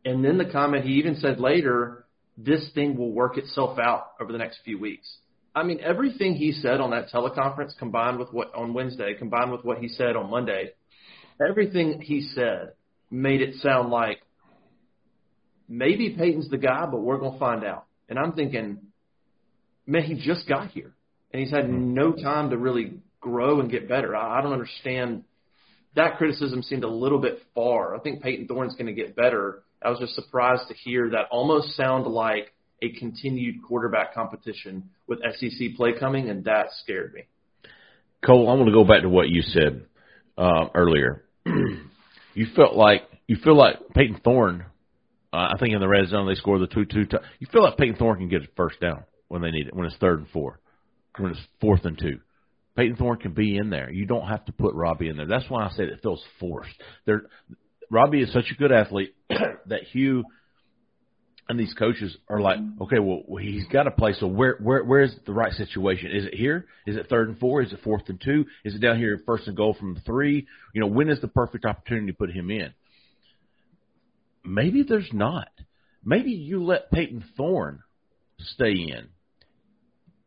and 0.04 0.24
then 0.24 0.38
the 0.38 0.46
comment 0.46 0.86
he 0.86 0.94
even 0.94 1.15
said 1.15 1.39
later, 1.39 2.06
this 2.38 2.70
thing 2.74 2.98
will 2.98 3.12
work 3.12 3.38
itself 3.38 3.80
out 3.80 4.12
over 4.20 4.32
the 4.32 4.38
next 4.38 4.60
few 4.65 4.80
weeks. 4.80 5.08
I 5.56 5.63
mean, 5.63 5.80
everything 5.82 6.36
he 6.36 6.52
said 6.52 6.82
on 6.82 6.92
that 6.92 7.10
teleconference 7.10 7.78
combined 7.78 8.20
with 8.20 8.34
what 8.34 8.54
on 8.54 8.74
Wednesday, 8.74 9.13
combined 9.18 9.52
with 9.52 9.63
what 9.63 9.78
he 9.78 9.88
said 9.88 10.15
on 10.15 10.30
Monday, 10.30 10.72
everything 11.42 12.02
he 12.02 12.22
said 12.22 12.74
made 13.10 13.42
it 13.42 13.56
sound 13.56 13.89
like 13.89 14.20
maybe 15.69 16.10
Payton's 16.17 16.49
the 16.49 16.58
guy, 16.58 16.86
but 16.86 16.99
we're 17.01 17.19
going 17.19 17.34
to 17.34 17.39
find 17.39 17.63
out. 17.63 17.86
And 18.10 18.19
I'm 18.19 18.34
thinking, 18.34 18.79
man, 19.86 20.03
he 20.03 20.15
just 20.15 20.47
got 20.49 20.71
here 20.71 20.91
and 21.32 21.41
he's 21.41 21.51
had 21.51 21.69
no 21.69 22.12
time 22.12 22.49
to 22.49 22.58
really 22.58 22.95
grow 23.21 23.60
and 23.60 23.71
get 23.71 23.88
better. 23.88 24.15
I, 24.15 24.39
I 24.39 24.41
don't 24.41 24.53
understand. 24.53 25.23
That 25.95 26.17
criticism 26.17 26.63
seemed 26.63 26.84
a 26.84 26.89
little 26.89 27.19
bit 27.19 27.41
far. 27.55 27.95
I 27.95 27.99
think 27.99 28.21
Payton 28.21 28.47
Thorne's 28.47 28.75
going 28.75 28.88
to 28.88 28.93
get 28.93 29.15
better 29.15 29.63
I 29.82 29.89
was 29.89 29.99
just 29.99 30.15
surprised 30.15 30.67
to 30.67 30.73
hear 30.73 31.10
that 31.12 31.27
almost 31.32 31.75
sound 31.75 32.05
like 32.05 32.53
a 32.82 32.89
continued 32.91 33.63
quarterback 33.65 34.13
competition 34.13 34.89
with 35.08 35.19
SEC 35.38 35.75
play 35.77 35.93
coming, 35.97 36.29
and 36.29 36.43
that 36.45 36.67
scared 36.84 37.13
me. 37.13 37.21
Cole, 38.25 38.49
I 38.49 38.53
want 38.55 38.67
to 38.67 38.73
go 38.73 38.84
back 38.84 39.03
to 39.03 39.10
what 39.10 39.29
you 39.29 39.41
said 39.41 39.86
uh, 40.38 40.67
earlier. 40.75 41.23
you 41.45 42.47
felt 42.55 42.75
like 42.75 43.03
you 43.27 43.38
feel 43.38 43.55
like 43.55 43.77
Payton 43.95 44.19
Thorne. 44.23 44.65
Uh, 45.32 45.54
I 45.54 45.58
think 45.60 45.74
in 45.74 45.80
the 45.80 45.88
red 45.88 46.08
zone 46.08 46.28
they 46.28 46.36
scored 46.36 46.62
the 46.62 46.68
two 46.68 46.86
two. 46.86 47.06
T- 47.06 47.18
you 47.39 47.48
feel 47.52 47.63
like 47.63 47.78
Payton 47.78 47.98
Thorne 47.98 48.18
can 48.18 48.30
get 48.30 48.44
a 48.44 48.48
first 48.56 48.80
down 48.80 49.04
when 49.28 49.42
they 49.42 49.52
need 49.52 49.68
it, 49.68 49.76
when 49.76 49.86
it's 49.86 49.96
third 49.98 50.20
and 50.20 50.30
four, 50.30 50.60
when 51.18 51.32
it's 51.32 51.42
fourth 51.62 51.86
and 51.86 51.98
two. 51.98 52.20
Payton 52.76 52.96
Thorne 52.96 53.18
can 53.18 53.34
be 53.34 53.58
in 53.58 53.70
there. 53.70 53.92
You 53.92 54.06
don't 54.06 54.28
have 54.28 54.46
to 54.46 54.52
put 54.52 54.74
Robbie 54.74 55.10
in 55.10 55.18
there. 55.18 55.28
That's 55.28 55.50
why 55.50 55.65
I 55.65 55.72
said 55.72 55.89
it 55.89 56.02
feels 56.02 56.24
forced. 56.39 56.74
There, 57.06 57.24
Robbie 57.92 58.22
is 58.22 58.32
such 58.32 58.46
a 58.52 58.56
good 58.56 58.72
athlete 58.72 59.15
that 59.30 59.84
Hugh 59.92 60.24
and 61.50 61.60
these 61.60 61.74
coaches 61.74 62.15
are 62.28 62.39
like, 62.39 62.60
okay, 62.80 63.00
well, 63.00 63.24
he's 63.42 63.65
got 63.68 63.84
to 63.84 63.92
play. 63.92 64.13
So 64.13 64.28
where 64.28 64.58
where 64.62 64.84
where 64.84 65.02
is 65.02 65.15
the 65.26 65.34
right 65.34 65.52
situation? 65.54 66.12
Is 66.12 66.26
it 66.26 66.36
here? 66.36 66.68
Is 66.86 66.96
it 66.96 67.08
third 67.10 67.28
and 67.28 67.39
four? 67.39 67.63
Is 67.63 67.74
it 67.74 67.80
fourth 67.84 68.04
and 68.08 68.22
two? 68.22 68.46
Is 68.63 68.76
it 68.76 68.82
down 68.82 68.98
here 68.98 69.20
first 69.26 69.48
and 69.48 69.58
goal 69.58 69.76
from 69.78 70.00
three? 70.06 70.48
You 70.74 70.82
know, 70.82 70.88
when 70.88 71.10
is 71.10 71.20
the 71.22 71.28
perfect 71.28 71.65
opportunity 71.65 72.12
to 72.12 72.18
put 72.18 72.32
him 72.32 72.52
in? 72.52 72.72
Maybe 74.49 74.83
there's 74.83 75.09
not. 75.13 75.49
Maybe 76.03 76.31
you 76.31 76.63
let 76.63 76.91
Payton 76.91 77.25
Thorne 77.35 77.81
stay 78.39 78.71
in, 78.71 79.09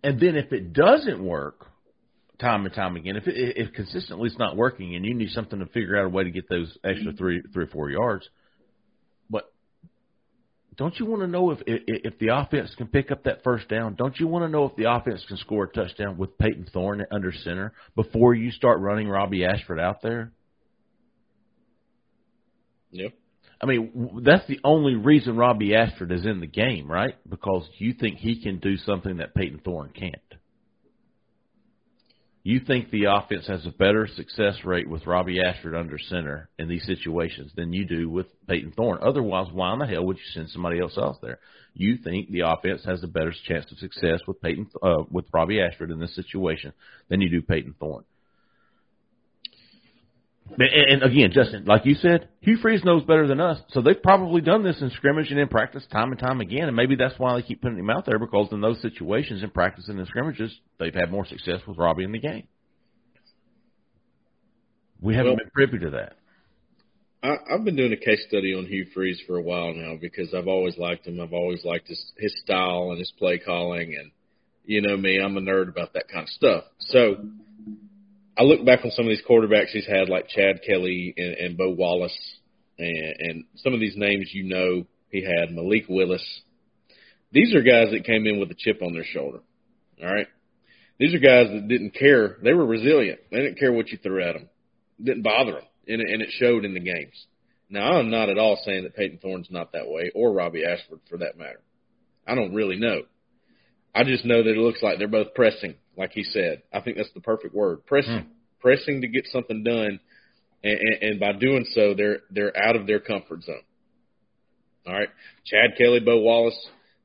and 0.02 0.20
then 0.20 0.37
if 0.37 0.52
it 0.52 0.72
doesn't 0.72 1.24
work, 1.24 1.66
time 2.38 2.66
and 2.66 2.74
time 2.74 2.96
again, 2.96 3.16
if 3.16 3.26
it, 3.26 3.56
if 3.56 3.72
consistently 3.72 4.28
it's 4.28 4.38
not 4.38 4.56
working, 4.56 4.94
and 4.94 5.04
you 5.04 5.14
need 5.14 5.30
something 5.30 5.58
to 5.58 5.66
figure 5.66 5.98
out 5.98 6.06
a 6.06 6.08
way 6.08 6.24
to 6.24 6.30
get 6.30 6.48
those 6.48 6.76
extra 6.85 7.12
mm-hmm. 7.12 7.16
three 7.16 7.42
three 7.52 7.64
or 7.64 7.68
four 7.68 7.90
yards 7.90 8.28
but 9.32 9.50
don't 10.76 10.98
you 10.98 11.06
want 11.06 11.22
to 11.22 11.26
know 11.26 11.50
if, 11.50 11.58
if 11.66 12.18
the 12.18 12.28
offense 12.28 12.74
can 12.76 12.87
pick 12.87 13.11
up 13.11 13.24
that 13.24 13.42
first 13.42 13.68
down? 13.68 13.94
Don't 13.94 14.18
you 14.20 14.26
want 14.26 14.44
to 14.44 14.48
know 14.48 14.64
if 14.64 14.76
the 14.76 14.90
offense 14.90 15.24
can 15.26 15.37
score 15.38 15.64
a 15.64 15.68
touchdown 15.68 16.16
with 16.16 16.37
Payton 16.38 16.68
Thorne 16.72 17.04
under 17.11 17.32
center 17.32 17.72
before 17.96 18.35
you 18.35 18.50
start 18.50 18.80
running 18.80 19.08
Robbie 19.08 19.44
Ashford 19.44 19.80
out 19.80 20.02
there? 20.02 20.32
Yep. 22.90 23.12
I 23.62 23.66
mean, 23.66 24.22
that's 24.25 24.46
the 24.48 24.59
only 24.64 24.96
reason 24.96 25.37
Robbie 25.37 25.75
Ashford 25.77 26.11
is 26.11 26.27
in 26.27 26.40
the 26.40 26.48
game, 26.48 26.90
right? 26.90 27.14
Because 27.29 27.68
you 27.79 27.94
think 27.94 28.18
he 28.18 28.42
can 28.42 28.59
do 28.59 28.77
something 28.79 29.18
that 29.18 29.35
Payton 29.35 29.61
Thorne 29.64 29.92
can't 29.94 30.16
you 32.44 32.61
think 32.61 32.90
the 32.90 33.05
offense 33.05 33.46
has 33.46 33.64
a 33.66 33.70
better 33.70 34.09
success 34.16 34.57
rate 34.64 34.88
with 34.88 35.07
Robbie 35.07 35.40
Ashford 35.40 35.77
under 35.77 35.96
center 35.98 36.48
in 36.59 36.68
these 36.68 36.85
situations 36.87 37.53
than 37.55 37.72
you 37.72 37.87
do 37.87 38.11
with 38.11 38.27
Payton 38.48 38.72
Thorne. 38.72 38.98
Otherwise, 39.01 39.46
why 39.53 39.72
in 39.72 39.79
the 39.79 39.87
hell 39.87 40.05
would 40.05 40.16
you 40.16 40.25
send 40.35 40.51
somebody 40.51 40.81
else 40.81 40.98
out 40.98 41.20
there? 41.22 41.38
You 41.75 41.98
think 41.98 42.31
the 42.31 42.40
offense 42.40 42.85
has 42.85 43.03
a 43.05 43.09
better 43.09 43.33
chance 43.46 43.70
of 43.70 43.79
success 43.79 44.20
with 44.27 44.42
Payton 44.42 44.70
uh, 44.83 45.05
with 45.11 45.27
Robbie 45.33 45.61
Ashford 45.61 45.92
in 45.92 46.01
this 46.01 46.16
situation 46.16 46.72
than 47.09 47.20
you 47.20 47.31
do 47.31 47.42
Payton 47.42 47.77
Thorne. 47.79 48.05
And, 50.59 51.02
again, 51.02 51.31
Justin, 51.33 51.64
like 51.64 51.87
you 51.87 51.94
said, 51.94 52.28
Hugh 52.40 52.59
Freeze 52.59 52.85
knows 52.85 53.05
better 53.05 53.26
than 53.26 53.40
us, 53.40 53.59
so 53.70 53.81
they've 53.81 54.02
probably 54.02 54.42
done 54.42 54.62
this 54.62 54.81
in 54.83 54.90
scrimmage 54.90 55.31
and 55.31 55.40
in 55.40 55.48
practice 55.48 55.85
time 55.90 56.11
and 56.11 56.20
time 56.20 56.40
again, 56.40 56.64
and 56.68 56.76
maybe 56.76 56.94
that's 56.94 57.18
why 57.18 57.35
they 57.35 57.46
keep 57.46 57.62
putting 57.62 57.78
him 57.78 57.88
out 57.88 58.05
there 58.05 58.18
because 58.18 58.48
in 58.52 58.61
those 58.61 58.81
situations 58.83 59.42
in 59.42 59.50
practice 59.50 59.88
and 59.88 59.98
in 59.98 60.07
scrimmages, 60.07 60.52
they've 60.78 60.94
had 60.94 61.11
more 61.11 61.24
success 61.24 61.61
with 61.66 61.78
Robbie 61.78 62.05
in 62.05 62.12
the 62.12 62.18
game. 62.18 62.46
We 65.00 65.14
haven't 65.14 65.33
well, 65.33 65.37
been 65.38 65.50
privy 65.52 65.78
to 65.78 65.90
that. 65.90 66.16
I, 67.22 67.55
I've 67.55 67.64
been 67.64 67.76
doing 67.76 67.92
a 67.92 67.96
case 67.96 68.24
study 68.28 68.55
on 68.55 68.66
Hugh 68.66 68.87
Freeze 68.94 69.20
for 69.26 69.37
a 69.37 69.42
while 69.42 69.72
now 69.74 69.96
because 70.00 70.35
I've 70.35 70.48
always 70.48 70.76
liked 70.76 71.07
him. 71.07 71.20
I've 71.20 71.33
always 71.33 71.64
liked 71.64 71.88
his 71.88 72.12
his 72.18 72.35
style 72.44 72.88
and 72.90 72.98
his 72.98 73.12
play 73.18 73.38
calling, 73.38 73.96
and 73.98 74.11
you 74.64 74.81
know 74.81 74.96
me, 74.96 75.18
I'm 75.18 75.37
a 75.37 75.40
nerd 75.40 75.68
about 75.68 75.94
that 75.94 76.09
kind 76.09 76.24
of 76.24 76.28
stuff. 76.28 76.64
So 76.78 77.16
I 78.37 78.45
look 78.45 78.64
back 78.64 78.81
on 78.85 78.90
some 78.92 79.05
of 79.05 79.11
these 79.11 79.23
quarterbacks 79.29 79.68
he's 79.68 79.87
had, 79.87 80.09
like 80.09 80.29
Chad 80.29 80.61
Kelly 80.66 81.12
and, 81.16 81.35
and 81.35 81.57
Bo 81.57 81.71
Wallace, 81.71 82.16
and, 82.79 83.14
and 83.18 83.45
some 83.57 83.75
of 83.75 83.81
these 83.81 83.97
names 83.97 84.31
you 84.33 84.45
know 84.45 84.87
he 85.11 85.23
had 85.23 85.53
Malik 85.53 85.85
Willis. 85.88 86.25
These 87.31 87.55
are 87.55 87.62
guys 87.62 87.88
that 87.92 88.05
came 88.05 88.27
in 88.27 88.40
with 88.40 88.51
a 88.51 88.57
chip 88.57 88.81
on 88.83 88.95
their 88.95 89.05
shoulder. 89.05 89.40
All 90.03 90.12
right, 90.12 90.29
these 90.99 91.14
are 91.14 91.18
guys 91.18 91.49
that 91.53 91.68
didn't 91.68 91.95
care. 91.95 92.38
They 92.42 92.55
were 92.55 92.64
resilient. 92.66 93.21
They 93.31 93.38
didn't 93.38 93.59
care 93.59 93.73
what 93.73 93.88
you 93.88 93.99
threw 93.99 94.23
at 94.23 94.35
them. 94.35 94.49
Didn't 95.03 95.23
bother 95.23 95.53
them, 95.53 95.64
and 95.87 96.01
it, 96.01 96.11
and 96.11 96.23
it 96.23 96.31
showed 96.33 96.64
in 96.64 96.75
the 96.75 96.81
games. 96.81 97.27
Now 97.68 97.99
I'm 97.99 98.11
not 98.11 98.31
at 98.31 98.38
all 98.38 98.61
saying 98.64 98.85
that 98.85 98.97
Payton 98.97 99.18
Thorne's 99.18 99.51
not 99.51 99.73
that 99.73 99.88
way, 99.88 100.11
or 100.14 100.33
Robbie 100.33 100.64
Ashford 100.64 101.01
for 101.09 101.18
that 101.18 101.38
matter. 101.38 101.61
I 102.27 102.35
don't 102.35 102.55
really 102.55 102.77
know. 102.77 103.03
I 103.95 104.05
just 104.05 104.25
know 104.25 104.42
that 104.42 104.51
it 104.51 104.57
looks 104.57 104.83
like 104.83 104.99
they're 104.99 105.09
both 105.09 105.35
pressing 105.35 105.75
like 105.96 106.12
he 106.12 106.24
said. 106.24 106.62
I 106.72 106.81
think 106.81 106.96
that's 106.96 107.12
the 107.14 107.20
perfect 107.20 107.55
word. 107.55 107.87
Pressing, 107.87 108.20
hmm. 108.20 108.31
pressing 108.61 109.00
to 109.02 109.09
get 109.09 109.26
something 109.33 109.62
done, 109.62 110.00
and, 110.64 110.78
and, 110.78 111.02
and 111.02 111.20
by 111.20 111.33
doing 111.33 111.66
so, 111.74 111.94
they're 111.94 112.20
they're 112.31 112.57
out 112.57 112.76
of 112.76 112.87
their 112.87 113.00
comfort 113.00 113.42
zone. 113.42 113.62
All 114.87 114.94
right, 114.94 115.09
Chad 115.44 115.76
Kelly, 115.78 116.00
Bo 116.00 116.20
Wallace, 116.20 116.59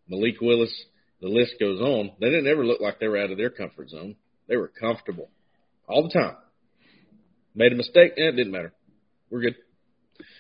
Malik 0.08 0.42
Willis, 0.42 0.74
the 1.22 1.28
list 1.28 1.56
goes 1.60 1.80
on. 1.80 2.12
They 2.20 2.30
didn't 2.30 2.48
ever 2.48 2.66
look 2.66 2.82
like 2.82 3.00
they 3.00 3.08
were 3.08 3.18
out 3.18 3.32
of 3.32 3.38
their 3.38 3.50
comfort 3.50 3.90
zone. 3.90 4.16
They 4.48 4.58
were 4.58 4.68
comfortable 4.68 5.30
all 5.88 6.04
the 6.04 6.10
time. 6.10 6.36
Made 7.56 7.74
a 7.74 7.76
mistake, 7.76 8.14
eh, 8.18 8.30
it 8.30 8.36
didn't 8.36 8.52
matter. 8.52 8.74
We're 9.30 9.42
good. 9.42 9.56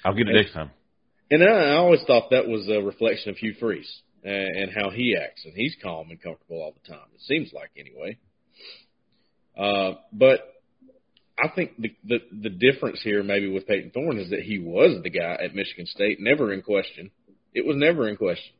I'll 0.05 0.13
get 0.13 0.27
it 0.27 0.33
next 0.33 0.53
time. 0.53 0.71
And 1.29 1.43
I 1.43 1.73
always 1.73 2.01
thought 2.07 2.29
that 2.31 2.47
was 2.47 2.69
a 2.69 2.81
reflection 2.81 3.31
of 3.31 3.37
Hugh 3.37 3.55
Freeze 3.59 4.01
and, 4.23 4.55
and 4.55 4.71
how 4.73 4.91
he 4.91 5.15
acts, 5.21 5.43
and 5.45 5.53
he's 5.53 5.75
calm 5.81 6.09
and 6.09 6.21
comfortable 6.21 6.61
all 6.61 6.73
the 6.73 6.87
time. 6.87 7.07
It 7.15 7.21
seems 7.21 7.51
like 7.53 7.71
anyway. 7.77 8.17
Uh, 9.57 9.93
but 10.13 10.41
I 11.39 11.49
think 11.49 11.71
the, 11.79 11.95
the 12.03 12.17
the 12.43 12.49
difference 12.49 13.01
here 13.03 13.23
maybe 13.23 13.49
with 13.49 13.67
Payton 13.67 13.91
Thorne 13.91 14.19
is 14.19 14.29
that 14.31 14.41
he 14.41 14.59
was 14.59 15.01
the 15.03 15.09
guy 15.09 15.37
at 15.43 15.55
Michigan 15.55 15.85
State, 15.85 16.19
never 16.19 16.53
in 16.53 16.61
question. 16.61 17.11
It 17.53 17.65
was 17.65 17.75
never 17.77 18.07
in 18.07 18.17
question. 18.17 18.53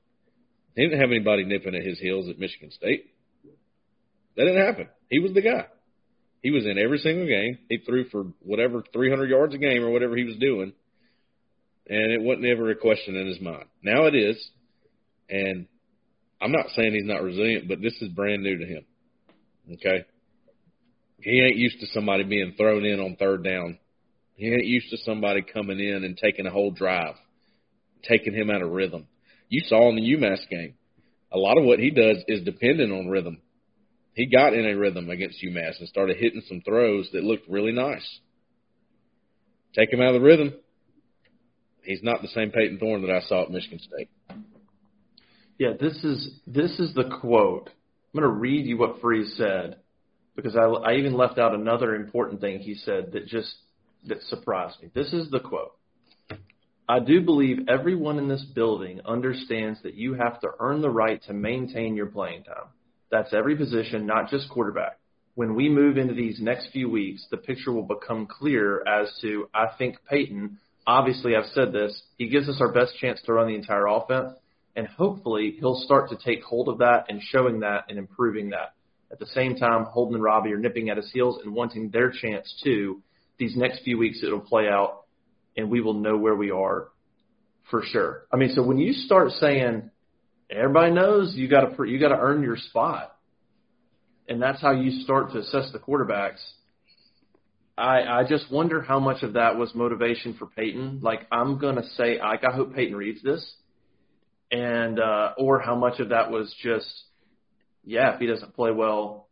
He 0.76 0.84
didn't 0.84 1.00
have 1.00 1.10
anybody 1.10 1.44
nipping 1.44 1.76
at 1.76 1.84
his 1.84 2.00
heels 2.00 2.30
at 2.30 2.40
Michigan 2.40 2.72
State. 2.72 3.06
That 4.36 4.46
didn't 4.46 4.66
happen. 4.66 4.90
He 5.10 5.20
was 5.20 5.34
the 5.34 5.42
guy. 5.42 5.66
He 6.44 6.52
was 6.52 6.66
in 6.66 6.78
every 6.78 7.00
single 7.00 7.26
game. 7.26 7.58
He 7.68 7.80
threw 7.80 8.06
for 8.10 8.26
whatever 8.42 8.84
300 8.94 9.30
yards 9.30 9.56
a 9.56 9.58
game 9.58 9.84
or 9.84 9.90
whatever 9.90 10.16
he 10.16 10.24
was 10.24 10.38
doing, 10.38 10.72
and 11.90 12.12
it 12.12 12.22
wasn't 12.22 12.46
ever 12.46 12.70
a 12.70 12.76
question 12.76 13.16
in 13.16 13.26
his 13.26 13.42
mind. 13.42 13.66
Now 13.82 14.06
it 14.06 14.14
is, 14.14 14.38
and 15.30 15.68
I'm 16.40 16.52
not 16.52 16.68
saying 16.76 16.94
he's 16.94 17.06
not 17.06 17.24
resilient, 17.24 17.68
but 17.68 17.82
this 17.82 18.00
is 18.02 18.10
brand 18.10 18.44
new 18.44 18.60
to 18.60 18.66
him. 18.66 18.86
Okay, 19.74 20.06
he 21.20 21.42
ain't 21.42 21.58
used 21.58 21.80
to 21.80 21.88
somebody 21.88 22.24
being 22.24 22.54
thrown 22.58 22.86
in 22.86 23.00
on 23.00 23.16
third 23.16 23.44
down. 23.44 23.80
He 24.36 24.48
ain't 24.48 24.66
used 24.66 24.92
to 24.92 24.98
somebody 24.98 25.42
coming 25.42 25.80
in 25.80 26.04
and 26.04 26.18
taking 26.18 26.46
a 26.46 26.52
whole 26.52 26.72
drive, 26.72 27.16
taking 28.08 28.34
him 28.34 28.52
out 28.52 28.62
of 28.62 28.72
rhythm. 28.72 29.08
You 29.50 29.62
saw 29.66 29.90
in 29.90 29.96
the 29.96 30.02
UMass 30.02 30.48
game, 30.50 30.76
a 31.32 31.38
lot 31.38 31.58
of 31.58 31.66
what 31.66 31.80
he 31.80 31.90
does 31.90 32.18
is 32.28 32.44
dependent 32.44 32.92
on 32.92 33.08
rhythm. 33.08 33.42
He 34.14 34.26
got 34.28 34.54
in 34.54 34.66
a 34.66 34.78
rhythm 34.78 35.10
against 35.10 35.44
UMass 35.44 35.80
and 35.80 35.88
started 35.88 36.18
hitting 36.18 36.44
some 36.48 36.62
throws 36.62 37.10
that 37.14 37.24
looked 37.24 37.50
really 37.50 37.72
nice. 37.72 38.20
Take 39.74 39.92
him 39.92 40.02
out 40.02 40.16
of 40.16 40.22
the 40.22 40.26
rhythm. 40.26 40.54
He's 41.84 42.04
not 42.04 42.22
the 42.22 42.28
same 42.30 42.52
Payton 42.52 42.80
Thorne 42.80 43.02
that 43.02 43.12
I 43.12 43.22
saw 43.28 43.44
at 43.44 43.52
Michigan 43.52 43.80
State. 43.80 44.10
Yeah, 45.58 45.74
this 45.80 46.04
is 46.04 46.40
this 46.46 46.80
is 46.80 46.94
the 46.94 47.10
quote. 47.22 47.70
I'm 48.14 48.22
going 48.22 48.30
to 48.32 48.40
read 48.40 48.66
you 48.66 48.78
what 48.78 49.02
Freeze 49.02 49.34
said 49.38 49.78
because 50.38 50.56
I, 50.56 50.62
I 50.62 50.94
even 50.94 51.18
left 51.18 51.40
out 51.40 51.54
another 51.54 51.96
important 51.96 52.40
thing 52.40 52.60
he 52.60 52.76
said 52.76 53.12
that 53.12 53.28
just 53.28 53.54
that 54.06 54.22
surprised 54.30 54.82
me. 54.82 54.90
This 54.94 55.12
is 55.12 55.30
the 55.30 55.42
quote. 55.42 55.76
I 56.88 57.00
do 57.00 57.20
believe 57.20 57.68
everyone 57.68 58.18
in 58.18 58.30
this 58.30 58.46
building 58.56 59.02
understands 59.04 59.82
that 59.84 59.96
you 59.96 60.14
have 60.14 60.40
to 60.42 60.52
earn 60.60 60.82
the 60.82 60.90
right 60.90 61.22
to 61.24 61.34
maintain 61.34 61.98
your 61.98 62.06
playing 62.06 62.44
time. 62.44 62.70
That's 63.12 63.34
every 63.34 63.58
position, 63.58 64.06
not 64.06 64.30
just 64.30 64.50
quarterback. 64.50 65.00
When 65.36 65.56
we 65.56 65.68
move 65.70 65.98
into 65.98 66.14
these 66.14 66.40
next 66.40 66.70
few 66.72 66.90
weeks, 66.90 67.26
the 67.30 67.38
picture 67.38 67.74
will 67.74 67.84
become 67.84 68.28
clear 68.28 68.88
as 68.88 69.12
to 69.22 69.50
I 69.54 69.68
think 69.78 69.98
Payton, 70.10 70.60
obviously 70.86 71.36
I've 71.36 71.52
said 71.54 71.74
this, 71.74 72.00
he 72.18 72.30
gives 72.30 72.48
us 72.48 72.62
our 72.62 72.72
best 72.72 72.98
chance 73.00 73.20
to 73.26 73.34
run 73.34 73.48
the 73.48 73.56
entire 73.56 73.88
offense, 73.88 74.34
and 74.76 74.88
hopefully 74.88 75.58
he'll 75.60 75.82
start 75.84 76.10
to 76.12 76.18
take 76.24 76.44
hold 76.44 76.70
of 76.70 76.78
that 76.78 77.06
and 77.10 77.22
showing 77.22 77.62
that 77.62 77.86
and 77.90 77.98
improving 77.98 78.52
that 78.52 78.74
at 79.12 79.20
the 79.20 79.26
same 79.28 79.56
time, 79.56 79.86
Holden 79.86 80.16
and 80.16 80.24
Robbie 80.24 80.54
are 80.54 80.58
nipping 80.58 80.90
at 80.90 80.98
his 80.98 81.12
heels 81.12 81.40
and 81.44 81.54
wanting 81.54 81.90
their 81.90 82.12
chance 82.12 82.54
too. 82.64 83.02
These 83.38 83.56
next 83.56 83.84
few 83.84 83.98
weeks, 83.98 84.20
it'll 84.24 84.40
play 84.40 84.68
out, 84.68 85.06
and 85.56 85.70
we 85.70 85.82
will 85.82 85.94
know 85.94 86.18
where 86.18 86.36
we 86.36 86.52
are 86.52 86.90
for 87.70 87.84
sure. 87.84 88.26
I 88.32 88.38
mean, 88.38 88.52
so 88.54 88.64
when 88.64 88.78
you 88.78 88.94
start 88.94 89.32
saying 89.32 89.90
everybody 90.50 90.92
knows 90.92 91.34
you 91.36 91.48
got 91.48 91.76
to 91.76 91.84
you 91.84 92.00
got 92.00 92.10
to 92.10 92.20
earn 92.20 92.42
your 92.42 92.58
spot, 92.58 93.16
and 94.28 94.42
that's 94.42 94.62
how 94.62 94.72
you 94.72 95.02
start 95.02 95.32
to 95.32 95.40
assess 95.40 95.72
the 95.72 95.80
quarterbacks. 95.80 96.44
I 97.78 98.02
I 98.02 98.24
just 98.28 98.52
wonder 98.52 98.82
how 98.82 99.00
much 99.00 99.24
of 99.24 99.34
that 99.34 99.58
was 99.58 99.74
motivation 99.76 100.34
for 100.34 100.48
Payton. 100.48 101.00
Like 101.02 101.28
I'm 101.32 101.60
gonna 101.60 101.88
say, 101.96 102.20
like 102.20 102.44
I 102.44 102.56
hope 102.56 102.74
Payton 102.74 102.96
reads 102.96 103.22
this, 103.22 103.56
and 104.52 105.00
uh, 105.00 105.34
or 105.38 105.60
how 105.60 105.76
much 105.76 106.00
of 106.00 106.10
that 106.10 106.32
was 106.32 106.54
just, 106.62 106.88
yeah, 107.88 108.14
if 108.14 108.20
he 108.20 108.28
doesn't 108.28 108.54
play 108.54 108.72
well, 108.72 109.30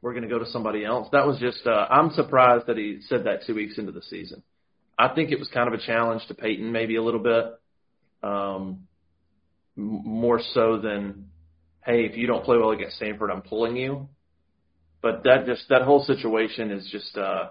we're 0.00 0.14
gonna 0.14 0.28
go 0.28 0.38
to 0.38 0.46
somebody 0.46 0.84
else. 0.84 1.08
That 1.10 1.26
was 1.26 1.38
just. 1.40 1.66
Uh, 1.66 1.86
I'm 1.90 2.10
surprised 2.12 2.68
that 2.68 2.76
he 2.76 3.00
said 3.08 3.24
that 3.24 3.44
two 3.46 3.56
weeks 3.56 3.78
into 3.78 3.90
the 3.90 4.02
season. 4.02 4.42
I 4.96 5.08
think 5.08 5.30
it 5.30 5.38
was 5.38 5.48
kind 5.48 5.66
of 5.66 5.74
a 5.74 5.84
challenge 5.84 6.22
to 6.28 6.34
Payton, 6.34 6.70
maybe 6.70 6.96
a 6.96 7.02
little 7.02 7.20
bit, 7.20 7.58
um, 8.22 8.86
more 9.74 10.40
so 10.52 10.78
than, 10.78 11.30
hey, 11.84 12.04
if 12.04 12.16
you 12.16 12.26
don't 12.26 12.44
play 12.44 12.58
well 12.58 12.70
against 12.70 13.00
Samford, 13.00 13.30
I'm 13.32 13.42
pulling 13.42 13.76
you. 13.76 14.08
But 15.02 15.24
that 15.24 15.46
just 15.46 15.64
that 15.70 15.82
whole 15.82 16.04
situation 16.04 16.70
is 16.70 16.88
just 16.92 17.16
uh, 17.16 17.48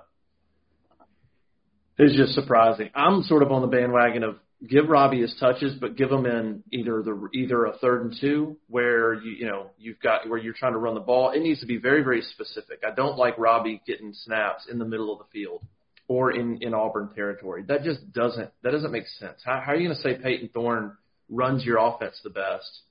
is 1.97 2.15
just 2.15 2.33
surprising. 2.33 2.91
I'm 2.95 3.23
sort 3.23 3.43
of 3.43 3.51
on 3.51 3.61
the 3.61 3.67
bandwagon 3.67 4.23
of 4.23 4.37
give 4.67 4.89
Robbie 4.89 5.21
his 5.21 5.35
touches, 5.39 5.75
but 5.79 5.95
give 5.95 6.11
him 6.11 6.25
in 6.25 6.63
either 6.71 7.01
the 7.01 7.29
either 7.33 7.65
a 7.65 7.77
third 7.77 8.03
and 8.03 8.15
two 8.19 8.57
where 8.67 9.13
you 9.13 9.31
you 9.31 9.45
know 9.45 9.71
you've 9.77 9.99
got 9.99 10.27
where 10.27 10.37
you're 10.37 10.53
trying 10.53 10.73
to 10.73 10.79
run 10.79 10.95
the 10.95 10.99
ball. 10.99 11.31
It 11.31 11.41
needs 11.41 11.59
to 11.61 11.65
be 11.65 11.77
very 11.77 12.03
very 12.03 12.21
specific. 12.21 12.83
I 12.85 12.93
don't 12.93 13.17
like 13.17 13.37
Robbie 13.37 13.81
getting 13.85 14.13
snaps 14.13 14.67
in 14.69 14.79
the 14.79 14.85
middle 14.85 15.11
of 15.13 15.19
the 15.19 15.25
field 15.31 15.63
or 16.07 16.31
in 16.31 16.61
in 16.61 16.73
Auburn 16.73 17.09
territory. 17.15 17.63
That 17.67 17.83
just 17.83 18.11
doesn't 18.11 18.49
that 18.63 18.71
doesn't 18.71 18.91
make 18.91 19.07
sense. 19.19 19.39
How, 19.45 19.61
how 19.65 19.71
are 19.71 19.75
you 19.75 19.87
going 19.87 19.95
to 19.95 20.01
say 20.01 20.21
Payton 20.21 20.49
Thorne 20.53 20.97
runs 21.29 21.63
your 21.63 21.77
offense 21.77 22.19
the 22.23 22.31
best, 22.31 22.81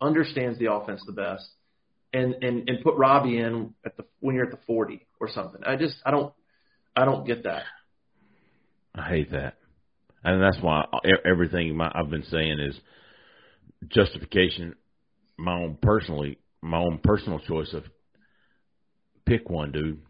understands 0.00 0.58
the 0.58 0.70
offense 0.70 1.02
the 1.06 1.12
best, 1.12 1.48
and 2.12 2.34
and 2.42 2.68
and 2.68 2.82
put 2.82 2.96
Robbie 2.96 3.38
in 3.38 3.72
at 3.86 3.96
the 3.96 4.04
when 4.20 4.34
you're 4.34 4.44
at 4.44 4.50
the 4.50 4.60
40 4.66 5.06
or 5.20 5.30
something? 5.30 5.62
I 5.64 5.76
just 5.76 5.96
I 6.04 6.10
don't 6.10 6.34
I 6.94 7.06
don't 7.06 7.26
get 7.26 7.44
that. 7.44 7.62
I 8.94 9.08
hate 9.08 9.30
that, 9.32 9.56
and 10.24 10.42
that's 10.42 10.58
why 10.60 10.86
everything 11.24 11.76
my, 11.76 11.90
I've 11.94 12.10
been 12.10 12.24
saying 12.24 12.58
is 12.58 12.78
justification. 13.88 14.74
My 15.36 15.52
own 15.52 15.78
personally, 15.82 16.38
my 16.62 16.78
own 16.78 16.98
personal 17.02 17.40
choice 17.40 17.72
of 17.74 17.84
pick 19.26 19.50
one, 19.50 19.72
dude. 19.72 20.00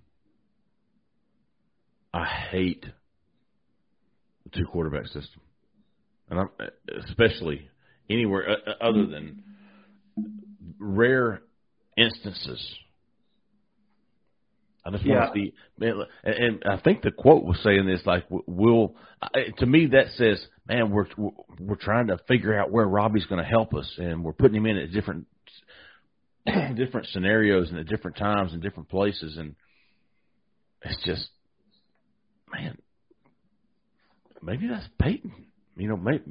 I 2.12 2.24
hate 2.24 2.86
the 4.44 4.50
two 4.56 4.66
quarterback 4.66 5.06
system, 5.06 5.40
and 6.30 6.38
I'm 6.38 6.48
especially 7.08 7.68
anywhere 8.08 8.50
uh, 8.50 8.70
uh, 8.70 8.88
other 8.88 9.06
than 9.06 9.42
rare 10.78 11.42
instances. 11.96 12.76
I 14.86 14.90
just 14.90 15.04
yeah. 15.04 15.20
want 15.20 15.34
to 15.34 15.40
see, 15.40 15.54
man, 15.78 16.02
and, 16.24 16.34
and 16.34 16.64
I 16.66 16.76
think 16.78 17.02
the 17.02 17.10
quote 17.10 17.44
was 17.44 17.58
saying 17.62 17.86
this 17.86 18.04
like, 18.04 18.24
"We'll." 18.28 18.94
To 19.58 19.66
me, 19.66 19.86
that 19.86 20.08
says, 20.16 20.44
"Man, 20.68 20.90
we're 20.90 21.06
we're 21.58 21.76
trying 21.76 22.08
to 22.08 22.18
figure 22.28 22.58
out 22.58 22.70
where 22.70 22.86
Robbie's 22.86 23.24
going 23.24 23.42
to 23.42 23.48
help 23.48 23.74
us, 23.74 23.90
and 23.96 24.22
we're 24.22 24.32
putting 24.32 24.56
him 24.56 24.66
in 24.66 24.76
at 24.76 24.92
different 24.92 25.26
different 26.76 27.06
scenarios 27.12 27.70
and 27.70 27.78
at 27.78 27.86
different 27.86 28.18
times 28.18 28.52
and 28.52 28.62
different 28.62 28.90
places, 28.90 29.38
and 29.38 29.54
it's 30.82 31.02
just 31.04 31.28
man, 32.52 32.76
maybe 34.42 34.68
that's 34.68 34.86
Payton. 35.00 35.32
You 35.76 35.88
know, 35.88 35.96
maybe, 35.96 36.24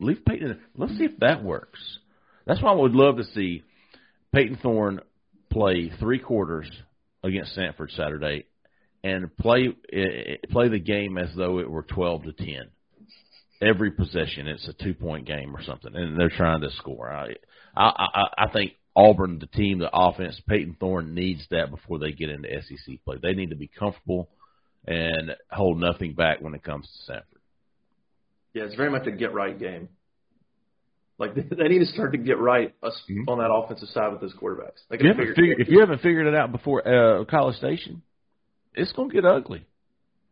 leave 0.00 0.24
Payton. 0.24 0.60
Let's 0.76 0.96
see 0.96 1.04
if 1.04 1.18
that 1.18 1.44
works. 1.44 1.78
That's 2.46 2.60
why 2.62 2.72
I 2.72 2.76
would 2.76 2.94
love 2.94 3.18
to 3.18 3.24
see 3.24 3.62
Payton 4.34 4.58
Thorne 4.62 5.00
play 5.50 5.92
three 6.00 6.18
quarters 6.18 6.68
against 7.22 7.56
Samford 7.56 7.94
Saturday 7.96 8.46
and 9.04 9.34
play 9.36 9.68
eh, 9.92 9.98
eh, 9.98 10.36
play 10.50 10.68
the 10.68 10.78
game 10.78 11.18
as 11.18 11.34
though 11.36 11.58
it 11.58 11.70
were 11.70 11.82
twelve 11.82 12.24
to 12.24 12.32
ten. 12.32 12.70
Every 13.60 13.92
possession, 13.92 14.48
it's 14.48 14.68
a 14.68 14.72
two 14.72 14.94
point 14.94 15.26
game 15.26 15.54
or 15.54 15.62
something, 15.62 15.94
and 15.94 16.18
they're 16.18 16.30
trying 16.30 16.62
to 16.62 16.70
score. 16.72 17.10
I 17.12 17.34
I 17.76 18.26
I 18.38 18.48
think 18.52 18.72
Auburn, 18.94 19.38
the 19.38 19.46
team, 19.46 19.78
the 19.78 19.90
offense, 19.92 20.40
Payton 20.48 20.76
Thorne 20.78 21.14
needs 21.14 21.46
that 21.50 21.70
before 21.70 21.98
they 21.98 22.12
get 22.12 22.30
into 22.30 22.48
SEC 22.62 22.96
play. 23.04 23.16
They 23.22 23.32
need 23.32 23.50
to 23.50 23.56
be 23.56 23.68
comfortable 23.68 24.28
and 24.86 25.34
hold 25.50 25.80
nothing 25.80 26.14
back 26.14 26.40
when 26.40 26.54
it 26.54 26.62
comes 26.62 26.88
to 27.06 27.12
Samford. 27.12 27.40
Yeah, 28.52 28.64
it's 28.64 28.74
very 28.74 28.90
much 28.90 29.06
a 29.06 29.12
get 29.12 29.32
right 29.32 29.58
game. 29.58 29.88
Like 31.22 31.34
they 31.50 31.68
need 31.68 31.78
to 31.78 31.86
start 31.86 32.12
to 32.12 32.18
get 32.18 32.38
right 32.38 32.74
mm-hmm. 32.82 33.28
on 33.28 33.38
that 33.38 33.50
offensive 33.50 33.88
side 33.90 34.10
with 34.10 34.20
those 34.20 34.34
quarterbacks. 34.34 34.82
They 34.90 34.98
you 35.00 35.14
figure, 35.14 35.34
figure, 35.34 35.54
if 35.58 35.68
you 35.68 35.78
haven't 35.80 36.02
figured 36.02 36.26
it 36.26 36.34
out 36.34 36.50
before 36.50 36.86
uh, 36.86 37.24
College 37.24 37.56
Station, 37.56 38.02
it's 38.74 38.92
going 38.92 39.08
to 39.10 39.14
get 39.14 39.24
ugly. 39.24 39.64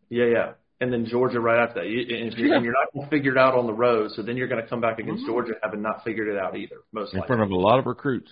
Yeah, 0.08 0.24
yeah. 0.24 0.52
And 0.80 0.92
then 0.92 1.06
Georgia 1.06 1.38
right 1.38 1.62
after 1.62 1.80
that. 1.80 1.88
You, 1.88 2.00
and, 2.00 2.32
if 2.32 2.38
you're, 2.38 2.48
yeah. 2.48 2.56
and 2.56 2.64
you're 2.64 2.74
not 2.74 2.92
going 2.92 3.06
to 3.06 3.10
figure 3.10 3.32
it 3.32 3.38
out 3.38 3.54
on 3.54 3.66
the 3.66 3.72
road, 3.72 4.10
so 4.16 4.22
then 4.22 4.36
you're 4.36 4.48
going 4.48 4.62
to 4.62 4.68
come 4.68 4.80
back 4.80 4.98
against 4.98 5.22
mm-hmm. 5.22 5.30
Georgia 5.30 5.52
having 5.62 5.82
not 5.82 6.02
figured 6.02 6.26
it 6.26 6.40
out 6.40 6.56
either. 6.56 6.76
Most 6.90 7.12
in 7.12 7.20
likely. 7.20 7.36
front 7.36 7.42
of 7.42 7.50
a 7.50 7.56
lot 7.56 7.78
of 7.78 7.86
recruits. 7.86 8.30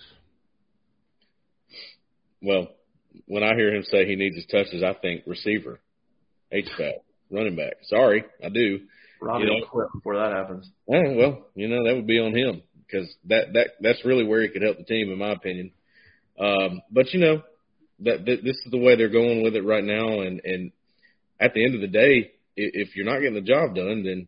Well, 2.41 2.67
when 3.27 3.43
I 3.43 3.55
hear 3.55 3.73
him 3.73 3.83
say 3.83 4.05
he 4.05 4.15
needs 4.15 4.35
his 4.35 4.45
touches, 4.47 4.83
I 4.83 4.93
think 4.93 5.23
receiver. 5.25 5.79
H 6.51 6.65
back, 6.77 6.95
running 7.31 7.55
back. 7.55 7.73
Sorry, 7.83 8.25
I 8.43 8.49
do. 8.49 8.79
Robbie 9.21 9.45
you 9.45 9.59
know, 9.59 9.65
quit 9.67 9.87
before 9.93 10.17
that 10.17 10.31
happens. 10.31 10.69
Well, 10.85 11.45
you 11.55 11.67
know 11.67 11.83
that 11.83 11.95
would 11.95 12.07
be 12.07 12.19
on 12.19 12.35
him 12.35 12.61
because 12.85 13.07
that 13.25 13.53
that 13.53 13.67
that's 13.81 14.03
really 14.05 14.23
where 14.23 14.41
he 14.41 14.49
could 14.49 14.61
help 14.61 14.77
the 14.77 14.83
team, 14.83 15.11
in 15.11 15.17
my 15.17 15.31
opinion. 15.31 15.71
Um, 16.39 16.81
but 16.91 17.13
you 17.13 17.19
know 17.19 17.43
that, 18.01 18.25
that 18.25 18.43
this 18.43 18.55
is 18.65 18.71
the 18.71 18.77
way 18.77 18.95
they're 18.95 19.09
going 19.09 19.43
with 19.43 19.55
it 19.55 19.65
right 19.65 19.83
now, 19.83 20.21
and 20.21 20.41
and 20.43 20.71
at 21.39 21.53
the 21.53 21.63
end 21.63 21.75
of 21.75 21.81
the 21.81 21.87
day, 21.87 22.31
if 22.55 22.95
you're 22.95 23.05
not 23.05 23.19
getting 23.19 23.35
the 23.35 23.41
job 23.41 23.75
done, 23.75 24.03
then 24.03 24.27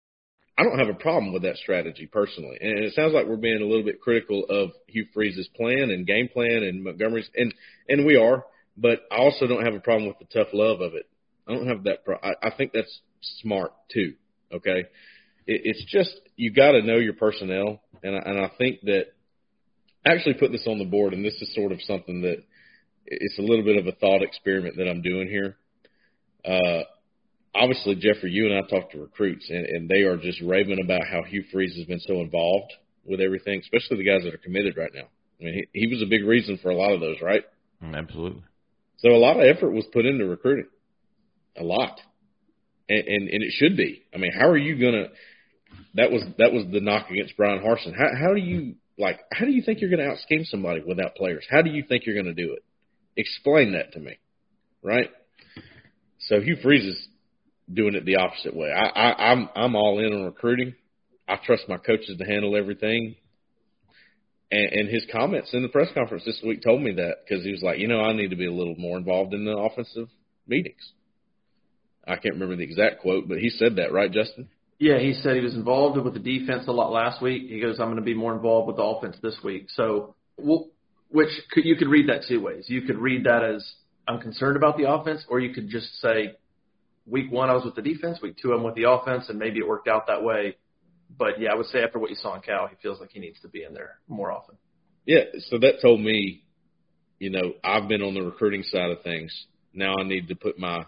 I 0.61 0.63
don't 0.63 0.77
have 0.77 0.89
a 0.89 0.93
problem 0.93 1.33
with 1.33 1.41
that 1.41 1.57
strategy 1.57 2.05
personally. 2.05 2.55
And 2.61 2.83
it 2.83 2.93
sounds 2.93 3.13
like 3.13 3.25
we're 3.25 3.35
being 3.35 3.63
a 3.63 3.65
little 3.65 3.83
bit 3.83 3.99
critical 3.99 4.45
of 4.47 4.69
Hugh 4.85 5.07
Freeze's 5.11 5.47
plan 5.55 5.89
and 5.89 6.05
game 6.05 6.27
plan 6.31 6.61
and 6.61 6.83
Montgomery's, 6.83 7.27
and 7.35 7.51
and 7.89 8.05
we 8.05 8.15
are. 8.15 8.45
But 8.77 8.99
I 9.11 9.15
also 9.17 9.47
don't 9.47 9.65
have 9.65 9.73
a 9.73 9.79
problem 9.79 10.07
with 10.07 10.19
the 10.19 10.25
tough 10.31 10.53
love 10.53 10.81
of 10.81 10.93
it. 10.93 11.09
I 11.47 11.53
don't 11.53 11.67
have 11.67 11.85
that. 11.85 12.05
Pro- 12.05 12.19
I, 12.21 12.33
I 12.43 12.51
think 12.55 12.73
that's 12.73 13.01
smart 13.41 13.73
too. 13.91 14.13
Okay, 14.53 14.81
it, 15.47 15.61
it's 15.63 15.83
just 15.85 16.11
you 16.35 16.53
got 16.53 16.73
to 16.73 16.83
know 16.83 16.97
your 16.97 17.13
personnel, 17.13 17.81
and 18.03 18.15
I, 18.15 18.19
and 18.19 18.39
I 18.39 18.51
think 18.59 18.81
that 18.81 19.05
I 20.05 20.11
actually 20.11 20.35
put 20.35 20.51
this 20.51 20.67
on 20.67 20.77
the 20.77 20.85
board, 20.85 21.13
and 21.13 21.25
this 21.25 21.41
is 21.41 21.55
sort 21.55 21.71
of 21.71 21.81
something 21.81 22.21
that 22.21 22.37
it's 23.07 23.39
a 23.39 23.41
little 23.41 23.65
bit 23.65 23.77
of 23.77 23.87
a 23.87 23.93
thought 23.93 24.21
experiment 24.21 24.75
that 24.77 24.87
I'm 24.87 25.01
doing 25.01 25.27
here. 25.27 25.57
Uh, 26.45 26.83
obviously, 27.55 27.95
Jeffrey, 27.95 28.31
you 28.31 28.47
and 28.47 28.55
I 28.55 28.67
talked 28.67 28.93
to 28.93 28.99
recruits, 29.01 29.49
and, 29.49 29.65
and 29.65 29.89
they 29.89 30.01
are 30.01 30.17
just 30.17 30.41
raving 30.41 30.79
about 30.83 31.01
how 31.05 31.23
Hugh 31.23 31.43
Freeze 31.51 31.75
has 31.77 31.85
been 31.85 31.99
so 31.99 32.21
involved 32.21 32.71
with 33.05 33.19
everything, 33.19 33.59
especially 33.59 33.97
the 33.97 34.09
guys 34.09 34.23
that 34.23 34.33
are 34.33 34.37
committed 34.37 34.77
right 34.77 34.91
now. 34.93 35.07
I 35.39 35.43
mean, 35.43 35.65
he, 35.73 35.81
he 35.81 35.87
was 35.87 36.01
a 36.01 36.09
big 36.09 36.23
reason 36.23 36.59
for 36.61 36.69
a 36.69 36.75
lot 36.75 36.93
of 36.93 36.99
those, 36.99 37.17
right? 37.21 37.43
Mm, 37.83 37.97
absolutely. 37.97 38.43
So 38.97 39.09
a 39.09 39.17
lot 39.17 39.37
of 39.37 39.43
effort 39.45 39.71
was 39.71 39.85
put 39.91 40.05
into 40.05 40.25
recruiting, 40.25 40.67
a 41.57 41.63
lot, 41.63 41.99
and 42.87 43.07
and, 43.07 43.29
and 43.29 43.43
it 43.43 43.51
should 43.53 43.75
be. 43.75 44.03
I 44.13 44.17
mean, 44.17 44.31
how 44.31 44.47
are 44.47 44.57
you 44.57 44.79
gonna? 44.79 45.07
That 45.95 46.11
was 46.11 46.21
that 46.37 46.53
was 46.53 46.65
the 46.71 46.81
knock 46.81 47.09
against 47.09 47.35
Bryan 47.35 47.63
Harsin. 47.63 47.95
How 47.97 48.09
how 48.15 48.33
do 48.35 48.41
you 48.41 48.75
like? 48.99 49.19
How 49.33 49.45
do 49.45 49.51
you 49.51 49.63
think 49.63 49.81
you're 49.81 49.89
going 49.89 50.05
to 50.05 50.11
out 50.11 50.19
scheme 50.19 50.45
somebody 50.45 50.81
without 50.85 51.15
players? 51.15 51.45
How 51.49 51.63
do 51.63 51.71
you 51.71 51.83
think 51.87 52.05
you're 52.05 52.21
going 52.21 52.33
to 52.33 52.39
do 52.39 52.53
it? 52.53 52.63
Explain 53.17 53.73
that 53.73 53.93
to 53.93 53.99
me, 53.99 54.19
right? 54.83 55.09
So 56.19 56.39
Hugh 56.39 56.57
Freeze 56.61 56.85
is 56.85 57.07
doing 57.73 57.95
it 57.95 58.05
the 58.05 58.17
opposite 58.17 58.55
way. 58.55 58.71
I, 58.71 58.87
I, 58.87 59.31
I'm 59.31 59.49
I'm 59.55 59.75
all 59.75 59.99
in 59.99 60.13
on 60.13 60.25
recruiting. 60.25 60.73
I 61.27 61.37
trust 61.45 61.63
my 61.69 61.77
coaches 61.77 62.17
to 62.17 62.25
handle 62.25 62.55
everything. 62.55 63.15
And, 64.51 64.65
and 64.73 64.89
his 64.89 65.05
comments 65.11 65.53
in 65.53 65.61
the 65.61 65.69
press 65.69 65.87
conference 65.93 66.25
this 66.25 66.41
week 66.45 66.61
told 66.61 66.81
me 66.81 66.93
that 66.95 67.17
because 67.23 67.45
he 67.45 67.51
was 67.51 67.61
like, 67.61 67.79
you 67.79 67.87
know, 67.87 68.01
I 68.01 68.13
need 68.13 68.31
to 68.31 68.35
be 68.35 68.47
a 68.47 68.51
little 68.51 68.75
more 68.75 68.97
involved 68.97 69.33
in 69.33 69.45
the 69.45 69.55
offensive 69.57 70.09
meetings. 70.45 70.91
I 72.05 72.15
can't 72.15 72.33
remember 72.33 72.57
the 72.57 72.63
exact 72.63 73.01
quote, 73.01 73.29
but 73.29 73.37
he 73.37 73.49
said 73.49 73.77
that, 73.77 73.93
right, 73.93 74.11
Justin? 74.11 74.49
Yeah, 74.79 74.97
he 74.97 75.13
said 75.13 75.35
he 75.35 75.41
was 75.41 75.53
involved 75.53 76.03
with 76.03 76.15
the 76.15 76.19
defense 76.19 76.65
a 76.67 76.71
lot 76.71 76.91
last 76.91 77.21
week. 77.21 77.43
He 77.47 77.61
goes, 77.61 77.79
I'm 77.79 77.87
going 77.87 77.97
to 77.97 78.01
be 78.01 78.15
more 78.15 78.33
involved 78.33 78.67
with 78.67 78.77
the 78.77 78.83
offense 78.83 79.15
this 79.21 79.37
week. 79.43 79.67
So, 79.69 80.15
well, 80.37 80.67
which 81.11 81.29
could, 81.51 81.65
you 81.65 81.75
could 81.75 81.87
read 81.87 82.09
that 82.09 82.23
two 82.27 82.41
ways. 82.41 82.65
You 82.67 82.81
could 82.81 82.97
read 82.97 83.25
that 83.25 83.43
as 83.43 83.71
I'm 84.07 84.19
concerned 84.19 84.57
about 84.57 84.77
the 84.77 84.91
offense, 84.91 85.23
or 85.29 85.39
you 85.39 85.53
could 85.53 85.69
just 85.69 86.01
say, 86.01 86.33
week 87.05 87.31
one 87.31 87.49
I 87.49 87.53
was 87.53 87.65
with 87.65 87.75
the 87.75 87.81
defense, 87.81 88.19
week 88.21 88.35
two 88.41 88.53
I'm 88.53 88.63
with 88.63 88.75
the 88.75 88.89
offense, 88.89 89.25
and 89.29 89.39
maybe 89.39 89.59
it 89.59 89.67
worked 89.67 89.87
out 89.87 90.07
that 90.07 90.23
way. 90.23 90.57
But 91.17 91.39
yeah, 91.39 91.51
I 91.51 91.55
would 91.55 91.67
say 91.67 91.83
after 91.83 91.99
what 91.99 92.09
you 92.09 92.15
saw 92.15 92.35
in 92.35 92.41
Cal, 92.41 92.67
he 92.67 92.75
feels 92.81 92.99
like 92.99 93.11
he 93.11 93.19
needs 93.19 93.39
to 93.41 93.49
be 93.49 93.63
in 93.63 93.73
there 93.73 93.99
more 94.07 94.31
often. 94.31 94.55
Yeah, 95.05 95.23
so 95.49 95.57
that 95.59 95.81
told 95.81 95.99
me, 95.99 96.43
you 97.19 97.31
know, 97.31 97.53
I've 97.63 97.87
been 97.87 98.01
on 98.01 98.13
the 98.13 98.21
recruiting 98.21 98.63
side 98.63 98.91
of 98.91 99.01
things. 99.01 99.33
Now 99.73 99.95
I 99.99 100.03
need 100.03 100.27
to 100.29 100.35
put 100.35 100.59
my 100.59 100.85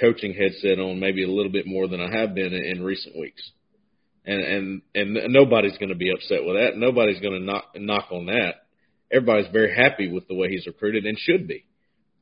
coaching 0.00 0.34
headset 0.34 0.78
on 0.78 1.00
maybe 1.00 1.24
a 1.24 1.30
little 1.30 1.52
bit 1.52 1.66
more 1.66 1.88
than 1.88 2.00
I 2.00 2.18
have 2.18 2.34
been 2.34 2.52
in, 2.52 2.64
in 2.64 2.82
recent 2.82 3.16
weeks. 3.18 3.50
And 4.24 4.40
and 4.40 4.82
and 4.94 5.32
nobody's 5.32 5.78
going 5.78 5.90
to 5.90 5.94
be 5.94 6.10
upset 6.10 6.44
with 6.44 6.56
that. 6.56 6.76
Nobody's 6.76 7.20
going 7.20 7.38
to 7.38 7.44
knock 7.44 7.64
knock 7.76 8.06
on 8.10 8.26
that. 8.26 8.66
Everybody's 9.12 9.52
very 9.52 9.72
happy 9.74 10.10
with 10.10 10.26
the 10.26 10.34
way 10.34 10.48
he's 10.48 10.66
recruited 10.66 11.06
and 11.06 11.16
should 11.16 11.46
be. 11.46 11.64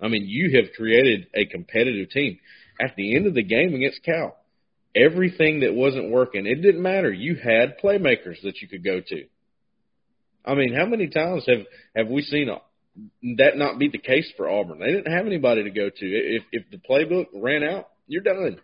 I 0.03 0.09
mean, 0.09 0.25
you 0.27 0.59
have 0.59 0.75
created 0.77 1.29
a 1.35 1.47
competitive 1.47 2.11
team. 2.11 2.39
At 2.81 2.97
the 2.97 3.17
end 3.17 3.27
of 3.27 3.35
the 3.35 3.43
game 3.43 3.75
against 3.75 4.03
Cal, 4.03 4.37
everything 4.95 5.61
that 5.61 5.75
wasn't 5.75 6.11
working, 6.11 6.47
it 6.47 6.63
didn't 6.63 6.83
matter. 6.83 7.13
You 7.13 7.37
had 7.37 7.79
playmakers 7.83 8.41
that 8.43 8.61
you 8.61 8.69
could 8.69 8.85
go 8.85 9.01
to. 9.01 9.25
I 10.45 10.55
mean, 10.55 10.75
how 10.75 10.87
many 10.87 11.09
times 11.09 11.45
have 11.47 11.67
have 11.97 12.09
we 12.09 12.23
seen 12.23 12.49
that 13.37 13.57
not 13.57 13.79
be 13.79 13.89
the 13.89 13.99
case 13.99 14.31
for 14.37 14.49
Auburn? 14.49 14.79
They 14.79 14.93
didn't 14.93 15.13
have 15.13 15.27
anybody 15.27 15.65
to 15.65 15.71
go 15.71 15.89
to. 15.89 16.07
If 16.07 16.43
if 16.53 16.65
the 16.71 16.79
playbook 16.79 17.27
ran 17.35 17.63
out, 17.63 17.89
you're 18.07 18.23
done. 18.23 18.61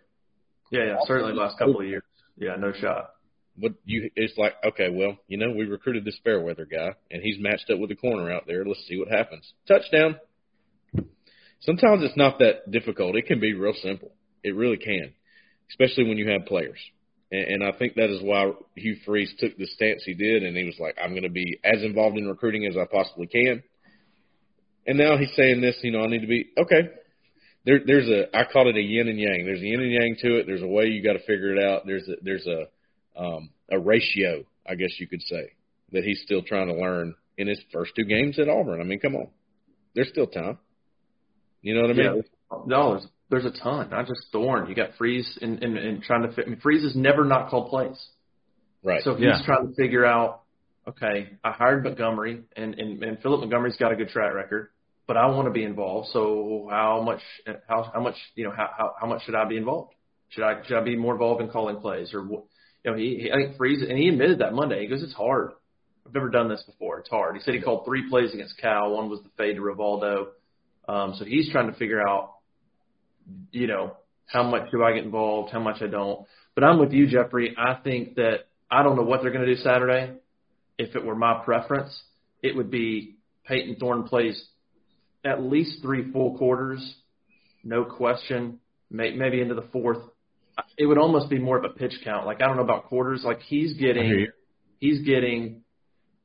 Yeah, 0.71 0.85
yeah, 0.85 0.95
certainly 1.05 1.33
the 1.33 1.39
last 1.39 1.57
couple 1.57 1.81
of 1.81 1.87
years. 1.87 2.03
Yeah, 2.37 2.55
no 2.57 2.71
shot. 2.71 3.11
But 3.57 3.73
you, 3.83 4.09
it's 4.15 4.37
like, 4.37 4.53
okay, 4.63 4.89
well, 4.89 5.17
you 5.27 5.37
know, 5.37 5.51
we 5.51 5.65
recruited 5.65 6.05
this 6.05 6.17
Fairweather 6.23 6.65
guy, 6.65 6.95
and 7.11 7.21
he's 7.21 7.37
matched 7.39 7.69
up 7.69 7.79
with 7.79 7.89
the 7.89 7.95
corner 7.95 8.31
out 8.31 8.47
there. 8.47 8.63
Let's 8.63 8.85
see 8.87 8.97
what 8.97 9.09
happens. 9.09 9.51
Touchdown. 9.67 10.15
Sometimes 11.61 12.03
it's 12.03 12.17
not 12.17 12.39
that 12.39 12.69
difficult. 12.69 13.15
It 13.15 13.27
can 13.27 13.39
be 13.39 13.53
real 13.53 13.73
simple. 13.81 14.11
It 14.43 14.55
really 14.55 14.77
can, 14.77 15.13
especially 15.69 16.05
when 16.05 16.17
you 16.17 16.29
have 16.29 16.45
players. 16.45 16.79
And, 17.31 17.61
and 17.61 17.63
I 17.63 17.71
think 17.77 17.95
that 17.95 18.09
is 18.09 18.21
why 18.21 18.51
Hugh 18.75 18.97
Freeze 19.05 19.33
took 19.39 19.57
the 19.57 19.67
stance 19.67 20.03
he 20.03 20.13
did, 20.13 20.43
and 20.43 20.57
he 20.57 20.65
was 20.65 20.77
like, 20.79 20.97
I'm 21.01 21.11
going 21.11 21.23
to 21.23 21.29
be 21.29 21.59
as 21.63 21.83
involved 21.83 22.17
in 22.17 22.27
recruiting 22.27 22.65
as 22.65 22.75
I 22.75 22.85
possibly 22.91 23.27
can. 23.27 23.63
And 24.87 24.97
now 24.97 25.17
he's 25.17 25.33
saying 25.35 25.61
this, 25.61 25.77
you 25.83 25.91
know, 25.91 26.01
I 26.01 26.07
need 26.07 26.21
to 26.21 26.27
be 26.27 26.49
okay. 26.57 26.89
There, 27.63 27.81
there's 27.85 28.09
a, 28.09 28.35
I 28.35 28.45
call 28.51 28.67
it 28.67 28.75
a 28.75 28.81
yin 28.81 29.07
and 29.07 29.19
yang. 29.19 29.43
There's 29.45 29.61
a 29.61 29.65
yin 29.65 29.81
and 29.81 29.91
yang 29.91 30.15
to 30.21 30.39
it. 30.39 30.47
There's 30.47 30.63
a 30.63 30.67
way 30.67 30.85
you 30.85 31.03
got 31.03 31.13
to 31.13 31.19
figure 31.19 31.55
it 31.55 31.63
out. 31.63 31.85
There's 31.85 32.07
a, 32.07 32.15
there's 32.23 32.47
a, 32.47 33.21
um, 33.21 33.51
a 33.69 33.77
ratio, 33.77 34.43
I 34.67 34.73
guess 34.73 34.89
you 34.97 35.07
could 35.07 35.21
say, 35.21 35.51
that 35.91 36.03
he's 36.03 36.21
still 36.25 36.41
trying 36.41 36.67
to 36.67 36.73
learn 36.73 37.13
in 37.37 37.47
his 37.47 37.59
first 37.71 37.91
two 37.95 38.05
games 38.05 38.39
at 38.39 38.49
Auburn. 38.49 38.81
I 38.81 38.83
mean, 38.83 38.99
come 38.99 39.15
on, 39.15 39.27
there's 39.93 40.09
still 40.09 40.25
time. 40.25 40.57
You 41.61 41.75
know 41.75 41.81
what 41.81 41.91
I 41.91 41.93
mean? 41.93 42.23
Yeah. 42.51 42.57
No, 42.65 42.91
there's, 42.91 43.07
there's 43.29 43.45
a 43.45 43.63
ton. 43.63 43.89
Not 43.89 44.07
just 44.07 44.27
Thorne. 44.31 44.67
You 44.67 44.75
got 44.75 44.91
Freeze 44.97 45.37
and 45.41 45.63
and, 45.63 45.77
and 45.77 46.03
trying 46.03 46.23
to 46.23 46.33
fit. 46.33 46.45
I 46.47 46.49
mean, 46.49 46.59
Freeze 46.59 46.83
has 46.83 46.95
never 46.95 47.23
not 47.23 47.49
called 47.49 47.69
plays. 47.69 48.03
Right. 48.83 49.01
So 49.03 49.15
he's 49.15 49.25
yeah. 49.25 49.41
trying 49.45 49.67
to 49.67 49.73
figure 49.75 50.05
out. 50.05 50.41
Okay, 50.87 51.29
I 51.43 51.51
hired 51.51 51.83
Montgomery, 51.83 52.41
and, 52.55 52.73
and 52.73 53.03
and 53.03 53.19
Philip 53.21 53.41
Montgomery's 53.41 53.77
got 53.77 53.91
a 53.91 53.95
good 53.95 54.09
track 54.09 54.33
record, 54.33 54.69
but 55.05 55.15
I 55.15 55.27
want 55.27 55.45
to 55.45 55.51
be 55.51 55.63
involved. 55.63 56.09
So 56.11 56.67
how 56.71 57.03
much 57.03 57.21
how 57.67 57.91
how 57.93 58.01
much 58.01 58.15
you 58.33 58.45
know 58.45 58.51
how 58.51 58.69
how, 58.75 58.95
how 58.99 59.07
much 59.07 59.23
should 59.25 59.35
I 59.35 59.45
be 59.45 59.57
involved? 59.57 59.93
Should 60.29 60.43
I 60.43 60.63
should 60.65 60.77
I 60.77 60.83
be 60.83 60.95
more 60.95 61.13
involved 61.13 61.39
in 61.39 61.49
calling 61.49 61.77
plays 61.77 62.15
or 62.15 62.23
what? 62.23 62.45
you 62.83 62.91
know 62.91 62.97
he, 62.97 63.19
he 63.23 63.31
I 63.31 63.35
think 63.35 63.57
Freeze 63.57 63.83
and 63.87 63.97
he 63.97 64.09
admitted 64.09 64.39
that 64.39 64.53
Monday. 64.53 64.81
He 64.81 64.87
goes, 64.87 65.03
it's 65.03 65.13
hard. 65.13 65.51
I've 66.05 66.13
never 66.13 66.29
done 66.29 66.49
this 66.49 66.63
before. 66.63 66.99
It's 66.99 67.09
hard. 67.09 67.35
He 67.35 67.41
said 67.41 67.53
he 67.53 67.61
called 67.61 67.85
three 67.85 68.09
plays 68.09 68.33
against 68.33 68.57
Cal. 68.57 68.91
One 68.91 69.09
was 69.09 69.19
the 69.21 69.29
fade 69.37 69.57
to 69.57 69.61
Rivaldo. 69.61 70.27
Um, 70.91 71.15
so 71.17 71.23
he's 71.23 71.49
trying 71.49 71.71
to 71.71 71.77
figure 71.77 72.05
out, 72.05 72.33
you 73.51 73.65
know, 73.65 73.95
how 74.25 74.43
much 74.43 74.71
do 74.71 74.83
I 74.83 74.93
get 74.93 75.05
involved, 75.05 75.51
how 75.51 75.61
much 75.61 75.81
I 75.81 75.87
don't. 75.87 76.25
But 76.53 76.65
I'm 76.65 76.79
with 76.79 76.91
you, 76.91 77.07
Jeffrey. 77.07 77.55
I 77.57 77.75
think 77.75 78.15
that 78.15 78.47
I 78.69 78.83
don't 78.83 78.97
know 78.97 79.03
what 79.03 79.21
they're 79.21 79.31
going 79.31 79.45
to 79.45 79.55
do 79.55 79.61
Saturday. 79.61 80.15
If 80.77 80.95
it 80.95 81.05
were 81.05 81.15
my 81.15 81.41
preference, 81.45 81.97
it 82.43 82.57
would 82.57 82.69
be 82.69 83.15
Payton 83.45 83.77
Thorne 83.79 84.03
plays 84.03 84.43
at 85.23 85.41
least 85.41 85.81
three 85.81 86.11
full 86.11 86.37
quarters, 86.37 86.95
no 87.63 87.85
question. 87.85 88.59
Maybe 88.89 89.39
into 89.39 89.55
the 89.55 89.67
fourth. 89.71 89.99
It 90.77 90.85
would 90.85 90.97
almost 90.97 91.29
be 91.29 91.39
more 91.39 91.57
of 91.57 91.63
a 91.63 91.69
pitch 91.69 91.93
count. 92.03 92.25
Like 92.25 92.41
I 92.41 92.47
don't 92.47 92.57
know 92.57 92.63
about 92.63 92.87
quarters. 92.87 93.21
Like 93.23 93.39
he's 93.43 93.73
getting, 93.75 94.27
he's 94.79 95.05
getting, 95.05 95.61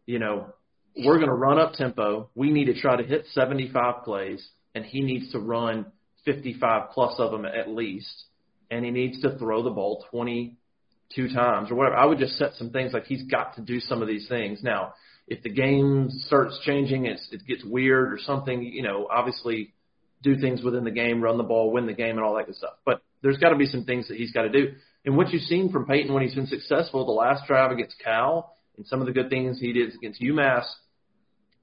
you 0.06 0.18
know, 0.18 0.48
we're 0.96 1.16
going 1.16 1.28
to 1.28 1.34
run 1.34 1.58
up 1.58 1.74
tempo. 1.74 2.30
We 2.34 2.50
need 2.50 2.66
to 2.66 2.80
try 2.80 2.96
to 2.96 3.02
hit 3.02 3.26
75 3.32 4.04
plays, 4.04 4.46
and 4.74 4.84
he 4.84 5.02
needs 5.02 5.30
to 5.32 5.38
run 5.38 5.86
55 6.24 6.90
plus 6.90 7.14
of 7.18 7.30
them 7.32 7.44
at 7.44 7.68
least, 7.68 8.24
and 8.70 8.84
he 8.84 8.90
needs 8.90 9.20
to 9.22 9.38
throw 9.38 9.62
the 9.62 9.70
ball 9.70 10.04
22 10.10 11.34
times 11.34 11.70
or 11.70 11.74
whatever. 11.74 11.96
I 11.96 12.06
would 12.06 12.18
just 12.18 12.38
set 12.38 12.54
some 12.54 12.70
things 12.70 12.92
like 12.92 13.04
he's 13.04 13.24
got 13.24 13.56
to 13.56 13.62
do 13.62 13.78
some 13.80 14.02
of 14.02 14.08
these 14.08 14.26
things. 14.28 14.62
Now, 14.62 14.94
if 15.28 15.42
the 15.42 15.50
game 15.50 16.08
starts 16.10 16.58
changing, 16.64 17.06
it's, 17.06 17.28
it 17.30 17.46
gets 17.46 17.64
weird 17.64 18.12
or 18.12 18.18
something, 18.18 18.62
you 18.62 18.82
know, 18.82 19.06
obviously 19.10 19.74
do 20.22 20.36
things 20.38 20.62
within 20.62 20.84
the 20.84 20.90
game, 20.90 21.22
run 21.22 21.36
the 21.36 21.44
ball, 21.44 21.72
win 21.72 21.86
the 21.86 21.92
game, 21.92 22.16
and 22.16 22.20
all 22.20 22.36
that 22.36 22.46
good 22.46 22.56
stuff. 22.56 22.74
But 22.84 23.02
there's 23.22 23.38
got 23.38 23.50
to 23.50 23.56
be 23.56 23.66
some 23.66 23.84
things 23.84 24.08
that 24.08 24.16
he's 24.16 24.32
got 24.32 24.42
to 24.42 24.48
do. 24.48 24.72
And 25.04 25.16
what 25.16 25.30
you've 25.30 25.42
seen 25.42 25.70
from 25.70 25.86
Payton 25.86 26.12
when 26.12 26.22
he's 26.22 26.34
been 26.34 26.46
successful, 26.46 27.04
the 27.04 27.12
last 27.12 27.46
drive 27.46 27.70
against 27.70 27.96
Cal, 28.02 28.56
and 28.76 28.86
some 28.86 29.00
of 29.00 29.06
the 29.06 29.12
good 29.12 29.30
things 29.30 29.60
he 29.60 29.72
did 29.72 29.94
against 29.94 30.22
UMass– 30.22 30.64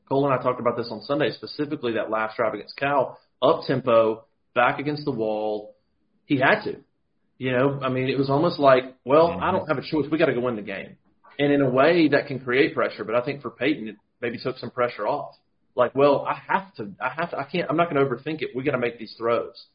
Cole 0.08 0.26
and 0.26 0.34
I 0.34 0.42
talked 0.42 0.60
about 0.60 0.78
this 0.78 0.88
on 0.92 1.02
Sunday, 1.02 1.32
specifically 1.32 1.94
that 1.94 2.10
last 2.10 2.38
drive 2.38 2.54
against 2.54 2.76
Cal, 2.78 3.18
up 3.42 3.62
tempo, 3.66 4.26
back 4.54 4.80
against 4.80 5.06
the 5.06 5.12
wall. 5.12 5.76
He 6.26 6.38
had 6.40 6.64
to. 6.64 6.78
You 7.38 7.52
know, 7.52 7.80
I 7.82 7.90
mean, 7.90 8.10
it 8.10 8.18
was 8.18 8.30
almost 8.30 8.60
like, 8.60 8.84
well, 9.04 9.30
mm-hmm. 9.30 9.44
I 9.44 9.52
don't 9.52 9.68
have 9.68 9.78
a 9.78 9.82
choice. 9.82 10.06
We 10.12 10.18
got 10.18 10.28
to 10.28 10.34
go 10.34 10.42
win 10.42 10.56
the 10.56 10.62
game. 10.62 10.98
And 11.40 11.52
in 11.52 11.62
a 11.62 11.70
way, 11.70 12.10
that 12.10 12.28
can 12.28 12.40
create 12.40 12.76
pressure. 12.76 13.04
But 13.04 13.16
I 13.16 13.26
think 13.26 13.42
for 13.42 13.50
Payton, 13.50 13.88
it 13.88 13.96
maybe 14.22 14.38
took 14.38 14.58
some 14.60 14.72
pressure 14.72 15.08
off. 15.08 15.36
Like, 15.76 15.96
well, 15.96 16.26
I 16.30 16.40
have 16.48 16.74
to, 16.76 16.92
I 17.02 17.10
have 17.10 17.32
to, 17.32 17.38
I 17.38 17.44
can't, 17.46 17.70
I'm 17.70 17.76
not 17.76 17.90
going 17.90 18.04
to 18.04 18.10
overthink 18.10 18.42
it. 18.44 18.50
We 18.56 18.64
got 18.64 18.74
to 18.74 18.78
make 18.78 19.00
these 19.00 19.16
throws. 19.18 19.66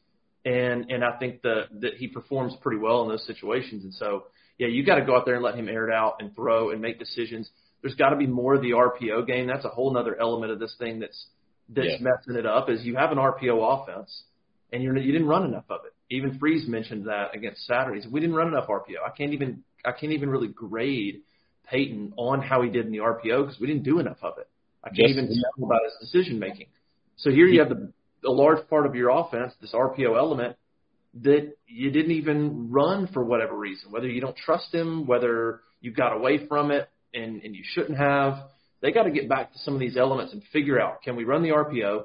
And 0.45 0.91
and 0.91 1.05
I 1.05 1.19
think 1.19 1.43
that 1.43 1.65
that 1.81 1.95
he 1.95 2.07
performs 2.07 2.55
pretty 2.63 2.79
well 2.79 3.03
in 3.03 3.09
those 3.09 3.27
situations. 3.27 3.83
And 3.83 3.93
so, 3.93 4.27
yeah, 4.57 4.69
you 4.69 4.87
got 4.87 4.95
to 4.95 5.05
go 5.05 5.17
out 5.17 5.27
there 5.27 5.35
and 5.35 5.43
let 5.43 5.57
him 5.57 5.69
air 5.69 5.89
it 5.89 5.93
out 5.93 6.19
and 6.21 6.35
throw 6.35 6.71
and 6.71 6.81
make 6.81 7.01
decisions 7.01 7.51
there's 7.83 7.95
got 7.95 8.11
to 8.11 8.17
be 8.17 8.27
more 8.27 8.55
of 8.55 8.63
the 8.63 8.71
RPO 8.71 9.27
game. 9.27 9.47
That's 9.47 9.65
a 9.65 9.69
whole 9.69 9.97
other 9.97 10.21
element 10.21 10.53
of 10.53 10.59
this 10.59 10.75
thing 10.79 11.01
that's 11.01 11.27
that's 11.69 11.87
yeah. 11.87 11.97
messing 12.01 12.37
it 12.37 12.47
up. 12.47 12.69
Is 12.71 12.83
you 12.85 12.97
have 12.97 13.13
an 13.13 13.19
RPO 13.19 13.83
offense 13.83 14.23
and 14.73 14.83
you're 14.83 14.97
you 14.97 15.13
didn't 15.13 15.29
run 15.29 15.45
enough 15.45 15.65
of 15.71 15.81
it. 15.85 15.93
Even 16.11 16.39
Freeze 16.39 16.67
mentioned 16.67 17.07
that 17.07 17.35
against 17.35 17.67
Saturdays. 17.67 18.07
We 18.11 18.21
didn't 18.21 18.37
run 18.37 18.49
enough 18.49 18.69
RPO. 18.69 19.03
I 19.07 19.11
can't 19.17 19.33
even 19.33 19.63
I 19.85 19.93
can't 19.93 20.13
even 20.13 20.31
really 20.31 20.49
grade 20.49 21.23
Payton 21.71 22.15
on 22.17 22.41
how 22.41 22.63
he 22.63 22.71
did 22.71 22.87
in 22.87 22.93
the 22.93 22.99
RPO 22.99 23.47
because 23.47 23.61
we 23.61 23.67
didn't 23.67 23.85
do 23.85 23.99
enough 23.99 24.19
of 24.23 24.39
it. 24.39 24.49
I 24.83 24.89
can't 24.89 25.11
even 25.11 25.27
tell 25.27 25.67
about 25.67 25.81
his 25.85 26.09
decision 26.09 26.39
making. 26.39 26.67
So 27.17 27.31
here 27.31 27.47
you 27.47 27.61
have 27.61 27.69
the 27.69 27.93
a 28.27 28.31
large 28.31 28.67
part 28.69 28.87
of 28.87 28.95
your 28.95 29.11
offense, 29.11 29.53
this 29.61 29.73
RPO 29.73 30.17
element 30.17 30.57
that 31.23 31.53
you 31.67 31.91
didn't 31.91 32.13
even 32.13 32.71
run 32.71 33.09
for 33.13 33.25
whatever 33.25 33.57
reason, 33.57 33.91
whether 33.91 34.09
you 34.09 34.21
don't 34.21 34.37
trust 34.37 34.73
him, 34.75 35.07
whether 35.07 35.61
you 35.81 35.93
got 35.93 36.17
away 36.17 36.47
from 36.47 36.71
it, 36.71 36.89
and, 37.15 37.43
and 37.43 37.55
you 37.55 37.63
shouldn't 37.65 37.99
have. 37.99 38.35
They 38.81 38.93
got 38.93 39.05
to 39.05 39.11
get 39.11 39.29
back 39.29 39.53
to 39.53 39.59
some 39.59 39.75
of 39.75 39.81
these 39.81 39.97
elements 39.97 40.33
and 40.33 40.43
figure 40.53 40.81
out 40.81 41.03
can 41.03 41.17
we 41.17 41.25
run 41.25 41.43
the 41.43 41.51
RPO? 41.51 42.05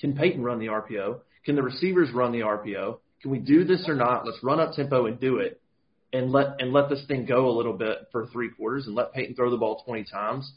Can 0.00 0.14
Payton 0.14 0.42
run 0.42 0.58
the 0.58 0.66
RPO? 0.66 1.20
Can 1.44 1.56
the 1.56 1.62
receivers 1.62 2.10
run 2.12 2.32
the 2.32 2.40
RPO? 2.40 2.98
Can 3.22 3.30
we 3.30 3.38
do 3.38 3.64
this 3.64 3.88
or 3.88 3.94
not? 3.94 4.26
Let's 4.26 4.42
run 4.42 4.60
up 4.60 4.72
tempo 4.72 5.06
and 5.06 5.18
do 5.18 5.38
it, 5.38 5.60
and 6.12 6.30
let 6.32 6.60
and 6.60 6.72
let 6.72 6.88
this 6.88 7.04
thing 7.06 7.24
go 7.24 7.48
a 7.48 7.54
little 7.56 7.72
bit 7.72 8.08
for 8.12 8.26
three 8.26 8.50
quarters, 8.50 8.86
and 8.86 8.94
let 8.94 9.12
Payton 9.12 9.36
throw 9.36 9.50
the 9.50 9.56
ball 9.56 9.82
20 9.86 10.04
times, 10.04 10.52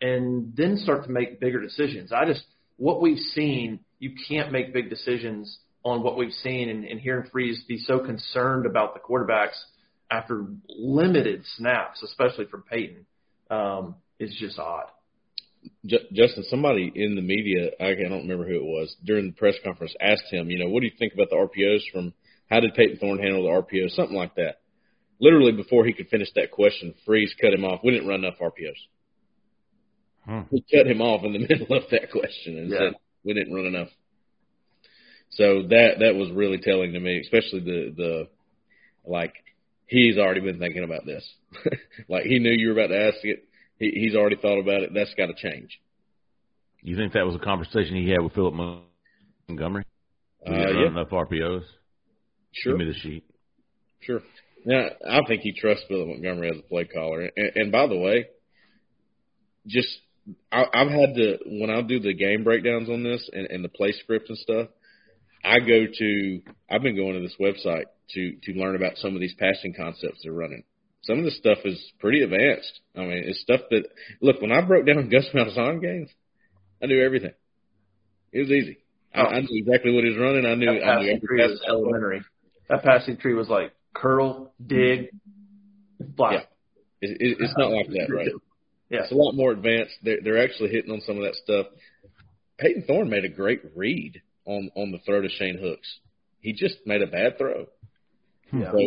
and 0.00 0.54
then 0.56 0.76
start 0.76 1.04
to 1.04 1.10
make 1.10 1.40
bigger 1.40 1.60
decisions. 1.60 2.12
I 2.12 2.24
just 2.26 2.44
what 2.76 3.00
we've 3.00 3.18
seen, 3.18 3.80
you 3.98 4.12
can't 4.28 4.52
make 4.52 4.72
big 4.72 4.90
decisions 4.90 5.58
on 5.84 6.02
what 6.02 6.16
we've 6.16 6.32
seen, 6.32 6.68
and, 6.68 6.84
and 6.84 7.00
hearing 7.00 7.28
Freeze 7.30 7.62
be 7.68 7.78
so 7.78 7.98
concerned 7.98 8.66
about 8.66 8.94
the 8.94 9.00
quarterbacks 9.00 9.56
after 10.14 10.46
limited 10.68 11.42
snaps, 11.56 12.02
especially 12.02 12.46
from 12.46 12.62
Payton, 12.62 13.06
um, 13.50 13.96
is 14.18 14.34
just 14.38 14.58
odd. 14.58 14.86
Justin, 15.86 16.44
somebody 16.48 16.92
in 16.94 17.14
the 17.14 17.22
media, 17.22 17.70
I 17.80 17.94
don't 17.94 18.28
remember 18.28 18.46
who 18.46 18.56
it 18.56 18.64
was, 18.64 18.94
during 19.04 19.26
the 19.26 19.32
press 19.32 19.54
conference 19.64 19.94
asked 20.00 20.30
him, 20.30 20.50
you 20.50 20.58
know, 20.58 20.68
what 20.68 20.80
do 20.80 20.86
you 20.86 20.92
think 20.98 21.14
about 21.14 21.30
the 21.30 21.36
RPOs 21.36 21.80
from 21.92 22.12
how 22.50 22.60
did 22.60 22.74
Payton 22.74 22.98
Thorne 22.98 23.18
handle 23.18 23.44
the 23.44 23.48
RPOs, 23.48 23.94
something 23.96 24.16
like 24.16 24.34
that. 24.36 24.60
Literally 25.20 25.52
before 25.52 25.84
he 25.84 25.92
could 25.92 26.08
finish 26.08 26.28
that 26.34 26.50
question, 26.50 26.94
Freeze 27.06 27.34
cut 27.40 27.54
him 27.54 27.64
off. 27.64 27.80
We 27.82 27.92
didn't 27.92 28.08
run 28.08 28.24
enough 28.24 28.38
RPOs. 28.40 28.76
Hmm. 30.26 30.40
He 30.50 30.64
cut 30.74 30.86
him 30.86 31.00
off 31.00 31.24
in 31.24 31.32
the 31.32 31.38
middle 31.48 31.76
of 31.76 31.84
that 31.90 32.10
question 32.10 32.58
and 32.58 32.70
yeah. 32.70 32.78
said 32.78 32.92
we 33.24 33.32
didn't 33.32 33.54
run 33.54 33.66
enough. 33.66 33.88
So 35.30 35.62
that 35.62 35.96
that 36.00 36.14
was 36.14 36.30
really 36.30 36.58
telling 36.58 36.92
to 36.92 37.00
me, 37.00 37.20
especially 37.20 37.60
the 37.60 37.94
the 37.96 38.28
like 39.04 39.34
he's 39.86 40.18
already 40.18 40.40
been 40.40 40.58
thinking 40.58 40.84
about 40.84 41.04
this. 41.06 41.28
like 42.08 42.24
he 42.24 42.38
knew 42.38 42.52
you 42.52 42.68
were 42.68 42.80
about 42.80 42.94
to 42.94 43.06
ask 43.06 43.18
it. 43.22 43.44
He, 43.78 43.90
he's 43.94 44.14
already 44.14 44.36
thought 44.36 44.58
about 44.58 44.82
it. 44.82 44.90
That's 44.94 45.14
got 45.14 45.26
to 45.26 45.34
change. 45.34 45.78
You 46.82 46.96
think 46.96 47.14
that 47.14 47.26
was 47.26 47.34
a 47.34 47.38
conversation 47.38 47.96
he 47.96 48.10
had 48.10 48.20
with 48.20 48.34
Philip 48.34 48.54
Montgomery? 49.48 49.84
Uh, 50.46 50.52
yeah. 50.52 50.88
enough 50.88 51.08
RPOs. 51.08 51.64
Sure. 52.52 52.72
Give 52.72 52.86
me 52.86 52.92
the 52.92 52.98
sheet. 52.98 53.24
Sure. 54.00 54.20
Now, 54.66 54.88
I 55.08 55.20
think 55.26 55.42
he 55.42 55.58
trusts 55.58 55.84
Philip 55.88 56.08
Montgomery 56.08 56.50
as 56.50 56.58
a 56.58 56.68
play 56.68 56.84
caller. 56.84 57.30
And, 57.36 57.50
and 57.54 57.72
by 57.72 57.86
the 57.86 57.96
way, 57.96 58.26
just 59.66 59.88
I, 60.52 60.64
I've 60.72 60.90
had 60.90 61.14
to 61.14 61.38
when 61.46 61.70
I 61.70 61.82
do 61.82 62.00
the 62.00 62.14
game 62.14 62.44
breakdowns 62.44 62.88
on 62.88 63.02
this 63.02 63.28
and, 63.32 63.46
and 63.46 63.64
the 63.64 63.68
play 63.68 63.92
script 63.92 64.28
and 64.28 64.38
stuff. 64.38 64.68
I 65.42 65.58
go 65.60 65.86
to 65.98 66.40
I've 66.70 66.82
been 66.82 66.96
going 66.96 67.14
to 67.14 67.20
this 67.20 67.36
website 67.40 67.84
to 68.10 68.36
to 68.42 68.52
learn 68.52 68.76
about 68.76 68.96
some 68.96 69.14
of 69.14 69.20
these 69.20 69.34
passing 69.38 69.74
concepts 69.74 70.20
they're 70.22 70.32
running. 70.32 70.64
Some 71.02 71.18
of 71.18 71.24
this 71.24 71.36
stuff 71.36 71.58
is 71.64 71.92
pretty 72.00 72.22
advanced. 72.22 72.80
I 72.96 73.00
mean, 73.00 73.24
it's 73.26 73.40
stuff 73.40 73.60
that 73.70 73.84
look 74.20 74.40
when 74.40 74.52
I 74.52 74.62
broke 74.62 74.86
down 74.86 75.08
Gus 75.10 75.26
Malzahn 75.34 75.80
games, 75.80 76.10
I 76.82 76.86
knew 76.86 77.04
everything. 77.04 77.32
It 78.32 78.40
was 78.40 78.50
easy. 78.50 78.78
I, 79.14 79.20
oh. 79.20 79.26
I 79.26 79.40
knew 79.40 79.62
exactly 79.64 79.94
what 79.94 80.04
he 80.04 80.10
was 80.10 80.18
running. 80.18 80.44
I 80.44 80.54
knew 80.54 80.66
That 80.66 80.86
I 80.86 81.02
knew 81.02 81.12
passing 81.12 81.26
tree 81.26 81.42
was 81.42 81.64
elementary. 81.68 82.22
That 82.68 82.82
passing 82.82 83.16
tree 83.16 83.34
was 83.34 83.48
like 83.48 83.72
curl, 83.94 84.52
dig, 84.64 85.10
fly. 86.16 86.32
Yeah. 86.32 86.40
It, 87.00 87.20
it, 87.20 87.36
it's 87.40 87.54
not 87.56 87.70
like 87.70 87.88
that, 87.88 88.08
right? 88.10 88.28
Yeah. 88.90 89.02
It's 89.02 89.12
a 89.12 89.16
lot 89.16 89.32
more 89.32 89.52
advanced. 89.52 89.94
They're 90.02 90.20
they're 90.22 90.42
actually 90.42 90.70
hitting 90.70 90.90
on 90.90 91.00
some 91.02 91.16
of 91.16 91.24
that 91.24 91.34
stuff. 91.36 91.66
Payton 92.58 92.84
Thorne 92.86 93.10
made 93.10 93.24
a 93.24 93.28
great 93.28 93.62
read 93.74 94.22
on 94.46 94.70
on 94.74 94.90
the 94.90 94.98
throw 94.98 95.20
to 95.20 95.28
Shane 95.28 95.58
Hooks. 95.58 95.98
He 96.40 96.52
just 96.52 96.76
made 96.86 97.02
a 97.02 97.06
bad 97.06 97.38
throw. 97.38 97.66
Yeah. 98.54 98.72
So 98.72 98.78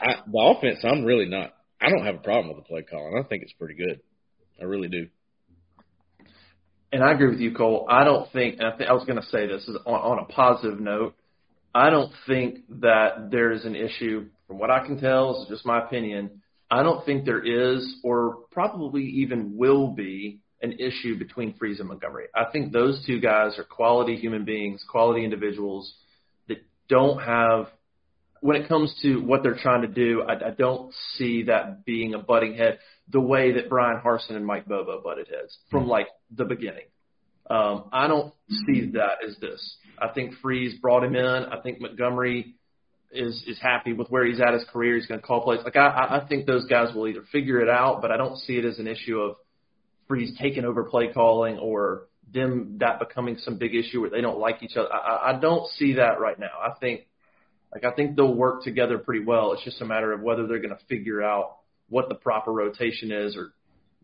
I, 0.00 0.14
the 0.26 0.38
offense, 0.38 0.78
I'm 0.84 1.04
really 1.04 1.26
not. 1.26 1.54
I 1.80 1.90
don't 1.90 2.04
have 2.04 2.16
a 2.16 2.18
problem 2.18 2.48
with 2.48 2.64
the 2.64 2.68
play 2.68 2.82
calling. 2.82 3.22
I 3.22 3.26
think 3.28 3.42
it's 3.42 3.52
pretty 3.52 3.74
good. 3.74 4.00
I 4.60 4.64
really 4.64 4.88
do. 4.88 5.08
And 6.92 7.02
I 7.02 7.12
agree 7.12 7.28
with 7.28 7.40
you, 7.40 7.54
Cole. 7.54 7.86
I 7.90 8.04
don't 8.04 8.30
think, 8.32 8.56
and 8.58 8.68
I, 8.68 8.76
th- 8.76 8.88
I 8.88 8.92
was 8.92 9.04
going 9.04 9.20
to 9.20 9.26
say 9.26 9.46
this 9.46 9.66
is 9.68 9.76
on, 9.84 9.94
on 9.94 10.18
a 10.18 10.24
positive 10.24 10.80
note. 10.80 11.14
I 11.74 11.90
don't 11.90 12.12
think 12.26 12.60
that 12.80 13.30
there 13.30 13.52
is 13.52 13.64
an 13.66 13.76
issue, 13.76 14.26
from 14.46 14.58
what 14.58 14.70
I 14.70 14.86
can 14.86 14.98
tell, 14.98 15.34
this 15.34 15.42
is 15.42 15.48
just 15.48 15.66
my 15.66 15.84
opinion. 15.84 16.42
I 16.70 16.82
don't 16.82 17.04
think 17.04 17.26
there 17.26 17.44
is, 17.44 17.96
or 18.02 18.38
probably 18.50 19.02
even 19.02 19.56
will 19.56 19.88
be, 19.88 20.40
an 20.62 20.72
issue 20.72 21.18
between 21.18 21.54
Freeze 21.58 21.80
and 21.80 21.88
Montgomery. 21.88 22.26
I 22.34 22.44
think 22.50 22.72
those 22.72 23.04
two 23.06 23.20
guys 23.20 23.58
are 23.58 23.64
quality 23.64 24.16
human 24.16 24.44
beings, 24.44 24.82
quality 24.88 25.22
individuals 25.22 25.92
that 26.48 26.58
don't 26.88 27.18
have, 27.20 27.66
when 28.40 28.56
it 28.56 28.68
comes 28.68 28.94
to 29.02 29.16
what 29.16 29.42
they're 29.42 29.58
trying 29.60 29.82
to 29.82 29.88
do, 29.88 30.22
I, 30.22 30.48
I 30.48 30.50
don't 30.50 30.92
see 31.14 31.44
that 31.44 31.84
being 31.84 32.14
a 32.14 32.18
butting 32.18 32.54
head 32.54 32.78
the 33.08 33.20
way 33.20 33.52
that 33.52 33.68
Bryan 33.68 34.00
Harsin 34.04 34.32
and 34.36 34.44
Mike 34.44 34.66
Bobo 34.66 35.00
butted 35.02 35.28
heads 35.28 35.56
from 35.70 35.86
like 35.86 36.08
the 36.34 36.44
beginning. 36.44 36.84
Um, 37.48 37.88
I 37.92 38.08
don't 38.08 38.34
see 38.48 38.90
that 38.94 39.18
as 39.26 39.36
this. 39.40 39.76
I 39.98 40.08
think 40.08 40.34
Freeze 40.42 40.78
brought 40.80 41.04
him 41.04 41.14
in. 41.14 41.24
I 41.24 41.60
think 41.62 41.80
Montgomery 41.80 42.54
is 43.12 43.42
is 43.46 43.58
happy 43.60 43.92
with 43.92 44.08
where 44.08 44.26
he's 44.26 44.40
at 44.40 44.52
his 44.52 44.64
career. 44.72 44.96
He's 44.96 45.06
going 45.06 45.20
to 45.20 45.26
call 45.26 45.42
plays. 45.42 45.60
Like 45.64 45.76
I, 45.76 46.22
I 46.22 46.26
think 46.28 46.46
those 46.46 46.66
guys 46.66 46.94
will 46.94 47.06
either 47.06 47.22
figure 47.30 47.60
it 47.60 47.68
out, 47.68 48.02
but 48.02 48.10
I 48.10 48.16
don't 48.16 48.36
see 48.38 48.54
it 48.54 48.64
as 48.64 48.78
an 48.78 48.88
issue 48.88 49.20
of 49.20 49.36
Freeze 50.08 50.36
taking 50.40 50.64
over 50.64 50.84
play 50.84 51.12
calling 51.12 51.58
or 51.58 52.08
them 52.32 52.78
that 52.80 52.98
becoming 52.98 53.38
some 53.38 53.56
big 53.56 53.74
issue 53.74 54.00
where 54.00 54.10
they 54.10 54.20
don't 54.20 54.38
like 54.38 54.62
each 54.62 54.76
other. 54.76 54.92
I 54.92 55.32
I 55.32 55.40
don't 55.40 55.68
see 55.70 55.94
that 55.94 56.20
right 56.20 56.38
now. 56.38 56.58
I 56.60 56.72
think 56.80 57.06
like 57.72 57.84
I 57.84 57.90
think 57.94 58.16
they'll 58.16 58.34
work 58.34 58.62
together 58.62 58.98
pretty 58.98 59.24
well. 59.24 59.52
It's 59.52 59.64
just 59.64 59.80
a 59.80 59.84
matter 59.84 60.12
of 60.12 60.20
whether 60.22 60.46
they're 60.46 60.60
going 60.60 60.76
to 60.76 60.84
figure 60.88 61.22
out 61.22 61.56
what 61.88 62.08
the 62.08 62.14
proper 62.14 62.52
rotation 62.52 63.12
is 63.12 63.36
or 63.36 63.52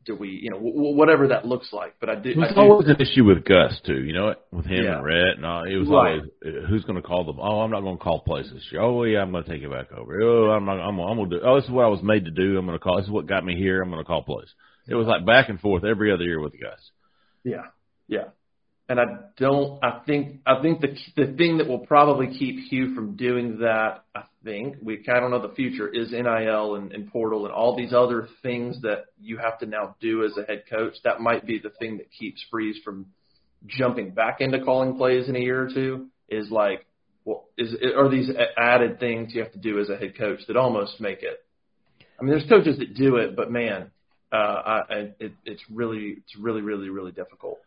do 0.04 0.16
we, 0.16 0.28
you 0.30 0.50
know, 0.50 0.56
w- 0.56 0.96
whatever 0.96 1.28
that 1.28 1.46
looks 1.46 1.72
like. 1.72 1.94
But 2.00 2.10
I 2.10 2.16
do. 2.16 2.30
It 2.30 2.36
I 2.36 2.40
was 2.40 2.52
do 2.54 2.60
always 2.60 2.88
an 2.88 2.96
issue 3.00 3.24
with 3.24 3.44
Gus 3.44 3.80
too, 3.86 4.02
you 4.02 4.12
know 4.12 4.34
with 4.50 4.66
him 4.66 4.84
Yeah. 4.84 4.96
and 4.96 5.04
Rhett, 5.04 5.36
and 5.36 5.46
all, 5.46 5.62
it 5.64 5.76
was 5.76 5.88
Right. 5.88 6.18
always 6.18 6.30
uh, 6.44 6.66
who's 6.68 6.82
going 6.84 7.00
to 7.00 7.06
call 7.06 7.24
them. 7.24 7.38
Oh, 7.40 7.60
I'm 7.60 7.70
not 7.70 7.82
going 7.82 7.96
to 7.98 8.02
call 8.02 8.20
places. 8.20 8.62
Oh 8.78 9.04
yeah, 9.04 9.20
I'm 9.20 9.30
going 9.30 9.44
to 9.44 9.50
take 9.50 9.62
it 9.62 9.70
back 9.70 9.92
over. 9.92 10.20
Oh, 10.20 10.50
I'm 10.50 10.64
not. 10.64 10.80
I'm, 10.80 10.98
I'm 10.98 11.16
going 11.16 11.30
to 11.30 11.38
do. 11.38 11.42
Oh, 11.46 11.54
this 11.54 11.64
is 11.66 11.70
what 11.70 11.84
I 11.84 11.88
was 11.88 12.02
made 12.02 12.24
to 12.24 12.32
do. 12.32 12.58
I'm 12.58 12.66
going 12.66 12.76
to 12.78 12.82
call. 12.82 12.96
This 12.96 13.06
is 13.06 13.12
what 13.12 13.26
got 13.26 13.44
me 13.44 13.56
here. 13.56 13.80
I'm 13.80 13.90
going 13.90 14.02
to 14.02 14.06
call 14.06 14.22
plays. 14.24 14.48
It 14.88 14.96
was 14.96 15.06
like 15.06 15.24
back 15.24 15.48
and 15.48 15.60
forth 15.60 15.84
every 15.84 16.12
other 16.12 16.24
year 16.24 16.40
with 16.40 16.50
the 16.52 16.58
guys. 16.58 16.90
Yeah, 17.44 17.66
yeah. 18.08 18.24
And 18.92 19.00
I 19.00 19.04
don't. 19.38 19.82
I 19.82 20.02
think. 20.04 20.40
I 20.44 20.60
think 20.60 20.82
the 20.82 20.94
the 21.16 21.32
thing 21.32 21.56
that 21.56 21.66
will 21.66 21.78
probably 21.78 22.26
keep 22.26 22.58
Hugh 22.68 22.94
from 22.94 23.16
doing 23.16 23.60
that. 23.60 24.04
I 24.14 24.24
think 24.44 24.76
we. 24.82 25.02
I 25.08 25.18
don't 25.18 25.30
know 25.30 25.40
the 25.40 25.54
future 25.54 25.88
is 25.88 26.12
NIL 26.12 26.74
and, 26.74 26.92
and 26.92 27.10
portal 27.10 27.46
and 27.46 27.54
all 27.54 27.74
these 27.74 27.94
other 27.94 28.28
things 28.42 28.82
that 28.82 29.06
you 29.18 29.38
have 29.38 29.58
to 29.60 29.66
now 29.66 29.96
do 30.02 30.26
as 30.26 30.36
a 30.36 30.44
head 30.44 30.64
coach. 30.68 30.92
That 31.04 31.22
might 31.22 31.46
be 31.46 31.58
the 31.58 31.70
thing 31.70 31.96
that 31.96 32.08
keeps 32.10 32.44
Freeze 32.50 32.76
from 32.84 33.06
jumping 33.66 34.10
back 34.10 34.42
into 34.42 34.62
calling 34.62 34.98
plays 34.98 35.26
in 35.26 35.36
a 35.36 35.40
year 35.40 35.62
or 35.62 35.70
two. 35.72 36.08
Is 36.28 36.50
like, 36.50 36.84
well, 37.24 37.44
is 37.56 37.74
are 37.96 38.10
these 38.10 38.28
added 38.58 39.00
things 39.00 39.32
you 39.34 39.42
have 39.42 39.52
to 39.52 39.58
do 39.58 39.80
as 39.80 39.88
a 39.88 39.96
head 39.96 40.18
coach 40.18 40.40
that 40.48 40.58
almost 40.58 41.00
make 41.00 41.22
it. 41.22 41.42
I 42.20 42.24
mean, 42.24 42.32
there's 42.32 42.46
coaches 42.46 42.78
that 42.78 42.92
do 42.92 43.16
it, 43.16 43.36
but 43.36 43.50
man, 43.50 43.90
uh, 44.30 44.36
I, 44.36 44.84
it, 45.18 45.32
it's 45.46 45.62
really, 45.72 46.16
it's 46.18 46.36
really, 46.38 46.60
really, 46.60 46.90
really 46.90 47.12
difficult. 47.12 47.58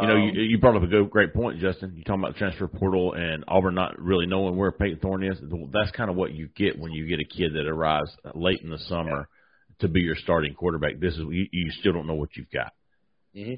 You 0.00 0.06
know, 0.06 0.14
Um, 0.16 0.30
you, 0.34 0.42
you 0.42 0.58
brought 0.58 0.76
up 0.76 0.82
a 0.82 0.86
good, 0.86 1.08
great 1.10 1.32
point, 1.32 1.58
Justin. 1.60 1.94
You 1.96 2.04
talking 2.04 2.20
about 2.22 2.34
the 2.34 2.38
transfer 2.38 2.68
portal 2.68 3.14
and 3.14 3.44
Auburn 3.48 3.74
not 3.74 3.98
really 3.98 4.26
knowing 4.26 4.56
where 4.56 4.72
Payton 4.72 4.98
Thorne 5.00 5.24
is. 5.24 5.38
That's 5.72 5.90
kind 5.92 6.10
of 6.10 6.16
what 6.16 6.32
you 6.32 6.48
get 6.54 6.78
when 6.78 6.92
you 6.92 7.06
get 7.06 7.20
a 7.20 7.24
kid 7.24 7.54
that 7.54 7.66
arrives 7.66 8.10
late 8.34 8.60
in 8.62 8.70
the 8.70 8.78
summer 8.78 9.28
to 9.80 9.88
be 9.88 10.00
your 10.00 10.16
starting 10.16 10.54
quarterback. 10.54 10.98
This 10.98 11.14
is 11.14 11.20
you, 11.20 11.46
you 11.50 11.70
still 11.70 11.92
don't 11.92 12.06
know 12.06 12.14
what 12.14 12.36
you've 12.36 12.50
got. 12.50 12.72
Mm-hmm. 13.34 13.54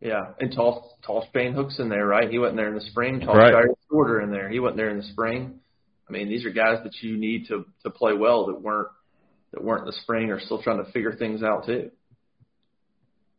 Yeah, 0.00 0.28
and 0.40 0.50
tall, 0.52 0.96
tall 1.04 1.26
Shane 1.34 1.52
Hooks 1.52 1.78
in 1.78 1.90
there, 1.90 2.06
right? 2.06 2.30
He 2.30 2.38
wasn't 2.38 2.56
there 2.56 2.68
in 2.68 2.74
the 2.74 2.80
spring. 2.80 3.20
Tall 3.20 3.34
Right. 3.36 3.52
Shorter 3.90 4.22
in 4.22 4.30
there. 4.30 4.48
He 4.48 4.58
wasn't 4.58 4.78
there 4.78 4.88
in 4.88 4.96
the 4.96 5.02
spring. 5.04 5.60
I 6.08 6.12
mean, 6.12 6.28
these 6.28 6.44
are 6.46 6.50
guys 6.50 6.78
that 6.84 6.94
you 7.02 7.16
need 7.18 7.48
to 7.48 7.66
to 7.84 7.90
play 7.90 8.14
well 8.14 8.46
that 8.46 8.60
weren't 8.60 8.88
that 9.52 9.62
weren't 9.62 9.82
in 9.82 9.86
the 9.86 9.98
spring 10.02 10.30
or 10.30 10.40
still 10.40 10.62
trying 10.62 10.82
to 10.84 10.90
figure 10.90 11.12
things 11.12 11.42
out 11.42 11.66
too. 11.66 11.90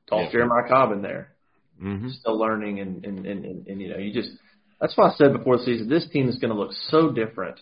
Tall 0.07 0.23
Yeah. 0.23 0.31
Jeremiah 0.31 0.67
Cobb 0.69 0.91
in 0.91 1.01
there, 1.01 1.33
Mm-hmm. 1.81 2.09
still 2.09 2.37
learning, 2.37 2.79
and 2.79 3.03
and, 3.05 3.25
and 3.25 3.45
and 3.45 3.67
and 3.67 3.81
you 3.81 3.89
know, 3.89 3.97
you 3.97 4.13
just 4.13 4.29
that's 4.79 4.95
why 4.95 5.09
I 5.09 5.13
said 5.15 5.33
before 5.33 5.57
the 5.57 5.63
season, 5.63 5.89
this 5.89 6.07
team 6.09 6.29
is 6.29 6.37
going 6.37 6.53
to 6.53 6.59
look 6.59 6.73
so 6.89 7.11
different. 7.11 7.59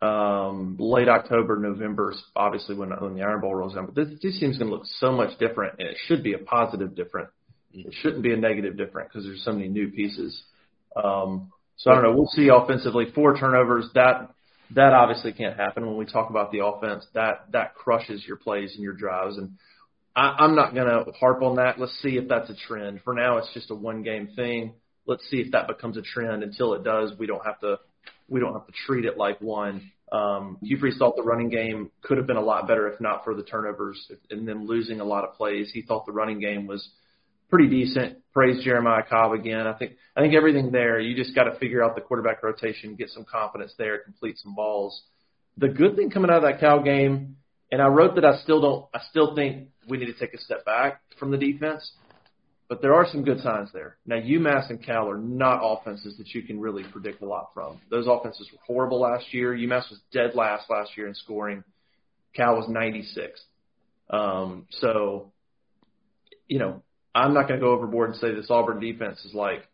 Um, 0.00 0.76
late 0.78 1.08
October, 1.08 1.58
November, 1.58 2.14
obviously 2.36 2.76
when 2.76 2.90
when 2.90 3.14
the 3.14 3.22
Iron 3.22 3.40
Bowl 3.40 3.54
rolls 3.54 3.74
around, 3.74 3.86
but 3.86 3.94
this, 3.94 4.08
this 4.22 4.38
team's 4.38 4.58
going 4.58 4.70
to 4.70 4.76
look 4.76 4.86
so 4.98 5.12
much 5.12 5.38
different, 5.38 5.74
and 5.78 5.88
it 5.88 5.96
should 6.06 6.22
be 6.22 6.34
a 6.34 6.38
positive 6.38 6.94
different. 6.94 7.30
It 7.72 7.92
shouldn't 8.02 8.22
be 8.22 8.32
a 8.32 8.36
negative 8.36 8.76
different 8.76 9.08
because 9.08 9.24
there's 9.24 9.44
so 9.44 9.52
many 9.52 9.68
new 9.68 9.90
pieces. 9.90 10.42
Um, 10.96 11.52
so 11.76 11.90
I 11.90 11.94
don't 11.94 12.02
know. 12.02 12.12
We'll 12.12 12.30
see 12.32 12.48
offensively 12.48 13.06
four 13.14 13.36
turnovers. 13.36 13.86
That 13.94 14.30
that 14.74 14.92
obviously 14.92 15.32
can't 15.32 15.56
happen 15.56 15.86
when 15.86 15.96
we 15.96 16.04
talk 16.04 16.30
about 16.30 16.52
the 16.52 16.64
offense. 16.64 17.06
That 17.14 17.46
that 17.52 17.74
crushes 17.74 18.24
your 18.26 18.36
plays 18.36 18.74
and 18.74 18.82
your 18.82 18.94
drives. 18.94 19.38
And 19.38 19.52
I, 20.18 20.34
I'm 20.40 20.56
not 20.56 20.74
going 20.74 20.88
to 20.88 21.12
harp 21.12 21.42
on 21.42 21.56
that. 21.56 21.78
Let's 21.78 21.96
see 22.02 22.16
if 22.16 22.28
that's 22.28 22.50
a 22.50 22.56
trend. 22.66 23.02
For 23.04 23.14
now, 23.14 23.38
it's 23.38 23.52
just 23.54 23.70
a 23.70 23.74
one 23.74 24.02
game 24.02 24.30
thing. 24.34 24.74
Let's 25.06 25.22
see 25.30 25.36
if 25.36 25.52
that 25.52 25.68
becomes 25.68 25.96
a 25.96 26.02
trend. 26.02 26.42
Until 26.42 26.74
it 26.74 26.82
does, 26.82 27.12
we 27.18 27.26
don't 27.26 27.44
have 27.46 27.60
to 27.60 27.78
we 28.28 28.40
don't 28.40 28.52
have 28.52 28.66
to 28.66 28.72
treat 28.86 29.04
it 29.04 29.16
like 29.16 29.40
one. 29.40 29.92
Um, 30.10 30.58
Hugh 30.60 30.78
Freeze 30.78 30.96
thought 30.98 31.16
the 31.16 31.22
running 31.22 31.50
game 31.50 31.90
could 32.02 32.18
have 32.18 32.26
been 32.26 32.36
a 32.36 32.42
lot 32.42 32.66
better 32.66 32.88
if 32.88 33.00
not 33.00 33.24
for 33.24 33.34
the 33.34 33.42
turnovers 33.42 34.10
and 34.30 34.46
them 34.46 34.66
losing 34.66 35.00
a 35.00 35.04
lot 35.04 35.24
of 35.24 35.34
plays. 35.34 35.70
He 35.72 35.82
thought 35.82 36.04
the 36.04 36.12
running 36.12 36.40
game 36.40 36.66
was 36.66 36.88
pretty 37.48 37.68
decent. 37.68 38.18
Praise 38.32 38.62
Jeremiah 38.64 39.04
Cobb 39.08 39.32
again. 39.32 39.66
I 39.66 39.74
think 39.74 39.92
I 40.16 40.20
think 40.20 40.34
everything 40.34 40.72
there. 40.72 40.98
You 40.98 41.16
just 41.16 41.34
got 41.34 41.44
to 41.44 41.58
figure 41.58 41.84
out 41.84 41.94
the 41.94 42.00
quarterback 42.00 42.42
rotation, 42.42 42.96
get 42.96 43.10
some 43.10 43.24
confidence 43.24 43.72
there, 43.78 43.98
complete 43.98 44.36
some 44.38 44.56
balls. 44.56 45.00
The 45.58 45.68
good 45.68 45.94
thing 45.94 46.10
coming 46.10 46.30
out 46.30 46.38
of 46.38 46.42
that 46.42 46.60
Cal 46.60 46.82
game, 46.82 47.36
and 47.70 47.82
I 47.82 47.86
wrote 47.88 48.14
that 48.14 48.24
I 48.24 48.38
still 48.42 48.60
don't. 48.60 48.86
I 48.94 49.00
still 49.10 49.34
think 49.34 49.68
we 49.88 49.98
need 49.98 50.06
to 50.06 50.18
take 50.18 50.34
a 50.34 50.38
step 50.38 50.64
back 50.64 51.00
from 51.18 51.30
the 51.30 51.36
defense, 51.36 51.90
but 52.68 52.82
there 52.82 52.94
are 52.94 53.06
some 53.10 53.24
good 53.24 53.40
signs 53.40 53.70
there. 53.72 53.96
Now 54.06 54.16
UMass 54.16 54.70
and 54.70 54.84
Cal 54.84 55.08
are 55.08 55.18
not 55.18 55.60
offenses 55.62 56.16
that 56.18 56.28
you 56.34 56.42
can 56.42 56.60
really 56.60 56.84
predict 56.84 57.22
a 57.22 57.26
lot 57.26 57.50
from. 57.54 57.80
Those 57.90 58.06
offenses 58.08 58.48
were 58.52 58.58
horrible 58.66 59.00
last 59.00 59.32
year. 59.32 59.54
UMass 59.54 59.90
was 59.90 60.00
dead 60.12 60.34
last 60.34 60.70
last 60.70 60.96
year 60.96 61.08
in 61.08 61.14
scoring. 61.14 61.64
Cal 62.34 62.56
was 62.56 62.68
96. 62.68 63.40
Um, 64.10 64.66
so, 64.70 65.32
you 66.46 66.58
know, 66.58 66.82
I'm 67.14 67.34
not 67.34 67.48
going 67.48 67.60
to 67.60 67.64
go 67.64 67.72
overboard 67.72 68.10
and 68.10 68.18
say 68.18 68.34
this 68.34 68.50
Auburn 68.50 68.80
defense 68.80 69.24
is 69.24 69.34
like 69.34 69.66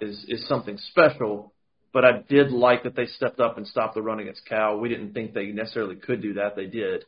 is 0.00 0.24
is 0.28 0.46
something 0.48 0.76
special, 0.90 1.52
but 1.96 2.04
I 2.04 2.18
did 2.28 2.50
like 2.50 2.82
that 2.82 2.94
they 2.94 3.06
stepped 3.06 3.40
up 3.40 3.56
and 3.56 3.66
stopped 3.66 3.94
the 3.94 4.02
run 4.02 4.20
against 4.20 4.44
Cal. 4.44 4.78
We 4.78 4.90
didn't 4.90 5.14
think 5.14 5.32
they 5.32 5.46
necessarily 5.46 5.96
could 5.96 6.20
do 6.20 6.34
that. 6.34 6.54
They 6.54 6.66
did. 6.66 7.06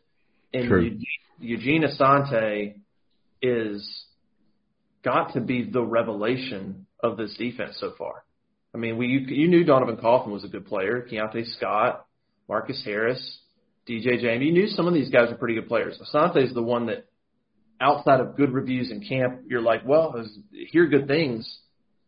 And 0.54 0.66
True. 0.66 0.80
Eugene, 0.80 1.04
Eugene 1.40 1.82
Asante 1.82 2.76
is 3.42 3.86
got 5.04 5.34
to 5.34 5.42
be 5.42 5.68
the 5.70 5.82
revelation 5.82 6.86
of 7.02 7.18
this 7.18 7.36
defense 7.36 7.76
so 7.78 7.92
far. 7.98 8.24
I 8.74 8.78
mean, 8.78 8.96
we 8.96 9.08
you, 9.08 9.18
you 9.18 9.48
knew 9.48 9.62
Donovan 9.62 9.98
Kaufman 9.98 10.32
was 10.32 10.44
a 10.44 10.48
good 10.48 10.64
player. 10.64 11.06
Keionte 11.06 11.46
Scott, 11.56 12.06
Marcus 12.48 12.80
Harris, 12.82 13.40
DJ 13.86 14.18
James. 14.22 14.42
You 14.42 14.52
knew 14.52 14.68
some 14.68 14.86
of 14.88 14.94
these 14.94 15.10
guys 15.10 15.30
are 15.30 15.36
pretty 15.36 15.56
good 15.56 15.68
players. 15.68 16.00
Asante 16.00 16.42
is 16.42 16.54
the 16.54 16.62
one 16.62 16.86
that, 16.86 17.04
outside 17.78 18.20
of 18.20 18.38
good 18.38 18.54
reviews 18.54 18.90
in 18.90 19.04
camp, 19.06 19.42
you're 19.48 19.60
like, 19.60 19.82
well, 19.84 20.14
I 20.16 20.24
hear 20.70 20.86
good 20.86 21.06
things, 21.06 21.58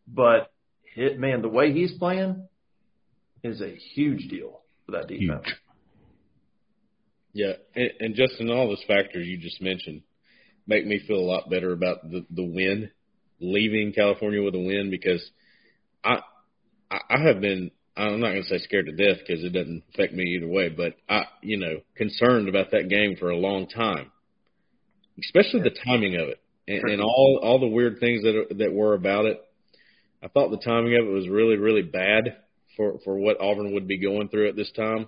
but 0.07 0.51
hit 0.95 1.19
man, 1.19 1.43
the 1.43 1.47
way 1.47 1.73
he's 1.73 1.91
playing, 1.99 2.47
is 3.43 3.61
a 3.61 3.75
huge 3.93 4.27
deal 4.27 4.61
for 4.85 4.93
that 4.93 5.07
defense. 5.07 5.45
Huge. 5.45 5.55
Yeah, 7.33 7.53
and, 7.75 7.91
and 7.99 8.15
Justin, 8.15 8.51
all 8.51 8.67
those 8.67 8.83
factors 8.87 9.25
you 9.27 9.37
just 9.37 9.61
mentioned 9.61 10.01
make 10.67 10.85
me 10.85 11.01
feel 11.07 11.17
a 11.17 11.21
lot 11.21 11.49
better 11.49 11.71
about 11.71 12.09
the 12.09 12.25
the 12.29 12.43
win, 12.43 12.91
leaving 13.39 13.93
California 13.93 14.43
with 14.43 14.55
a 14.55 14.59
win 14.59 14.89
because 14.89 15.23
I 16.03 16.19
I, 16.89 16.99
I 17.09 17.19
have 17.21 17.41
been 17.41 17.71
I'm 17.95 18.19
not 18.19 18.31
going 18.31 18.43
to 18.43 18.47
say 18.47 18.57
scared 18.59 18.87
to 18.87 18.91
death 18.91 19.19
because 19.25 19.43
it 19.43 19.53
doesn't 19.53 19.83
affect 19.93 20.13
me 20.13 20.23
either 20.35 20.47
way, 20.47 20.69
but 20.69 20.95
I 21.09 21.25
you 21.41 21.57
know 21.57 21.81
concerned 21.95 22.49
about 22.49 22.71
that 22.71 22.89
game 22.89 23.15
for 23.17 23.29
a 23.29 23.37
long 23.37 23.67
time, 23.67 24.11
especially 25.23 25.61
the 25.61 25.77
timing 25.85 26.15
of 26.15 26.29
it 26.29 26.41
and, 26.67 26.91
and 26.91 27.01
all 27.01 27.39
all 27.41 27.59
the 27.59 27.67
weird 27.67 27.99
things 27.99 28.23
that 28.23 28.57
that 28.57 28.73
were 28.73 28.93
about 28.93 29.25
it. 29.25 29.41
I 30.23 30.27
thought 30.27 30.51
the 30.51 30.61
timing 30.63 30.95
of 30.95 31.05
it 31.05 31.11
was 31.11 31.27
really 31.27 31.57
really 31.57 31.81
bad 31.81 32.35
for 32.81 32.99
for 33.03 33.17
what 33.17 33.39
Auburn 33.39 33.73
would 33.73 33.87
be 33.87 33.99
going 33.99 34.29
through 34.29 34.49
at 34.49 34.55
this 34.55 34.71
time, 34.71 35.07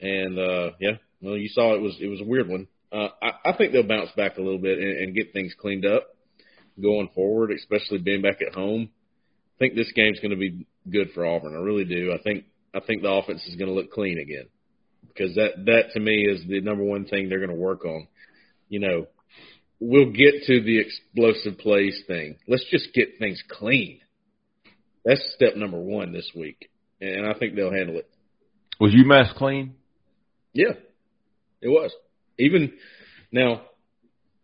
and 0.00 0.38
uh 0.38 0.70
yeah, 0.80 0.96
well, 1.20 1.36
you 1.36 1.48
saw 1.48 1.74
it 1.74 1.80
was 1.80 1.96
it 2.00 2.08
was 2.08 2.20
a 2.20 2.24
weird 2.24 2.48
one. 2.48 2.66
Uh, 2.92 3.08
I, 3.22 3.50
I 3.50 3.56
think 3.56 3.72
they'll 3.72 3.86
bounce 3.86 4.10
back 4.16 4.36
a 4.36 4.42
little 4.42 4.58
bit 4.58 4.78
and, 4.78 4.98
and 4.98 5.14
get 5.14 5.32
things 5.32 5.54
cleaned 5.58 5.86
up 5.86 6.08
going 6.82 7.08
forward, 7.14 7.52
especially 7.52 7.98
being 7.98 8.20
back 8.20 8.42
at 8.42 8.54
home. 8.54 8.90
I 8.90 9.58
think 9.60 9.76
this 9.76 9.92
game's 9.94 10.18
going 10.18 10.32
to 10.32 10.36
be 10.36 10.66
good 10.90 11.10
for 11.14 11.24
Auburn. 11.24 11.54
I 11.54 11.60
really 11.60 11.84
do. 11.84 12.12
I 12.12 12.20
think 12.22 12.46
I 12.74 12.80
think 12.80 13.02
the 13.02 13.10
offense 13.10 13.44
is 13.46 13.56
going 13.56 13.68
to 13.68 13.74
look 13.74 13.92
clean 13.92 14.18
again 14.18 14.46
because 15.08 15.34
that 15.36 15.64
that 15.66 15.92
to 15.94 16.00
me 16.00 16.26
is 16.26 16.42
the 16.48 16.60
number 16.60 16.84
one 16.84 17.04
thing 17.04 17.28
they're 17.28 17.38
going 17.38 17.50
to 17.50 17.54
work 17.54 17.84
on. 17.84 18.08
You 18.68 18.80
know, 18.80 19.06
we'll 19.78 20.12
get 20.12 20.44
to 20.46 20.60
the 20.62 20.80
explosive 20.80 21.58
plays 21.58 22.02
thing. 22.06 22.36
Let's 22.48 22.64
just 22.70 22.92
get 22.94 23.18
things 23.18 23.42
clean. 23.48 24.00
That's 25.04 25.32
step 25.34 25.56
number 25.56 25.78
one 25.78 26.12
this 26.12 26.30
week, 26.34 26.69
and 27.00 27.26
I 27.26 27.38
think 27.38 27.54
they'll 27.54 27.72
handle 27.72 27.96
it. 27.96 28.08
Was 28.78 28.92
UMass 28.92 29.34
clean? 29.34 29.74
Yeah, 30.52 30.72
it 31.60 31.68
was. 31.68 31.92
Even 32.38 32.72
now, 33.30 33.62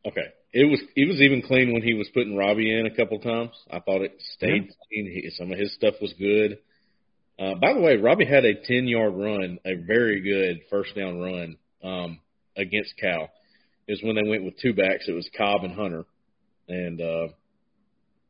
okay, 0.07 0.27
it 0.53 0.71
was 0.71 0.81
it 0.95 1.09
was 1.09 1.21
even 1.21 1.43
clean 1.43 1.73
when 1.73 1.83
he 1.83 1.95
was 1.95 2.09
putting 2.15 2.37
Robbie 2.37 2.73
in 2.73 2.87
a 2.87 2.95
couple 2.95 3.19
times. 3.21 3.53
I 3.71 3.81
thought 3.81 4.03
it 4.03 4.21
stayed 4.35 4.71
clean. 4.89 5.07
He, 5.07 5.31
some 5.31 5.53
of 5.53 5.59
his 5.59 5.75
stuff 5.75 5.95
was 6.01 6.13
good. 6.19 6.59
Uh, 7.39 7.55
by 7.61 7.75
the 7.75 7.81
way, 7.81 7.97
Robbie 7.97 8.25
had 8.25 8.45
a 8.45 8.55
ten 8.55 8.87
yard 8.87 9.15
run, 9.15 9.59
a 9.65 9.75
very 9.75 10.21
good 10.21 10.61
first 10.71 10.95
down 10.95 11.21
run 11.21 11.57
um, 11.83 12.21
against 12.57 12.97
Cal. 12.99 13.31
Is 13.89 14.03
when 14.03 14.17
they 14.17 14.29
went 14.29 14.45
with 14.45 14.59
two 14.59 14.75
backs. 14.75 15.05
It 15.07 15.13
was 15.13 15.29
Cobb 15.37 15.63
and 15.63 15.75
Hunter, 15.75 16.05
and 16.69 17.01
uh, 17.01 17.29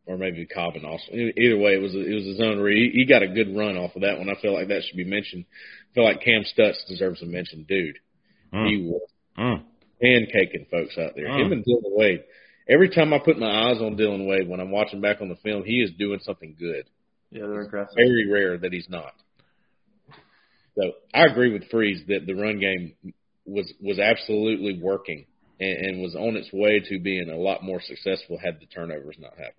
or 0.07 0.16
maybe 0.16 0.46
Cobb 0.46 0.76
and 0.76 0.86
Austin. 0.86 1.32
Either 1.36 1.59
way, 1.59 1.72
it 1.74 1.82
was 1.82 1.94
a, 1.94 2.00
it 2.00 2.14
was 2.14 2.26
a 2.26 2.36
zone 2.36 2.59
read. 2.61 2.92
He, 2.92 3.00
he 3.00 3.04
got 3.07 3.22
a 3.22 3.28
good 3.28 3.57
run 3.57 3.76
off 3.76 3.96
of 3.96 4.02
that 4.02 4.18
one. 4.18 4.28
I 4.30 4.40
feel 4.40 4.54
like 4.54 4.68
that 4.68 4.82
should 4.84 4.96
be 4.96 5.04
mentioned. 5.04 5.44
I 5.90 5.94
feel 5.94 6.04
like 6.04 6.22
Kam 6.22 6.42
Stutts 6.44 6.84
deserves 6.88 7.22
a 7.22 7.26
mention, 7.26 7.64
dude. 7.68 7.98
Mm. 8.52 8.68
He 8.70 8.86
was 8.88 9.11
Mm. 9.38 9.64
pancaking 10.02 10.70
folks 10.70 10.96
out 10.96 11.12
there. 11.14 11.26
Mm. 11.28 11.44
Him 11.46 11.52
and 11.52 11.64
Dillon 11.64 11.82
Wade. 11.94 12.24
Every 12.68 12.88
time 12.88 13.12
I 13.12 13.18
put 13.18 13.38
my 13.38 13.68
eyes 13.70 13.82
on 13.82 13.96
Dillon 13.96 14.26
Wade 14.26 14.48
when 14.48 14.61
I'm 14.61 14.70
watching 14.70 15.00
back 15.02 15.20
on 15.20 15.28
the 15.28 15.36
film, 15.36 15.62
he 15.64 15.82
is 15.82 15.90
doing 15.98 16.20
something 16.22 16.57
good. 16.59 16.84
Yeah, 17.30 17.42
they're 17.42 17.61
aggressive. 17.61 17.94
Very 17.96 18.30
rare 18.30 18.57
that 18.57 18.72
he's 18.72 18.88
not. 18.88 19.12
So 20.76 20.92
I 21.14 21.24
agree 21.24 21.52
with 21.52 21.68
Freeze 21.70 22.02
that 22.09 22.26
the 22.26 22.34
run 22.34 22.59
game 22.61 22.94
was 23.44 23.72
was 23.80 23.98
absolutely 23.98 24.78
working 24.80 25.26
and, 25.61 25.76
and 25.86 26.02
was 26.02 26.14
on 26.14 26.36
its 26.36 26.52
way 26.52 26.80
to 26.80 26.98
being 26.98 27.30
a 27.30 27.36
lot 27.36 27.62
more 27.62 27.80
successful 27.80 28.38
had 28.38 28.59
the 28.61 28.66
turnovers 28.66 29.16
not 29.18 29.32
happened. 29.32 29.54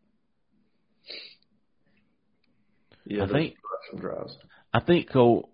Yeah, 3.10 3.24
I 3.24 3.28
think- 3.28 3.55
drives. 3.97 4.36
I 4.74 4.80
think 4.82 5.10
Cole. 5.12 5.49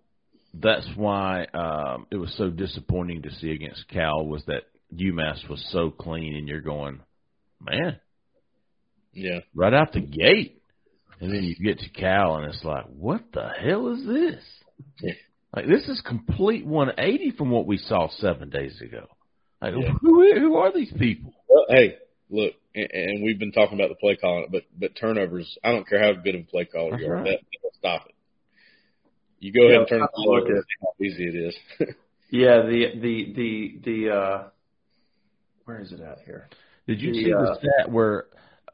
That's 0.55 0.87
why 0.95 1.45
um, 1.53 2.05
it 2.11 2.17
was 2.17 2.31
so 2.37 2.49
disappointing 2.49 3.23
to 3.23 3.31
see 3.31 3.51
against 3.51 3.87
Cal 3.89 4.25
was 4.25 4.43
that 4.45 4.63
UMass 4.95 5.47
was 5.49 5.63
so 5.71 5.89
clean, 5.89 6.35
and 6.35 6.47
you're 6.47 6.61
going, 6.61 6.99
man, 7.59 7.99
Yeah. 9.13 9.39
right 9.55 9.73
out 9.73 9.93
the 9.93 10.01
gate, 10.01 10.61
and 11.19 11.31
then 11.33 11.43
you 11.43 11.55
get 11.55 11.79
to 11.79 11.89
Cal, 11.89 12.35
and 12.35 12.53
it's 12.53 12.63
like, 12.63 12.85
what 12.85 13.23
the 13.33 13.47
hell 13.63 13.87
is 13.93 14.05
this? 14.05 14.43
Yeah. 15.01 15.13
Like 15.55 15.67
this 15.67 15.87
is 15.87 16.01
complete 16.03 16.65
180 16.65 17.29
from 17.37 17.51
what 17.51 17.67
we 17.67 17.77
saw 17.77 18.07
seven 18.17 18.49
days 18.49 18.81
ago. 18.81 19.05
Like 19.61 19.73
Yeah. 19.79 19.91
who 20.01 20.33
who 20.39 20.55
are 20.55 20.73
these 20.73 20.91
people? 20.97 21.31
Well, 21.47 21.65
hey, 21.69 21.97
look, 22.31 22.53
and, 22.75 22.87
and 22.91 23.23
we've 23.23 23.39
been 23.39 23.51
talking 23.51 23.77
about 23.79 23.89
the 23.89 23.95
play 23.95 24.15
calling, 24.15 24.47
but 24.51 24.63
but 24.77 24.95
turnovers. 24.95 25.57
I 25.63 25.71
don't 25.71 25.87
care 25.87 25.99
how 26.01 26.13
good 26.21 26.35
of 26.35 26.41
a 26.41 26.45
play 26.45 26.65
caller 26.65 26.91
That's 26.91 27.03
you 27.03 27.09
are. 27.09 27.15
right. 27.15 27.23
That 27.25 27.39
that'll 27.53 27.73
stop 27.77 28.07
it. 28.07 28.15
You 29.39 29.51
go 29.51 29.65
ahead 29.67 29.79
and 29.79 29.87
turn 29.89 29.99
the 30.01 30.09
ball 30.15 30.37
over 30.41 30.57
at- 30.57 30.63
see 30.63 30.81
how 30.81 31.05
easy 31.05 31.27
it 31.27 31.35
is. 31.35 31.55
Yeah, 32.29 32.63
the 32.63 32.85
the 32.99 33.33
the 33.35 33.79
the 33.85 34.09
uh, 34.11 34.43
where 35.65 35.81
is 35.81 35.91
it 35.91 35.99
at 36.01 36.17
here? 36.25 36.49
Did 36.87 36.99
you 36.99 37.13
The, 37.13 37.19
see 37.23 37.31
uh, 37.31 37.37
the 37.41 37.55
stat 37.59 37.91
where 37.91 38.25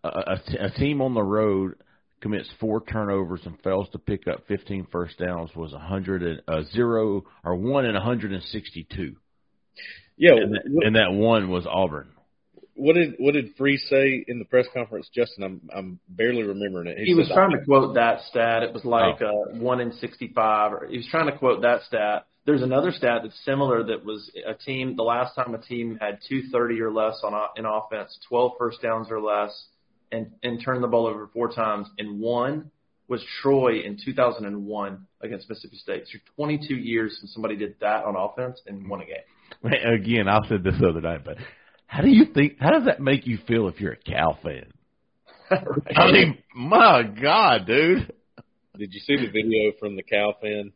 a, 0.01 0.07
a, 0.07 0.41
t- 0.47 0.57
a 0.57 0.69
team 0.69 1.01
on 1.01 1.13
the 1.13 1.21
road 1.21 1.75
commits 2.21 2.49
four 2.61 2.81
turnovers 2.85 3.41
and 3.43 3.59
fails 3.61 3.89
to 3.91 3.99
pick 3.99 4.29
up 4.29 4.47
15 4.47 4.87
first 4.93 5.17
downs 5.19 5.49
was 5.57 5.73
100 5.73 6.23
and 6.23 6.41
uh, 6.47 6.61
zero 6.73 7.25
or 7.43 7.55
one 7.55 7.83
in 7.85 7.95
162, 7.95 9.15
yeah. 10.15 10.31
and 10.35 10.53
that, 10.53 10.61
and 10.85 10.95
that 10.95 11.11
one 11.11 11.49
was 11.49 11.65
Auburn. 11.69 12.07
What 12.79 12.95
did 12.95 13.15
what 13.19 13.33
did 13.33 13.55
Free 13.57 13.77
say 13.77 14.23
in 14.27 14.39
the 14.39 14.45
press 14.45 14.65
conference, 14.73 15.09
Justin? 15.13 15.43
I'm 15.43 15.61
I'm 15.75 15.99
barely 16.07 16.43
remembering 16.43 16.87
it. 16.87 16.97
He 16.99 17.13
was 17.13 17.27
said, 17.27 17.35
trying 17.35 17.51
to 17.51 17.63
quote 17.65 17.95
that 17.95 18.21
stat. 18.29 18.63
It 18.63 18.73
was 18.73 18.85
like 18.85 19.21
uh, 19.21 19.57
one 19.59 19.79
in 19.79 19.91
sixty-five. 19.93 20.73
Or 20.73 20.87
he 20.89 20.97
was 20.97 21.07
trying 21.11 21.31
to 21.31 21.37
quote 21.37 21.61
that 21.61 21.81
stat. 21.83 22.25
There's 22.45 22.61
another 22.61 22.91
stat 22.91 23.21
that's 23.23 23.39
similar. 23.45 23.83
That 23.83 24.05
was 24.05 24.31
a 24.47 24.53
team. 24.53 24.95
The 24.95 25.03
last 25.03 25.35
time 25.35 25.53
a 25.53 25.59
team 25.59 25.97
had 25.99 26.19
two 26.27 26.43
thirty 26.51 26.81
or 26.81 26.91
less 26.91 27.19
on 27.23 27.33
o- 27.33 27.49
in 27.55 27.65
offense, 27.65 28.17
twelve 28.27 28.53
first 28.57 28.81
downs 28.81 29.07
or 29.11 29.21
less, 29.21 29.51
and 30.11 30.31
and 30.41 30.63
turned 30.63 30.83
the 30.83 30.87
ball 30.87 31.07
over 31.07 31.29
four 31.33 31.51
times, 31.51 31.87
and 31.97 32.19
one 32.19 32.71
was 33.09 33.25
Troy 33.41 33.79
in 33.79 33.97
2001 34.05 35.07
against 35.21 35.49
Mississippi 35.49 35.77
State. 35.77 36.03
So 36.05 36.19
22 36.35 36.75
years 36.75 37.17
since 37.19 37.33
somebody 37.33 37.55
did 37.55 37.73
that 37.81 38.05
on 38.05 38.15
offense 38.15 38.61
and 38.67 38.87
won 38.87 39.01
a 39.01 39.05
game. 39.05 39.15
Again, 39.63 40.27
I 40.29 40.37
said 40.47 40.63
this 40.63 40.75
the 40.79 40.89
other 40.89 41.01
night, 41.01 41.25
but 41.25 41.37
how 41.89 42.03
do 42.03 42.09
you 42.09 42.25
think? 42.33 42.57
How 42.59 42.69
does 42.69 42.85
that 42.85 43.01
make 43.01 43.25
you 43.25 43.39
feel 43.47 43.67
if 43.67 43.81
you're 43.81 43.93
a 43.93 43.97
Cal 43.97 44.37
fan? 44.43 44.71
I 45.95 46.11
mean, 46.11 46.37
my 46.55 47.01
God, 47.01 47.65
dude. 47.65 48.13
Did 48.77 48.93
you 48.93 48.99
see 48.99 49.15
the 49.17 49.31
video 49.31 49.71
from 49.79 49.95
the 49.95 50.03
Cal 50.03 50.35
fan? 50.39 50.71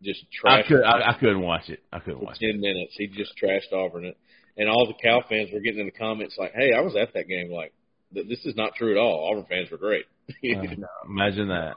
Just 0.00 0.24
I 0.44 0.62
trash. 0.62 0.68
could 0.68 0.82
I, 0.84 1.10
I 1.10 1.16
couldn't 1.18 1.42
watch 1.42 1.68
it. 1.68 1.80
I 1.92 1.98
couldn't 1.98 2.20
for 2.20 2.26
watch 2.26 2.36
it. 2.40 2.52
ten 2.52 2.60
minutes. 2.60 2.94
He 2.96 3.08
just 3.08 3.32
trashed 3.42 3.72
Auburn 3.72 4.04
it, 4.04 4.16
and 4.56 4.68
all 4.68 4.86
the 4.86 4.94
Cal 5.02 5.24
fans 5.28 5.50
were 5.52 5.58
getting 5.60 5.80
in 5.80 5.86
the 5.86 5.92
comments 5.92 6.36
like, 6.38 6.52
"Hey, 6.54 6.72
I 6.72 6.80
was 6.82 6.94
at 6.96 7.12
that 7.14 7.26
game. 7.28 7.50
Like, 7.50 7.72
this 8.12 8.44
is 8.46 8.54
not 8.56 8.76
true 8.76 8.92
at 8.92 8.96
all. 8.96 9.28
Auburn 9.28 9.46
fans 9.48 9.70
were 9.72 9.76
great." 9.76 10.04
no, 10.42 10.60
uh, 10.62 10.76
Imagine 11.08 11.48
that. 11.48 11.74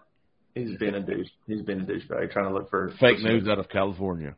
he's 0.54 0.78
been 0.78 0.94
a 0.94 1.02
douche. 1.02 1.28
He's 1.48 1.64
been 1.64 1.82
a 1.82 1.84
douchebag 1.84 2.32
trying 2.32 2.48
to 2.48 2.54
look 2.54 2.70
for 2.70 2.94
Fake 3.00 3.20
news 3.22 3.48
out 3.48 3.58
of 3.60 3.68
California. 3.70 4.36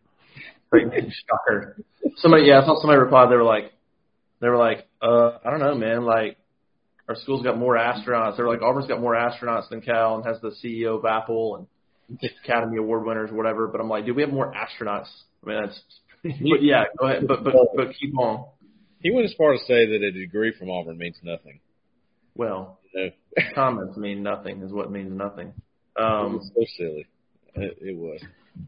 Fake 0.71 0.87
news. 0.87 1.13
Shocker. 1.29 1.83
Somebody, 2.17 2.45
yeah, 2.45 2.61
I 2.61 2.65
saw 2.65 2.79
somebody 2.79 2.99
replied. 3.01 3.29
They 3.31 3.35
were 3.35 3.43
like, 3.43 3.71
they 4.41 4.47
were 4.49 4.57
like, 4.57 4.87
uh, 5.01 5.37
I 5.43 5.49
don't 5.49 5.59
know, 5.59 5.75
man. 5.75 6.03
Like, 6.05 6.37
our 7.07 7.15
school's 7.15 7.43
got 7.43 7.57
more 7.57 7.75
astronauts. 7.75 8.37
They're 8.37 8.47
like, 8.47 8.61
Auburn's 8.61 8.87
got 8.87 9.01
more 9.01 9.15
astronauts 9.15 9.69
than 9.69 9.81
Cal, 9.81 10.15
and 10.15 10.25
has 10.25 10.39
the 10.41 10.51
CEO 10.63 10.97
of 10.97 11.05
Apple 11.05 11.67
and 12.09 12.19
Academy 12.43 12.77
Award 12.77 13.05
winners, 13.05 13.31
or 13.31 13.35
whatever. 13.35 13.67
But 13.67 13.81
I'm 13.81 13.89
like, 13.89 14.05
do 14.05 14.13
we 14.13 14.21
have 14.21 14.31
more 14.31 14.53
astronauts? 14.53 15.07
I 15.43 15.49
mean, 15.49 15.61
that's. 15.61 15.81
But 16.23 16.61
yeah, 16.61 16.83
go 16.99 17.07
ahead. 17.07 17.27
But 17.27 17.43
but 17.45 17.53
but 17.75 17.87
keep 17.99 18.17
on. 18.19 18.45
he 18.99 19.09
went 19.09 19.25
as 19.25 19.33
far 19.37 19.53
as 19.53 19.61
to 19.61 19.65
say 19.67 19.85
that 19.85 20.03
a 20.03 20.11
degree 20.11 20.53
from 20.57 20.69
Auburn 20.69 20.97
means 20.97 21.15
nothing. 21.23 21.61
Well, 22.35 22.79
You 22.93 23.05
know? 23.37 23.43
comments 23.55 23.95
mean 23.97 24.21
nothing 24.21 24.61
is 24.61 24.71
what 24.71 24.91
means 24.91 25.13
nothing. 25.15 25.53
it 25.97 26.01
Um, 26.03 26.33
was 26.37 26.51
so 26.53 26.65
silly. 26.77 27.07
It, 27.55 27.77
it 27.81 27.97
was. 27.97 28.19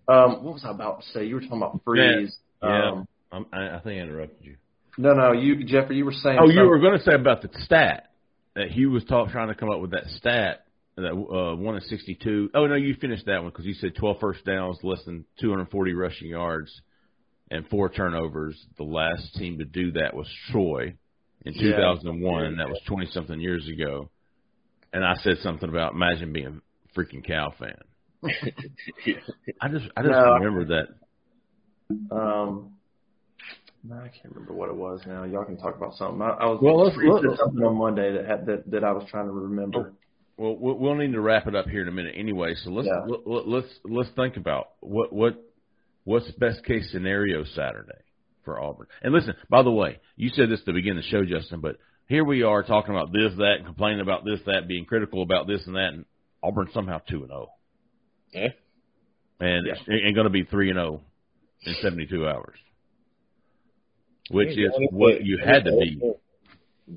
um, 0.08 0.44
what 0.46 0.54
was 0.54 0.64
I 0.66 0.72
about 0.72 1.02
to 1.02 1.08
say? 1.10 1.26
You 1.26 1.36
were 1.36 1.42
talking 1.42 1.58
about 1.58 1.82
freeze. 1.84 2.36
Yeah. 2.64 2.92
Um, 2.92 3.08
I'm, 3.34 3.46
I, 3.52 3.76
I 3.76 3.80
think 3.80 4.00
I 4.00 4.04
interrupted 4.04 4.46
you. 4.46 4.56
No, 4.98 5.14
no, 5.14 5.32
you, 5.32 5.64
Jeffrey, 5.64 5.98
you 5.98 6.06
were 6.06 6.12
saying. 6.12 6.38
Oh, 6.42 6.50
you 6.50 6.62
were 6.62 6.80
going 6.80 6.98
to 6.98 7.04
say 7.04 7.14
about 7.14 7.42
the 7.42 7.50
stat 7.64 8.12
that 8.56 8.70
he 8.70 8.86
was 8.86 9.04
talk, 9.06 9.30
trying 9.32 9.48
to 9.48 9.56
come 9.56 9.70
up 9.70 9.80
with 9.80 9.92
that 9.92 10.06
stat 10.18 10.66
that 10.98 11.12
uh, 11.12 11.56
one 11.56 11.76
in 11.76 11.82
sixty-two. 11.82 12.50
Oh 12.54 12.68
no, 12.68 12.76
you 12.76 12.96
finished 13.00 13.26
that 13.26 13.42
one 13.42 13.52
because 13.52 13.66
you 13.66 13.74
said 13.74 13.96
twelve 13.96 14.20
first 14.20 14.44
downs, 14.46 14.78
less 14.84 15.04
than 15.06 15.26
two 15.40 15.50
hundred 15.50 15.70
forty 15.72 15.94
rushing 15.94 16.28
yards, 16.28 16.70
and 17.50 17.68
four 17.70 17.90
turnovers. 17.90 18.62
The 18.78 18.84
last 18.84 19.34
team 19.36 19.58
to 19.60 19.66
do 19.66 19.94
that 19.94 20.14
was 20.14 20.28
Troy 20.52 20.96
in 21.46 21.54
Yeah. 21.54 21.62
two 21.62 21.72
thousand 21.74 22.08
and 22.10 22.22
one. 22.22 22.58
That 22.58 22.70
was 22.70 22.80
twenty 22.88 23.08
something 23.12 23.40
years 23.40 23.68
ago. 23.68 24.10
And 24.94 25.06
I 25.06 25.16
said 25.24 25.38
something 25.42 25.70
about 25.70 25.94
imagine 25.94 26.34
being 26.34 26.62
a 26.62 27.00
freaking 27.00 27.26
cow 27.26 27.54
fan. 27.58 27.78
I 29.62 29.70
just 29.70 29.86
I 29.96 30.02
just 30.02 30.12
No. 30.12 30.34
remember 30.34 30.66
that. 30.66 30.88
Um, 32.16 32.74
I 33.90 34.08
can't 34.10 34.34
remember 34.36 34.54
what 34.54 34.70
it 34.70 34.76
was 34.76 35.02
now. 35.08 35.24
Y'all 35.24 35.44
can 35.46 35.58
talk 35.58 35.76
about 35.76 35.96
something. 35.96 36.22
I, 36.22 36.30
I 36.30 36.46
was 36.48 36.60
Well, 36.62 36.78
let's- 36.78 36.98
let's- 36.98 37.40
something 37.40 37.64
on 37.64 37.78
Monday 37.78 38.14
that 38.14 38.26
had 38.26 38.46
that, 38.46 38.70
that 38.72 38.84
I 38.84 38.92
was 38.92 39.04
trying 39.10 39.26
to 39.26 39.32
remember. 39.32 39.94
Oh, 39.94 39.96
well, 40.38 40.56
we- 40.58 40.74
we'll 40.74 40.96
need 40.96 41.14
to 41.14 41.22
wrap 41.22 41.48
it 41.48 41.56
up 41.56 41.68
here 41.68 41.82
in 41.82 41.88
a 41.88 41.92
minute 41.92 42.14
anyway. 42.18 42.54
So 42.56 42.70
let's 42.72 42.88
Yeah. 42.88 43.02
let, 43.08 43.28
let- 43.28 43.48
let's 43.48 43.80
let's 43.86 44.10
think 44.12 44.38
about 44.38 44.68
what 44.82 45.12
what 45.14 45.36
what's 46.04 46.30
best 46.34 46.64
case 46.66 46.92
scenario 46.92 47.44
Saturday 47.44 47.98
for 48.44 48.60
Auburn. 48.60 48.88
And 49.02 49.14
listen, 49.14 49.36
by 49.50 49.62
the 49.64 49.72
way, 49.72 50.00
you 50.16 50.30
said 50.30 50.50
this 50.50 50.64
to 50.64 50.74
begin 50.74 50.96
the 50.96 51.04
show, 51.04 51.24
Justin, 51.26 51.60
but 51.62 51.78
here 52.08 52.24
we 52.24 52.44
are 52.44 52.64
talking 52.64 52.94
about 52.96 53.12
this, 53.12 53.34
that, 53.38 53.58
and 53.58 53.66
complaining 53.66 54.02
about 54.02 54.26
this, 54.26 54.42
that, 54.46 54.68
being 54.68 54.86
critical 54.86 55.22
about 55.22 55.48
this 55.48 55.66
and 55.68 55.76
that, 55.76 55.94
and 55.94 56.06
Auburn 56.44 56.70
somehow 56.74 57.00
two 57.08 57.20
and 57.22 57.28
zero, 57.30 57.48
Yeah. 58.34 58.50
and 59.40 59.66
Yeah. 59.68 59.74
it's 59.74 59.88
and 59.88 60.14
going 60.16 60.26
to 60.26 60.32
be 60.32 60.44
three 60.44 60.70
and 60.70 60.78
zero 60.78 61.02
in 61.64 61.74
seventy 61.76 62.08
two 62.08 62.28
hours, 62.28 62.58
which 64.34 64.58
is 64.58 64.72
what 64.92 65.24
you 65.24 65.38
had 65.44 65.66
to 65.66 65.72
be. 65.72 66.00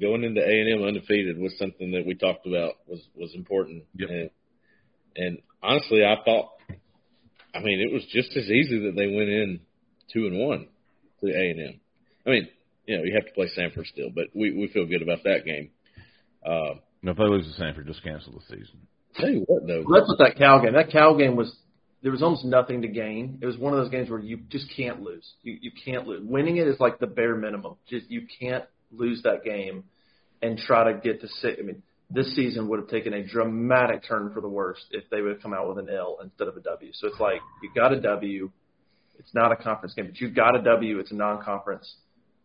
Going 0.00 0.24
into 0.24 0.40
A 0.40 0.60
and 0.60 0.80
M 0.80 0.86
undefeated 0.86 1.38
was 1.38 1.56
something 1.58 1.92
that 1.92 2.04
we 2.06 2.14
talked 2.14 2.46
about 2.46 2.72
was 2.86 3.00
was 3.14 3.32
important. 3.34 3.84
Yep. 3.96 4.08
And, 4.10 4.30
and 5.16 5.38
honestly, 5.62 6.04
I 6.04 6.16
thought, 6.24 6.50
I 7.54 7.60
mean, 7.60 7.80
it 7.80 7.92
was 7.92 8.04
just 8.10 8.36
as 8.36 8.50
easy 8.50 8.86
that 8.86 8.96
they 8.96 9.06
went 9.06 9.28
in 9.28 9.60
two 10.12 10.26
and 10.26 10.38
one 10.38 10.66
to 11.20 11.26
A 11.30 11.50
and 11.50 11.60
M. 11.60 11.80
I 12.26 12.30
mean, 12.30 12.48
you 12.86 12.96
know, 12.96 13.04
you 13.04 13.14
have 13.14 13.26
to 13.26 13.32
play 13.32 13.48
Samford 13.56 13.86
still, 13.86 14.08
but 14.14 14.26
we 14.34 14.52
we 14.52 14.68
feel 14.68 14.86
good 14.86 15.02
about 15.02 15.22
that 15.24 15.44
game. 15.44 15.70
Uh, 16.44 16.80
No, 17.02 17.12
if 17.12 17.16
they 17.16 17.24
lose 17.24 17.54
to 17.54 17.62
Samford, 17.62 17.86
just 17.86 18.02
cancel 18.02 18.32
the 18.32 18.40
season. 18.56 18.80
tell 19.16 19.30
you 19.30 19.44
what, 19.46 19.66
though, 19.66 19.84
Well, 19.86 20.00
that's 20.00 20.08
what 20.08 20.18
that 20.18 20.36
Cal 20.36 20.60
game. 20.60 20.72
That 20.74 20.90
Cal 20.90 21.16
game 21.16 21.36
was. 21.36 21.54
There 22.04 22.12
was 22.12 22.22
almost 22.22 22.44
nothing 22.44 22.82
to 22.82 22.88
gain. 22.88 23.38
It 23.42 23.46
was 23.46 23.56
one 23.58 23.72
of 23.72 23.80
those 23.80 23.90
games 23.90 24.10
where 24.10 24.20
you 24.20 24.36
just 24.50 24.66
can't 24.76 25.00
lose. 25.00 25.26
You 25.42 25.56
you 25.60 25.72
can't 25.84 26.06
lose. 26.06 26.20
Winning 26.22 26.58
it 26.58 26.68
is 26.68 26.78
like 26.78 27.00
the 27.00 27.06
bare 27.08 27.34
minimum. 27.34 27.76
Just 27.88 28.10
you 28.10 28.26
can't 28.40 28.64
lose 28.92 29.22
that 29.22 29.42
game 29.42 29.84
and 30.42 30.56
try 30.58 30.92
to 30.92 31.00
get 31.00 31.22
to 31.22 31.28
six. 31.28 31.58
I 31.58 31.62
mean, 31.62 31.82
this 32.10 32.32
season 32.36 32.68
would 32.68 32.78
have 32.78 32.88
taken 32.88 33.14
a 33.14 33.26
dramatic 33.26 34.04
turn 34.06 34.32
for 34.34 34.40
the 34.42 34.48
worst 34.48 34.84
if 34.90 35.08
they 35.10 35.22
would 35.22 35.32
have 35.32 35.42
come 35.42 35.54
out 35.54 35.66
with 35.66 35.78
an 35.78 35.88
L 35.92 36.18
instead 36.22 36.46
of 36.46 36.56
a 36.56 36.60
W. 36.60 36.90
So 36.92 37.08
it's 37.08 37.18
like 37.18 37.40
you 37.62 37.70
got 37.74 37.92
a 37.92 38.00
W. 38.00 38.50
It's 39.18 39.34
not 39.34 39.50
a 39.50 39.56
conference 39.56 39.94
game, 39.94 40.06
but 40.06 40.20
you 40.20 40.28
got 40.30 40.54
a 40.58 40.62
W. 40.62 40.98
It's 40.98 41.10
a 41.10 41.14
non-conference. 41.14 41.90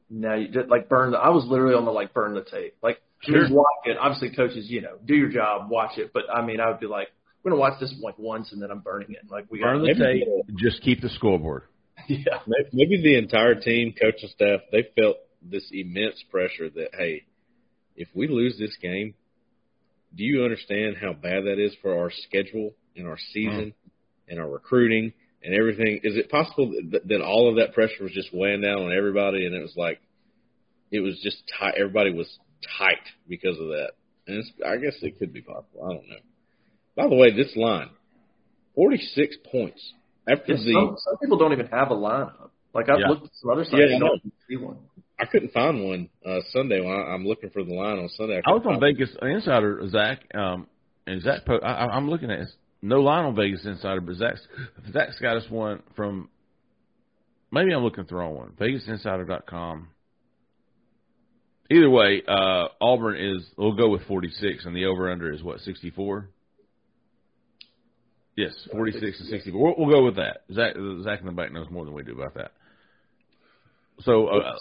Now 0.10 0.36
you 0.36 0.48
just 0.48 0.70
like 0.70 0.88
burn. 0.88 1.12
The, 1.12 1.18
I 1.18 1.30
was 1.30 1.46
literally 1.46 1.76
on 1.76 1.84
the 1.86 1.92
like 1.92 2.14
burn 2.14 2.34
the 2.34 2.44
tape. 2.44 2.76
Like 2.82 3.02
Sure. 3.22 3.42
just 3.42 3.54
watch 3.54 3.66
it. 3.84 3.98
Obviously, 4.00 4.34
coaches, 4.34 4.70
you 4.70 4.82
know, 4.82 4.96
do 5.04 5.14
your 5.14 5.30
job, 5.30 5.70
watch 5.70 5.98
it. 5.98 6.12
But 6.14 6.24
I 6.34 6.46
mean, 6.46 6.62
I 6.62 6.70
would 6.70 6.80
be 6.80 6.88
like, 6.88 7.10
we're 7.44 7.52
gonna 7.52 7.62
watch 7.62 7.80
this 7.80 7.94
like 8.02 8.18
once 8.18 8.52
and 8.52 8.62
then 8.62 8.72
I'm 8.72 8.80
burning 8.80 9.12
it. 9.12 9.30
Like 9.30 9.46
we 9.50 9.60
got 9.60 9.74
Burn 9.74 9.84
the 9.84 9.94
tape. 9.94 10.58
Just 10.58 10.82
keep 10.82 11.02
the 11.02 11.10
scoreboard. 11.10 11.64
yeah. 12.08 12.40
Maybe 12.74 13.02
the 13.02 13.18
entire 13.18 13.56
team, 13.56 13.94
coaching 14.00 14.30
staff, 14.30 14.62
they 14.72 14.90
felt 15.00 15.18
this 15.42 15.70
immense 15.72 16.24
pressure 16.30 16.70
that 16.70 16.90
hey, 16.98 17.24
if 17.96 18.08
we 18.14 18.28
lose 18.28 18.58
this 18.58 18.76
game, 18.82 19.14
do 20.16 20.24
you 20.24 20.44
understand 20.44 20.98
how 21.00 21.14
bad 21.14 21.46
that 21.46 21.60
is 21.60 21.76
for 21.82 21.98
our 21.98 22.12
schedule 22.12 22.74
and 22.96 23.08
our 23.08 23.18
season 23.34 23.74
mm-hmm. 23.74 24.30
and 24.32 24.40
our 24.40 24.50
recruiting 24.50 25.14
and 25.44 25.54
everything? 25.54 26.02
Is 26.04 26.18
it 26.18 26.30
possible 26.30 26.74
that, 26.92 27.08
that 27.08 27.22
all 27.22 27.50
of 27.50 27.58
that 27.58 27.74
pressure 27.74 28.04
was 28.04 28.12
just 28.12 28.34
weighing 28.34 28.62
down 28.62 28.84
on 28.84 28.94
everybody 28.94 29.46
and 29.46 29.56
it 29.56 29.62
was 29.62 29.76
like 29.78 30.02
it 30.92 31.00
was 31.00 31.20
just 31.24 31.38
tight? 31.58 31.76
Everybody 31.78 32.12
was 32.12 32.28
tight 32.78 32.98
because 33.28 33.58
of 33.60 33.68
that, 33.68 33.92
and 34.28 34.38
it's, 34.38 34.52
I 34.66 34.78
guess 34.78 34.96
it 35.02 35.20
could 35.20 35.32
be 35.32 35.42
possible. 35.42 35.86
I 35.86 35.94
don't 35.94 36.10
know. 36.10 36.16
By 37.00 37.08
the 37.08 37.16
way, 37.16 37.32
this 37.36 37.56
line, 37.56 37.90
forty-six 38.76 39.38
points 39.52 39.94
after 40.28 40.52
It's 40.54 40.66
the. 40.66 40.74
some, 40.74 40.96
some 41.00 41.18
people 41.18 41.38
don't 41.38 41.54
even 41.54 41.68
have 41.68 41.92
a 41.92 41.96
lineup. 41.96 42.50
Like 42.74 42.90
I've 42.90 43.00
Yeah. 43.00 43.08
looked 43.10 43.24
at 43.26 43.32
some 43.42 43.52
other 43.52 43.64
sites, 43.64 43.76
Yeah, 43.78 43.86
I 43.86 43.90
you 43.94 44.00
don't 44.00 44.22
see 44.50 44.58
one. 44.58 44.78
I 45.18 45.26
couldn't 45.26 45.52
find 45.54 45.84
one 45.84 46.10
uh, 46.26 46.40
Sunday 46.52 46.80
when 46.82 46.92
I, 46.94 47.14
I'm 47.14 47.26
looking 47.26 47.50
for 47.52 47.64
the 47.64 47.74
line 47.74 48.00
on 48.00 48.10
Sunday. 48.10 48.42
I 48.46 48.52
was 48.52 48.62
on 48.66 48.80
couldn't 48.80 48.82
find 48.82 48.98
Vegas 48.98 49.16
Insider, 49.22 49.90
Zach, 49.90 50.20
um, 50.36 50.68
and 51.08 51.22
Zach. 51.22 51.46
Po- 51.46 51.60
I, 51.64 51.86
I- 51.86 51.96
I'm 51.96 52.10
looking 52.10 52.32
at 52.32 52.48
no 52.82 53.00
line 53.02 53.24
on 53.26 53.36
Vegas 53.36 53.66
Insider, 53.66 54.02
but 54.02 54.16
Zach's 54.16 54.42
Zach's 54.92 55.20
got 55.20 55.38
us 55.38 55.50
one 55.50 55.82
from. 55.96 56.28
Maybe 57.52 57.72
I'm 57.74 57.82
looking 57.84 58.02
at 58.04 58.10
the 58.10 58.16
wrong 58.16 58.36
one. 58.36 58.52
VegasInsider.com. 58.60 59.88
Either 61.72 61.90
way, 61.90 62.22
uh, 62.28 62.68
Auburn 62.82 63.16
is. 63.18 63.44
We'll 63.58 63.74
go 63.76 63.90
with 63.90 64.04
46, 64.08 64.66
and 64.66 64.76
the 64.76 64.86
over 64.86 65.10
under 65.12 65.32
is 65.34 65.42
what 65.44 65.60
64. 65.62 66.30
Yes, 68.40 68.54
46 68.72 69.20
and 69.20 69.28
64. 69.30 69.62
We'll, 69.62 69.76
we'll 69.78 70.00
go 70.00 70.06
with 70.06 70.16
that. 70.16 70.44
Zach, 70.54 70.74
Zach 71.04 71.20
in 71.20 71.26
the 71.26 71.34
back 71.34 71.52
knows 71.52 71.68
more 71.70 71.84
than 71.84 71.94
we 71.94 72.04
do 72.04 72.14
about 72.14 72.36
that. 72.36 72.52
So, 74.00 74.28
uh, 74.28 74.56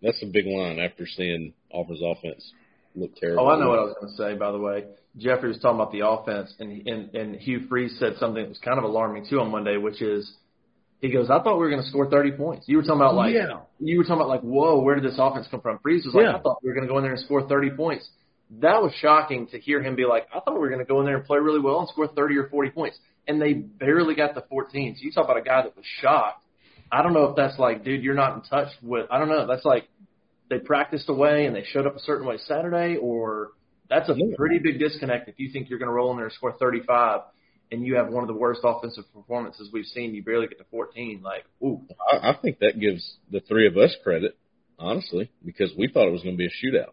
That's 0.00 0.22
a 0.22 0.26
big 0.26 0.46
line 0.46 0.78
after 0.78 1.06
seeing 1.08 1.52
Auburn's 1.72 2.00
offense 2.04 2.52
look 2.94 3.16
terrible. 3.16 3.46
Oh, 3.46 3.48
I 3.50 3.58
know 3.58 3.68
what 3.70 3.78
I 3.80 3.82
was 3.82 3.96
going 4.00 4.12
to 4.12 4.16
say. 4.16 4.38
By 4.38 4.52
the 4.52 4.58
way, 4.58 4.84
Jeffrey 5.18 5.48
was 5.48 5.58
talking 5.58 5.80
about 5.80 5.90
the 5.90 6.06
offense, 6.06 6.54
and 6.60 6.86
and 6.86 7.14
and 7.14 7.34
Hugh 7.34 7.66
Freeze 7.68 7.96
said 7.98 8.14
something 8.20 8.42
that 8.44 8.48
was 8.48 8.60
kind 8.64 8.78
of 8.78 8.84
alarming 8.84 9.26
too 9.28 9.40
on 9.40 9.50
Monday, 9.50 9.76
which 9.76 10.00
is 10.00 10.32
he 11.00 11.10
goes, 11.10 11.30
"I 11.30 11.42
thought 11.42 11.54
we 11.58 11.64
were 11.64 11.70
going 11.70 11.82
to 11.82 11.88
score 11.88 12.08
30 12.08 12.32
points." 12.32 12.68
You 12.68 12.76
were 12.76 12.82
talking 12.84 13.00
about 13.00 13.16
like 13.16 13.34
Yeah. 13.34 13.60
you 13.80 13.98
were 13.98 14.04
talking 14.04 14.16
about 14.22 14.28
like, 14.28 14.42
"Whoa, 14.42 14.80
where 14.82 14.94
did 14.94 15.04
this 15.04 15.18
offense 15.18 15.48
come 15.50 15.60
from?" 15.60 15.80
Freeze 15.80 16.04
was 16.04 16.14
like, 16.14 16.24
Yeah. 16.24 16.36
"I 16.36 16.40
thought 16.40 16.58
we 16.62 16.68
were 16.68 16.74
going 16.74 16.86
to 16.86 16.92
go 16.92 16.98
in 16.98 17.02
there 17.04 17.14
and 17.14 17.20
score 17.24 17.42
30 17.42 17.70
points." 17.70 18.08
That 18.58 18.82
was 18.82 18.92
shocking 19.00 19.46
to 19.48 19.58
hear 19.60 19.80
him 19.82 19.94
be 19.94 20.04
like, 20.04 20.26
"I 20.34 20.40
thought 20.40 20.54
we 20.54 20.60
were 20.60 20.68
going 20.68 20.80
to 20.80 20.84
go 20.84 20.98
in 21.00 21.06
there 21.06 21.16
and 21.16 21.24
play 21.24 21.38
really 21.38 21.60
well 21.60 21.80
and 21.80 21.88
score 21.88 22.08
30 22.08 22.36
or 22.36 22.48
40 22.48 22.70
points," 22.70 22.98
and 23.28 23.40
they 23.40 23.52
barely 23.52 24.14
got 24.14 24.34
the 24.34 24.42
14. 24.42 24.96
So 24.96 25.02
you 25.02 25.12
talk 25.12 25.24
about 25.24 25.36
a 25.36 25.42
guy 25.42 25.62
that 25.62 25.76
was 25.76 25.84
shocked. 26.00 26.44
I 26.90 27.02
don't 27.02 27.12
know 27.12 27.24
if 27.26 27.36
that's 27.36 27.58
like, 27.58 27.84
dude, 27.84 28.02
you're 28.02 28.14
not 28.14 28.34
in 28.34 28.42
touch 28.42 28.68
with. 28.82 29.06
I 29.10 29.18
don't 29.18 29.28
know. 29.28 29.46
That's 29.46 29.64
like 29.64 29.88
they 30.48 30.58
practiced 30.58 31.08
away 31.08 31.46
and 31.46 31.54
they 31.54 31.62
showed 31.64 31.86
up 31.86 31.94
a 31.94 32.00
certain 32.00 32.26
way 32.26 32.38
Saturday, 32.38 32.96
or 32.96 33.52
that's 33.88 34.08
a 34.08 34.14
Yeah. 34.16 34.34
pretty 34.36 34.58
big 34.58 34.80
disconnect 34.80 35.28
if 35.28 35.38
you 35.38 35.50
think 35.52 35.70
you're 35.70 35.78
going 35.78 35.88
to 35.88 35.92
roll 35.94 36.10
in 36.10 36.16
there 36.16 36.26
and 36.26 36.34
score 36.34 36.52
35 36.52 37.20
and 37.72 37.86
you 37.86 37.94
have 37.94 38.08
one 38.08 38.24
of 38.24 38.28
the 38.28 38.34
worst 38.34 38.60
offensive 38.64 39.04
performances 39.14 39.70
we've 39.72 39.86
seen. 39.86 40.14
You 40.14 40.24
barely 40.24 40.48
get 40.48 40.58
to 40.58 40.64
14. 40.64 41.22
Like, 41.22 41.44
ooh, 41.62 41.82
I, 42.12 42.30
I 42.30 42.36
think 42.40 42.58
that 42.58 42.80
gives 42.80 43.16
the 43.30 43.40
three 43.40 43.68
of 43.68 43.76
us 43.76 43.94
credit, 44.02 44.36
honestly, 44.78 45.30
because 45.44 45.72
we 45.78 45.86
thought 45.88 46.08
it 46.08 46.12
was 46.12 46.22
going 46.22 46.36
to 46.36 46.38
be 46.38 46.46
a 46.46 46.48
shootout. 46.48 46.92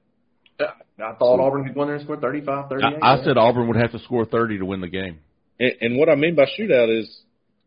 I 0.59 1.13
thought 1.19 1.39
Auburn 1.39 1.65
could 1.65 1.75
go 1.75 1.81
in 1.83 1.87
there 1.89 1.95
and 1.97 2.03
score 2.03 2.17
35, 2.17 2.69
38. 2.69 2.99
I, 3.03 3.13
I 3.15 3.23
said 3.23 3.37
Auburn 3.37 3.67
would 3.67 3.77
have 3.77 3.91
to 3.91 3.99
score 3.99 4.25
30 4.25 4.59
to 4.59 4.65
win 4.65 4.81
the 4.81 4.87
game. 4.87 5.19
And, 5.59 5.73
and 5.81 5.97
what 5.97 6.09
I 6.09 6.15
mean 6.15 6.35
by 6.35 6.45
shootout 6.59 6.99
is 6.99 7.09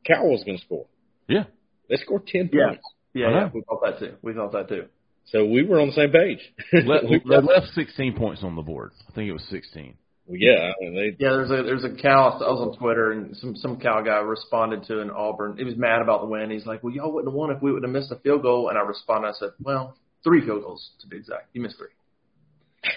Cal 0.04 0.26
was 0.28 0.42
going 0.44 0.58
to 0.58 0.64
score. 0.64 0.86
Yeah. 1.28 1.44
They 1.88 1.96
scored 1.96 2.26
ten 2.26 2.50
Yeah. 2.52 2.68
points, 2.68 2.82
yeah, 3.14 3.26
I 3.26 3.30
yeah, 3.30 3.50
we 3.52 3.62
thought 3.62 3.82
that 3.84 3.98
too. 3.98 4.14
We 4.22 4.32
thought 4.32 4.52
that 4.52 4.68
too. 4.68 4.84
so 5.26 5.44
we 5.44 5.64
were 5.64 5.80
on 5.80 5.88
the 5.88 5.92
same 5.94 6.10
page. 6.12 6.38
Le- 6.72 7.06
We 7.08 7.20
they 7.28 7.36
left 7.40 7.66
16 7.74 8.16
points 8.16 8.42
on 8.44 8.54
the 8.56 8.62
board. 8.62 8.92
I 9.08 9.12
think 9.12 9.28
it 9.28 9.32
was 9.32 9.44
16. 9.50 9.94
well, 10.26 10.36
yeah, 10.38 10.70
I 10.70 10.84
mean, 10.84 10.94
they 10.94 11.16
Yeah, 11.24 11.32
there's 11.32 11.50
a 11.50 11.62
there's 11.64 11.84
a 11.84 11.90
Cal. 12.00 12.34
I 12.42 12.50
was 12.50 12.60
on 12.72 12.78
Twitter 12.78 13.10
and 13.12 13.36
some 13.36 13.56
some 13.56 13.78
Cal 13.80 14.04
guy 14.04 14.18
responded 14.18 14.84
to 14.84 15.00
an 15.00 15.10
Auburn. 15.10 15.56
He 15.56 15.64
was 15.64 15.76
mad 15.76 16.00
about 16.02 16.20
the 16.20 16.26
win. 16.28 16.50
He's 16.50 16.66
like, 16.66 16.82
"Well, 16.84 16.92
y'all 16.94 17.12
wouldn't 17.12 17.32
have 17.32 17.36
won 17.36 17.50
if 17.50 17.60
we 17.60 17.72
would 17.72 17.82
have 17.82 17.90
missed 17.92 18.12
a 18.12 18.16
field 18.20 18.42
goal." 18.42 18.68
And 18.68 18.78
I 18.78 18.82
responded. 18.82 19.28
I 19.28 19.32
said, 19.32 19.50
"Well, 19.60 19.96
three 20.22 20.44
field 20.44 20.62
goals 20.62 20.90
to 21.00 21.08
be 21.08 21.16
exact. 21.16 21.48
You 21.54 21.62
missed 21.62 21.76
three." 21.78 21.88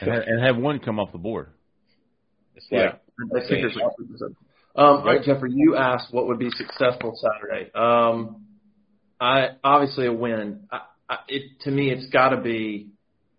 And, 0.01 0.11
ha- 0.11 0.23
and 0.25 0.45
have 0.45 0.57
one 0.57 0.79
come 0.79 0.99
off 0.99 1.11
the 1.11 1.17
board. 1.17 1.49
it's 2.55 2.65
like 2.71 3.01
They 3.31 3.47
think 3.47 3.61
there's 3.61 3.77
um, 4.75 4.85
all 4.85 5.05
right, 5.05 5.21
Jeffrey, 5.21 5.51
you 5.53 5.75
asked 5.75 6.11
what 6.11 6.27
would 6.27 6.39
be 6.39 6.49
successful 6.49 7.15
Saturday. 7.15 7.71
Um, 7.75 8.45
I 9.21 9.49
obviously 9.63 10.07
a 10.07 10.11
win. 10.13 10.61
I, 10.71 10.81
I, 11.07 11.17
it 11.27 11.59
to 11.61 11.71
me, 11.71 11.91
it's 11.91 12.09
got 12.09 12.29
to 12.29 12.37
be. 12.37 12.89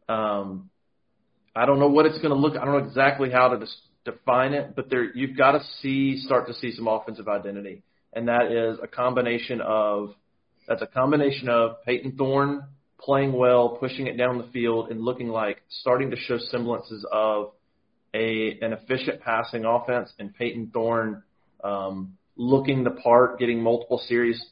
Um, 0.08 0.70
I 1.56 1.66
don't 1.66 1.80
know 1.80 1.88
what 1.88 2.06
it's 2.06 2.18
going 2.18 2.30
to 2.30 2.36
look. 2.36 2.56
I 2.56 2.64
don't 2.64 2.78
know 2.78 2.86
exactly 2.86 3.30
how 3.30 3.48
to 3.48 3.58
dis- 3.58 3.80
define 4.04 4.54
it, 4.54 4.76
but 4.76 4.90
there 4.90 5.04
you've 5.14 5.36
got 5.36 5.52
to 5.52 5.64
see 5.80 6.18
start 6.18 6.46
to 6.46 6.54
see 6.54 6.72
some 6.72 6.86
offensive 6.86 7.26
identity, 7.26 7.82
and 8.12 8.28
that 8.28 8.52
is 8.52 8.78
a 8.80 8.86
combination 8.86 9.60
of 9.60 10.14
that's 10.68 10.82
a 10.82 10.86
combination 10.86 11.48
of 11.48 11.82
Payton 11.84 12.12
Thorne 12.16 12.62
playing 13.00 13.32
well, 13.32 13.76
pushing 13.80 14.06
it 14.06 14.16
down 14.16 14.38
the 14.38 14.48
field, 14.52 14.90
and 14.90 15.00
looking 15.00 15.28
like 15.28 15.62
starting 15.68 16.10
to 16.10 16.16
show 16.16 16.38
semblances 16.38 17.04
of 17.10 17.52
a 18.14 18.58
an 18.60 18.72
efficient 18.72 19.20
passing 19.20 19.64
offense 19.64 20.12
and 20.18 20.34
Payton 20.34 20.70
Thorne 20.72 21.22
um, 21.62 22.16
looking 22.36 22.84
the 22.84 22.90
part, 22.90 23.38
getting 23.38 23.62
multiple 23.62 24.00
series. 24.06 24.42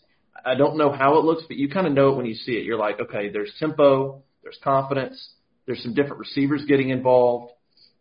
I 0.45 0.55
don't 0.55 0.76
know 0.76 0.93
how 0.93 1.18
it 1.18 1.24
looks, 1.24 1.45
but 1.47 1.57
you 1.57 1.68
kind 1.68 1.86
of 1.86 1.93
know 1.93 2.09
it 2.11 2.16
when 2.16 2.26
you 2.26 2.34
see 2.34 2.53
it. 2.53 2.64
You're 2.64 2.78
like, 2.78 3.01
okay, 3.01 3.28
there's 3.28 3.53
tempo, 3.61 4.22
there's 4.43 4.59
confidence, 4.64 5.30
there's 5.66 5.82
some 5.82 5.95
different 5.95 6.18
receivers 6.18 6.64
getting 6.66 6.90
involved. 6.90 7.53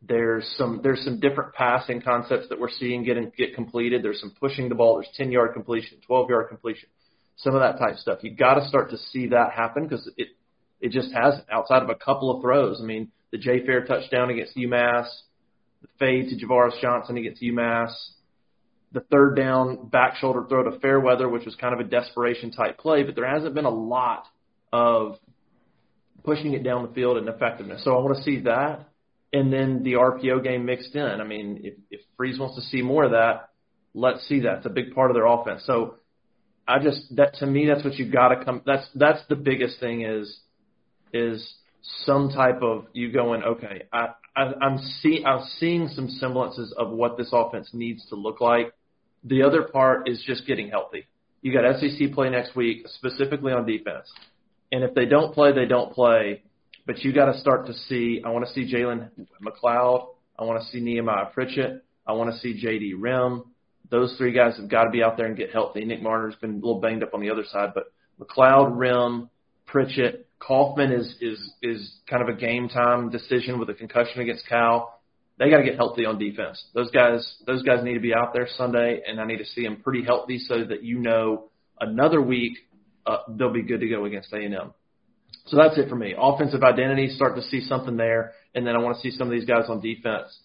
There's 0.02 0.52
some 0.58 0.80
there's 0.82 1.04
some 1.04 1.20
different 1.20 1.54
passing 1.54 2.02
concepts 2.02 2.50
that 2.50 2.60
we're 2.60 2.72
seeing 2.72 3.04
get 3.04 3.38
get 3.38 3.54
completed. 3.54 4.02
There's 4.04 4.20
some 4.20 4.34
pushing 4.39 4.68
the 4.68 4.74
ball. 4.74 4.96
There's 4.96 5.16
10 5.16 5.32
yard 5.32 5.54
completion, 5.54 6.00
12 6.08 6.30
yard 6.30 6.50
completion, 6.50 6.89
some 7.44 7.56
of 7.56 7.62
that 7.62 7.78
type 7.80 7.98
stuff. 7.98 8.20
You 8.22 8.32
got 8.36 8.56
to 8.56 8.68
start 8.68 8.92
to 8.92 8.98
see 8.98 9.28
that 9.28 9.52
happen 9.52 9.84
because 9.88 10.10
it 10.18 10.30
it 10.80 10.92
just 10.92 11.12
hasn't 11.14 11.46
outside 11.52 11.84
of 11.84 11.89
a 11.89 11.96
couple 11.96 12.36
of 12.36 12.42
throws. 12.42 12.80
I 12.82 12.86
mean, 12.86 13.12
the 13.32 13.38
Jay 13.38 13.66
Fair 13.66 13.86
touchdown 13.86 14.30
against 14.30 14.56
UMass, 14.58 15.08
the 15.82 15.88
fade 16.00 16.30
to 16.30 16.46
Ja'Varrius 16.46 16.82
Johnson 16.82 17.18
against 17.18 17.42
UMass, 17.42 17.94
the 18.92 19.02
third 19.02 19.36
down 19.36 19.88
back 19.89 20.16
shoulder 20.18 20.44
throw 20.50 20.64
to 20.70 20.80
Fairweather, 20.80 21.30
which 21.30 21.46
was 21.46 21.56
kind 21.56 21.74
of 21.74 21.80
a 21.80 21.89
desperation 21.89 22.52
type 22.52 22.78
play, 22.78 23.04
but 23.04 23.16
there 23.16 23.28
hasn't 23.28 23.54
been 23.54 23.66
a 23.66 23.70
lot 23.70 24.26
of 24.74 25.18
pushing 26.24 26.54
it 26.54 26.64
down 26.64 26.86
the 26.86 26.94
field 26.94 27.18
and 27.18 27.28
effectiveness. 27.30 27.84
So 27.84 27.96
I 27.96 28.02
want 28.02 28.18
to 28.18 28.24
see 28.24 28.42
that. 28.42 28.88
and 29.34 29.52
then 29.52 29.84
the 29.84 29.94
RPO 29.94 30.44
game 30.44 30.66
mixed 30.66 30.96
in. 30.96 31.22
I 31.22 31.24
mean, 31.24 31.62
if, 31.64 31.74
if 31.89 32.02
Freeze 32.18 32.39
wants 32.39 32.56
to 32.56 32.62
see 32.64 32.82
more 32.82 33.06
of 33.06 33.12
that, 33.12 33.50
let's 33.94 34.28
see 34.28 34.42
that. 34.42 34.58
It's 34.58 34.66
a 34.66 34.70
big 34.70 34.94
part 34.94 35.10
of 35.10 35.16
their 35.16 35.26
offense. 35.26 35.64
So 35.66 35.96
I 36.68 36.80
just 36.80 37.16
that 37.16 37.36
to 37.36 37.45
me 37.45 37.68
that's 37.68 37.84
what 37.84 37.95
you 37.95 38.12
got 38.12 38.30
to 38.30 38.45
come. 38.45 38.62
That's 38.66 38.88
that's 38.95 39.22
the 39.30 39.36
biggest 39.36 39.80
thing 39.80 40.03
is 40.03 40.39
is 41.14 41.55
some 42.05 42.30
type 42.30 42.62
of 42.62 42.86
you 42.93 43.12
going 43.12 43.43
okay. 43.43 43.84
I, 43.91 44.09
I 44.36 44.53
I'm 44.62 44.78
see 45.01 45.24
I'm 45.26 45.45
seeing 45.57 45.88
some 45.89 46.07
semblances 46.07 46.74
of 46.78 46.91
what 46.91 47.18
this 47.18 47.30
offense 47.34 47.70
needs 47.74 48.05
to 48.09 48.16
look 48.16 48.41
like. 48.41 48.74
The 49.24 49.43
other 49.43 49.64
part 49.64 50.09
is 50.09 50.24
just 50.26 50.47
getting 50.47 50.70
healthy. 50.70 51.07
You 51.41 51.53
got 51.53 51.80
SEC 51.80 52.14
play 52.14 52.30
next 52.30 52.55
week, 52.55 52.88
specifically 52.88 53.51
on 53.51 53.66
defense. 53.66 54.07
And 54.72 54.84
if 54.84 54.93
they 54.93 55.05
don't 55.05 55.34
play, 55.34 55.51
they 55.51 55.66
don't 55.66 55.91
play. 55.93 56.43
But 56.86 56.99
you 56.99 57.14
got 57.14 57.32
to 57.32 57.39
start 57.39 57.68
to 57.68 57.74
see. 57.74 58.22
I 58.26 58.30
want 58.30 58.47
to 58.47 58.53
see 58.53 58.72
Jalen 58.72 59.09
McLeod. 59.43 60.07
I 60.38 60.43
want 60.43 60.62
to 60.62 60.68
see 60.70 60.80
Nehemiah 60.80 61.26
Pritchett. 61.34 61.84
I 62.07 62.14
want 62.14 62.34
to 62.34 62.39
see 62.39 62.59
J.D. 62.59 62.95
Rhym. 62.95 63.45
Those 63.92 64.16
three 64.18 64.32
guys 64.32 64.58
have 64.58 64.70
got 64.70 64.86
to 64.86 64.89
be 64.89 65.04
out 65.04 65.18
there 65.18 65.28
and 65.28 65.38
get 65.38 65.52
healthy. 65.52 65.84
Nick 65.86 66.02
Mardner's 66.02 66.36
been 66.36 66.52
a 66.52 66.56
little 66.56 66.80
banged 66.80 67.04
up 67.04 67.14
on 67.14 67.20
the 67.22 67.30
other 67.30 67.44
side, 67.52 67.72
but 67.76 67.92
McLeod, 68.20 68.78
Rhym, 68.78 69.30
Pritchett, 69.68 70.28
Kaufman 70.39 70.92
is 70.92 71.16
is 71.22 71.54
is 71.62 71.94
kind 72.10 72.22
of 72.24 72.30
a 72.30 72.39
game 72.39 72.68
time 72.68 73.10
decision 73.10 73.60
with 73.60 73.70
a 73.70 73.74
concussion 73.74 74.22
against 74.22 74.48
Cal. 74.48 75.00
They 75.38 75.50
got 75.50 75.58
to 75.58 75.64
get 75.64 75.76
healthy 75.76 76.06
on 76.06 76.18
defense. 76.18 76.64
Those 76.74 76.89
guys 76.92 77.36
those 77.46 77.64
guys 77.64 77.84
need 77.84 77.94
to 77.94 78.00
be 78.00 78.14
out 78.14 78.34
there 78.34 78.48
Sunday, 78.58 79.02
and 79.06 79.20
I 79.20 79.26
need 79.26 79.38
to 79.38 79.46
see 79.46 79.64
them 79.64 79.82
pretty 79.84 80.04
healthy 80.04 80.39
so 80.39 80.64
that 80.64 80.84
you 80.84 80.98
know 80.98 81.50
another 81.80 82.22
week 82.22 82.58
uh, 83.06 83.18
they'll 83.28 83.54
be 83.54 83.64
good 83.64 83.82
to 83.82 83.88
go 83.88 84.06
against 84.06 84.34
A&M. 84.34 84.74
So 85.48 85.58
that's 85.58 85.78
it 85.78 85.89
for 85.89 85.96
me. 85.96 86.14
Offensive 86.18 86.64
identity, 86.64 87.10
start 87.10 87.36
to 87.36 87.42
see 87.44 87.62
something 87.62 87.98
there, 87.98 88.34
and 88.56 88.66
then 88.66 88.76
I 88.76 88.80
want 88.80 88.96
to 88.96 89.02
see 89.02 89.16
some 89.16 89.28
of 89.28 89.32
these 89.32 89.46
guys 89.46 89.66
on 89.70 89.82
defense 89.82 90.39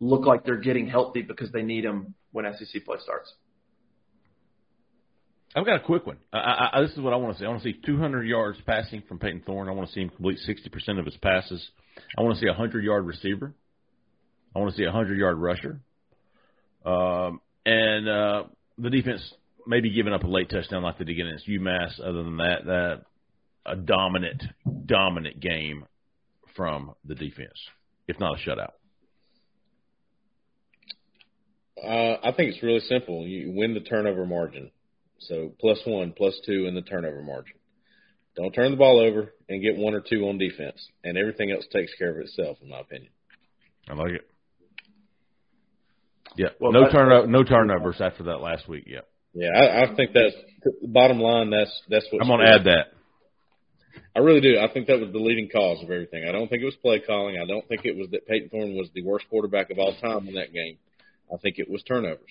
look 0.00 0.26
like 0.26 0.44
they're 0.44 0.56
getting 0.56 0.88
healthy 0.88 1.22
because 1.22 1.50
they 1.50 1.62
need 1.62 1.84
them 1.84 2.14
when 2.32 2.44
SEC 2.58 2.84
play 2.84 2.98
starts. 3.02 3.32
I've 5.56 5.64
got 5.64 5.76
a 5.76 5.84
quick 5.84 6.06
one. 6.06 6.18
I, 6.32 6.70
I, 6.74 6.82
this 6.82 6.92
is 6.92 7.00
what 7.00 7.12
I 7.12 7.16
want 7.16 7.34
to 7.34 7.38
see. 7.38 7.46
I 7.46 7.48
want 7.48 7.62
to 7.62 7.72
see 7.72 7.80
200 7.84 8.24
yards 8.24 8.58
passing 8.66 9.02
from 9.08 9.18
Payton 9.18 9.42
Thorne. 9.46 9.68
I 9.68 9.72
want 9.72 9.88
to 9.88 9.94
see 9.94 10.02
him 10.02 10.10
complete 10.10 10.38
60% 10.46 10.98
of 10.98 11.06
his 11.06 11.16
passes. 11.16 11.66
I 12.18 12.22
want 12.22 12.34
to 12.36 12.40
see 12.40 12.46
a 12.46 12.52
100 12.52 12.84
yard 12.84 13.06
receiver. 13.06 13.54
I 14.54 14.58
want 14.58 14.72
to 14.72 14.76
see 14.76 14.84
a 14.84 14.92
100 14.92 15.18
yard 15.18 15.38
rusher. 15.38 15.80
Um, 16.84 17.40
and 17.64 18.08
uh, 18.08 18.44
the 18.76 18.90
defense 18.90 19.22
maybe 19.66 19.90
giving 19.90 20.12
up 20.12 20.24
a 20.24 20.26
late 20.26 20.50
touchdown 20.50 20.82
like 20.82 20.98
they 20.98 21.04
did 21.04 21.18
against 21.18 21.48
UMass. 21.48 22.00
Other 22.00 22.22
than 22.22 22.36
that, 22.38 22.64
that 22.64 23.02
a 23.66 23.76
dominant, 23.76 24.42
dominant 24.86 25.40
game 25.40 25.86
from 26.56 26.94
the 27.04 27.14
defense, 27.14 27.58
if 28.06 28.18
not 28.18 28.38
a 28.38 28.48
shutout. 28.48 28.72
Uh, 31.82 32.16
I 32.22 32.32
think 32.32 32.52
it's 32.52 32.62
really 32.62 32.80
simple. 32.80 33.26
You 33.26 33.52
win 33.54 33.74
the 33.74 33.80
turnover 33.80 34.26
margin. 34.26 34.70
So 35.20 35.52
plus 35.60 35.78
one, 35.84 36.12
plus 36.16 36.38
two 36.46 36.66
in 36.66 36.74
the 36.74 36.82
turnover 36.82 37.22
margin. 37.22 37.54
Don't 38.36 38.52
turn 38.52 38.70
the 38.70 38.76
ball 38.76 39.00
over 39.00 39.32
and 39.48 39.62
get 39.62 39.76
one 39.76 39.94
or 39.94 40.00
two 40.00 40.28
on 40.28 40.38
defense, 40.38 40.86
and 41.02 41.18
everything 41.18 41.50
else 41.50 41.64
takes 41.72 41.92
care 41.94 42.10
of 42.10 42.18
itself, 42.18 42.58
in 42.62 42.68
my 42.68 42.80
opinion. 42.80 43.10
I 43.88 43.94
like 43.94 44.12
it. 44.12 44.30
Yeah, 46.36 46.48
Well, 46.60 46.70
no 46.70 46.88
turnover, 46.88 47.26
no 47.26 47.42
turnovers 47.42 48.00
after 48.00 48.24
that 48.24 48.40
last 48.40 48.68
week. 48.68 48.84
Yeah, 48.86 49.00
Yeah, 49.34 49.48
I, 49.48 49.82
I 49.84 49.94
think 49.96 50.12
that's 50.12 50.36
bottom 50.82 51.18
line. 51.18 51.50
That's 51.50 51.72
that's 51.88 52.06
what 52.12 52.22
I'm 52.22 52.28
going 52.28 52.46
to 52.46 52.52
add 52.52 52.64
that. 52.64 52.92
I 54.14 54.20
really 54.20 54.40
do. 54.40 54.58
I 54.58 54.72
think 54.72 54.86
that 54.86 55.00
was 55.00 55.10
the 55.12 55.18
leading 55.18 55.48
cause 55.48 55.82
of 55.82 55.90
everything. 55.90 56.24
I 56.28 56.32
don't 56.32 56.48
think 56.48 56.62
it 56.62 56.66
was 56.66 56.76
play 56.76 57.00
calling. 57.00 57.38
I 57.42 57.46
don't 57.46 57.66
think 57.66 57.84
it 57.84 57.96
was 57.96 58.08
that 58.12 58.26
Payton 58.26 58.50
Thorne 58.50 58.74
was 58.74 58.88
the 58.94 59.02
worst 59.02 59.26
quarterback 59.28 59.70
of 59.70 59.78
all 59.78 59.94
time 60.00 60.28
in 60.28 60.34
that 60.34 60.52
game. 60.52 60.78
I 61.32 61.36
think 61.38 61.58
it 61.58 61.70
was 61.70 61.82
turnovers. 61.82 62.30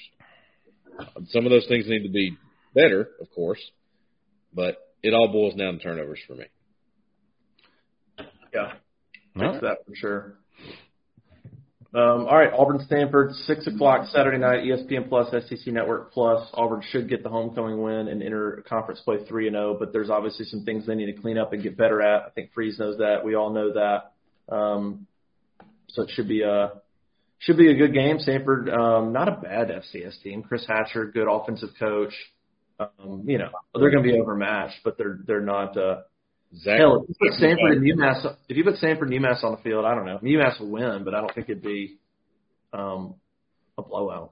Some 1.27 1.45
of 1.45 1.51
those 1.51 1.67
things 1.67 1.85
need 1.87 2.03
to 2.03 2.09
be 2.09 2.37
better, 2.73 3.09
of 3.21 3.29
course, 3.35 3.61
but 4.53 4.77
it 5.03 5.13
all 5.13 5.27
boils 5.31 5.55
down 5.55 5.73
to 5.77 5.79
turnovers 5.79 6.19
for 6.27 6.35
me. 6.35 6.45
Yeah, 8.53 8.63
All 8.63 8.71
fix 9.35 9.53
right. 9.53 9.61
that 9.61 9.77
for 9.85 9.95
sure. 9.95 10.37
Um, 11.93 12.27
all 12.27 12.37
right, 12.37 12.51
Auburn 12.51 12.85
Samford, 12.91 13.33
six 13.45 13.65
o'clock 13.65 14.07
Saturday 14.09 14.37
night, 14.37 14.63
ESPN 14.63 15.07
Plus, 15.07 15.31
SEC 15.47 15.73
Network 15.73 16.11
Plus. 16.11 16.47
Auburn 16.53 16.83
should 16.91 17.09
get 17.09 17.23
the 17.23 17.29
homecoming 17.29 17.81
win 17.81 18.07
and 18.09 18.21
enter 18.21 18.63
conference 18.67 18.99
play 19.05 19.17
three 19.27 19.47
and 19.47 19.55
zero, 19.55 19.75
but 19.79 19.93
there's 19.93 20.09
obviously 20.09 20.45
some 20.45 20.63
things 20.65 20.85
they 20.85 20.95
need 20.95 21.05
to 21.15 21.21
clean 21.21 21.37
up 21.37 21.53
and 21.53 21.63
get 21.63 21.77
better 21.77 22.01
at. 22.01 22.23
I 22.23 22.29
think 22.31 22.51
Freeze 22.53 22.77
knows 22.77 22.97
that. 22.97 23.23
We 23.23 23.35
all 23.35 23.51
know 23.53 23.73
that. 23.73 24.53
Um, 24.53 25.07
so 25.87 26.03
it 26.03 26.09
should 26.13 26.27
be 26.27 26.41
a 26.41 26.73
should 27.39 27.57
be 27.57 27.71
a 27.71 27.75
good 27.75 27.93
game. 27.93 28.17
Samford, 28.17 28.73
um, 28.73 29.13
not 29.13 29.27
a 29.27 29.39
bad 29.41 29.69
FCS 29.69 30.21
team. 30.23 30.43
Chris 30.43 30.65
Hatcher, 30.67 31.05
good 31.05 31.27
offensive 31.29 31.69
coach. 31.79 32.13
Um, 32.79 33.23
you 33.25 33.37
know 33.37 33.49
they're 33.73 33.89
going 33.89 34.03
to 34.03 34.11
be 34.11 34.19
overmatched, 34.19 34.79
but 34.83 34.97
they're 34.97 35.19
they're 35.25 35.41
not. 35.41 35.75
Uh, 35.77 36.01
Zach, 36.55 36.79
Hell, 36.79 37.03
if 37.03 37.09
you 37.09 37.15
put 37.19 37.41
Samford 37.41 37.73
and 37.73 37.81
UMass, 37.83 38.35
if 38.47 38.55
you 38.55 38.63
put 38.63 38.75
Samford 38.75 39.13
and 39.13 39.13
UMass 39.13 39.43
on 39.43 39.51
the 39.51 39.61
field, 39.63 39.83
I 39.83 39.93
don't 39.95 40.05
know. 40.05 40.17
UMass 40.23 40.59
will 40.59 40.69
win, 40.69 41.03
but 41.03 41.13
I 41.13 41.19
don't 41.19 41.33
think 41.35 41.49
it'd 41.49 41.61
be 41.61 41.97
um, 42.71 43.15
a 43.77 43.81
blowout. 43.81 44.31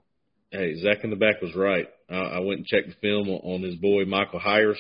hey, 0.52 0.76
Zach 0.82 1.04
in 1.04 1.10
the 1.10 1.18
back 1.18 1.42
was 1.42 1.54
right. 1.56 1.88
I, 2.10 2.16
I 2.16 2.40
went 2.40 2.60
and 2.60 2.68
checked 2.68 2.88
the 2.88 2.96
film 3.02 3.28
on 3.28 3.64
his 3.64 3.76
boy 3.76 4.06
Michael 4.06 4.40
Hiers, 4.40 4.80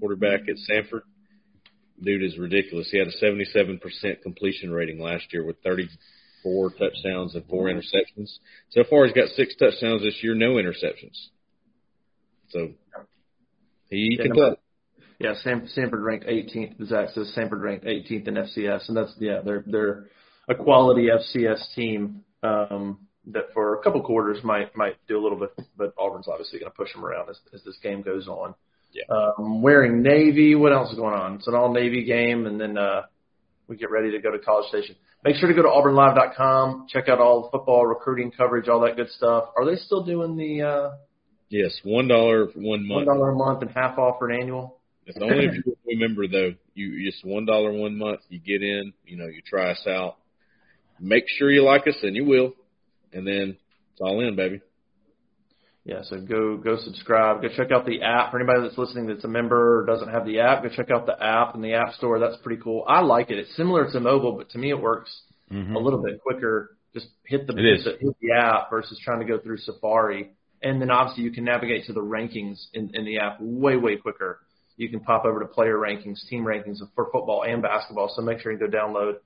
quarterback 0.00 0.40
at 0.48 0.56
Samford. 0.68 1.02
Dude 2.02 2.24
is 2.24 2.36
ridiculous. 2.36 2.88
He 2.90 2.98
had 2.98 3.06
a 3.06 3.24
77% 3.24 4.22
completion 4.22 4.72
rating 4.72 5.00
last 5.00 5.26
year 5.32 5.44
with 5.44 5.62
34 6.42 6.70
touchdowns 6.70 7.34
and 7.34 7.44
four 7.46 7.66
interceptions. 7.66 8.38
So 8.70 8.84
far, 8.88 9.06
he's 9.06 9.14
got 9.14 9.28
six 9.30 9.54
touchdowns 9.56 10.02
this 10.02 10.18
year, 10.22 10.34
no 10.34 10.54
interceptions. 10.54 11.16
So 12.50 12.70
he 13.88 14.16
Yeah, 14.18 14.22
can 14.24 14.32
play. 14.32 14.56
Yeah, 15.18 15.34
Stan- 15.40 15.68
Samford 15.76 16.02
ranked 16.04 16.26
18th. 16.26 16.84
Zach 16.86 17.10
says 17.10 17.32
Samford 17.36 17.62
ranked 17.62 17.84
18th 17.84 18.26
in 18.26 18.34
FCS, 18.34 18.88
and 18.88 18.96
that's 18.96 19.14
yeah, 19.20 19.40
they're 19.44 19.62
they're 19.66 20.06
a 20.48 20.54
quality 20.54 21.08
FCS 21.08 21.74
team 21.76 22.24
um, 22.42 23.06
that 23.28 23.52
for 23.54 23.78
a 23.78 23.82
couple 23.84 24.02
quarters 24.02 24.42
might 24.42 24.76
might 24.76 24.96
do 25.06 25.16
a 25.16 25.22
little 25.22 25.38
bit, 25.38 25.50
but 25.76 25.94
Auburn's 25.96 26.26
obviously 26.26 26.58
going 26.58 26.72
to 26.72 26.76
push 26.76 26.92
them 26.92 27.04
around 27.04 27.30
as, 27.30 27.38
as 27.54 27.62
this 27.62 27.78
game 27.82 28.02
goes 28.02 28.26
on. 28.26 28.54
Yeah. 28.92 29.04
Um, 29.14 29.62
wearing 29.62 30.02
navy. 30.02 30.56
What 30.56 30.72
else 30.72 30.90
is 30.90 30.98
going 30.98 31.14
on? 31.14 31.36
It's 31.36 31.46
an 31.46 31.54
all 31.54 31.72
navy 31.72 32.04
game, 32.04 32.46
and 32.46 32.60
then 32.60 32.76
uh, 32.76 33.02
we 33.68 33.76
get 33.76 33.90
ready 33.92 34.10
to 34.10 34.18
go 34.18 34.32
to 34.32 34.40
College 34.40 34.68
Station. 34.70 34.96
Make 35.24 35.36
sure 35.36 35.48
to 35.48 35.54
go 35.54 35.62
to 35.62 35.68
auburnlive.com. 35.68 36.86
Check 36.88 37.08
out 37.08 37.20
all 37.20 37.42
the 37.42 37.50
football 37.50 37.86
recruiting 37.86 38.32
coverage, 38.32 38.68
all 38.68 38.80
that 38.80 38.96
good 38.96 39.08
stuff. 39.10 39.50
Are 39.56 39.64
they 39.64 39.76
still 39.76 40.04
doing 40.04 40.36
the 40.36 40.62
uh, 40.62 40.90
Yes, 41.52 41.78
one 41.84 42.08
dollar 42.08 42.46
one 42.54 42.88
month. 42.88 43.06
One 43.06 43.28
a 43.28 43.32
month 43.34 43.60
and 43.60 43.70
half 43.72 43.98
off 43.98 44.18
for 44.18 44.30
an 44.30 44.40
annual? 44.40 44.78
It's 45.04 45.18
only 45.20 45.44
if 45.44 45.54
you 45.54 45.76
remember 45.86 46.26
though. 46.26 46.54
You 46.72 47.10
just 47.10 47.22
one 47.26 47.44
dollar 47.44 47.70
one 47.70 47.98
month. 47.98 48.20
You 48.30 48.38
get 48.38 48.62
in. 48.62 48.94
You 49.04 49.18
know, 49.18 49.26
you 49.26 49.42
try 49.46 49.70
us 49.70 49.86
out. 49.86 50.16
Make 50.98 51.24
sure 51.28 51.50
you 51.50 51.62
like 51.62 51.86
us, 51.86 51.96
and 52.02 52.16
you 52.16 52.24
will. 52.24 52.54
And 53.12 53.26
then 53.26 53.58
it's 53.92 54.00
all 54.00 54.26
in, 54.26 54.34
baby. 54.34 54.62
Yeah, 55.84 56.02
so 56.04 56.20
go 56.20 56.56
go 56.58 56.76
subscribe. 56.78 57.42
Go 57.42 57.48
check 57.56 57.72
out 57.72 57.84
the 57.84 58.02
app. 58.02 58.30
For 58.30 58.38
anybody 58.38 58.62
that's 58.62 58.78
listening 58.78 59.06
that's 59.08 59.24
a 59.24 59.28
member 59.28 59.80
or 59.80 59.86
doesn't 59.86 60.08
have 60.10 60.24
the 60.24 60.38
app, 60.40 60.62
go 60.62 60.68
check 60.68 60.90
out 60.92 61.06
the 61.06 61.20
app 61.20 61.56
in 61.56 61.60
the 61.62 61.74
App 61.74 61.94
Store. 61.94 62.20
That's 62.20 62.36
pretty 62.42 62.62
cool. 62.62 62.84
I 62.86 63.00
like 63.00 63.30
it. 63.30 63.38
It's 63.38 63.54
similar 63.56 63.90
to 63.90 64.00
mobile, 64.00 64.32
but 64.36 64.48
to 64.50 64.58
me 64.58 64.70
it 64.70 64.80
works 64.80 65.10
Mhm. 65.50 65.74
a 65.74 65.78
little 65.78 66.00
bit 66.02 66.20
quicker. 66.22 66.76
Just 66.94 67.08
hit 67.26 67.46
the, 67.46 67.54
hit 67.54 67.84
the 67.84 67.96
hit 68.00 68.16
the 68.20 68.30
app 68.32 68.70
versus 68.70 68.98
trying 69.04 69.20
to 69.20 69.24
go 69.26 69.38
through 69.38 69.56
Safari. 69.58 70.30
And 70.62 70.80
then 70.80 70.90
obviously 70.90 71.24
you 71.24 71.32
can 71.32 71.44
navigate 71.44 71.86
to 71.86 71.92
the 71.92 72.00
rankings 72.00 72.64
in, 72.74 72.94
in 72.94 73.04
the 73.04 73.18
app 73.18 73.38
way 73.40 73.76
way 73.76 73.96
quicker. 73.96 74.38
You 74.76 74.88
can 74.88 75.00
pop 75.00 75.24
over 75.24 75.40
to 75.40 75.46
player 75.46 75.76
rankings, 75.76 76.24
team 76.28 76.44
rankings 76.44 76.78
for 76.94 77.06
football 77.10 77.42
and 77.42 77.60
basketball. 77.60 78.08
So 78.14 78.22
make 78.22 78.38
sure 78.40 78.52
you 78.52 78.58
go 78.58 78.68
download 78.68 79.16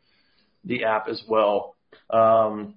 the 0.64 0.84
app 0.84 1.08
as 1.08 1.22
well. 1.28 1.76
Um, 2.08 2.76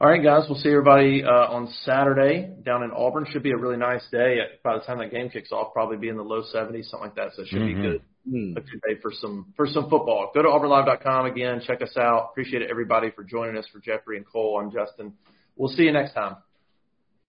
all 0.00 0.08
right, 0.08 0.22
guys, 0.22 0.44
we'll 0.48 0.58
see 0.58 0.70
everybody 0.70 1.22
uh, 1.22 1.28
on 1.52 1.68
Saturday 1.84 2.50
down 2.64 2.82
in 2.82 2.90
Auburn. 2.90 3.26
Should 3.30 3.42
be 3.42 3.50
a 3.52 3.56
really 3.56 3.76
nice 3.76 4.02
day. 4.10 4.38
By 4.64 4.78
the 4.78 4.84
time 4.84 4.98
that 4.98 5.10
game 5.10 5.28
kicks 5.28 5.52
off, 5.52 5.72
probably 5.74 5.98
be 5.98 6.08
in 6.08 6.16
the 6.16 6.22
low 6.22 6.42
70s, 6.42 6.86
something 6.90 7.10
like 7.10 7.16
that. 7.16 7.34
So 7.34 7.42
it 7.42 7.48
should 7.48 7.60
Mhm. 7.60 7.66
be 7.66 7.82
good. 7.82 8.02
Hmm. 8.28 8.56
A 8.56 8.60
good 8.60 8.80
day 8.86 8.94
for 9.02 9.12
some 9.12 9.52
for 9.56 9.66
some 9.66 9.90
football. 9.90 10.30
Go 10.34 10.42
to 10.42 10.48
auburnlive.com 10.48 11.26
again. 11.26 11.60
Check 11.60 11.82
us 11.82 11.96
out. 11.96 12.28
Appreciate 12.30 12.62
everybody, 12.70 13.10
for 13.10 13.24
joining 13.24 13.56
us. 13.56 13.66
For 13.68 13.78
Jeffrey 13.78 14.16
and 14.16 14.26
Cole, 14.26 14.58
I'm 14.58 14.70
Justin. 14.70 15.14
We'll 15.56 15.68
see 15.70 15.84
you 15.84 15.92
next 15.92 16.12
time. 16.14 16.36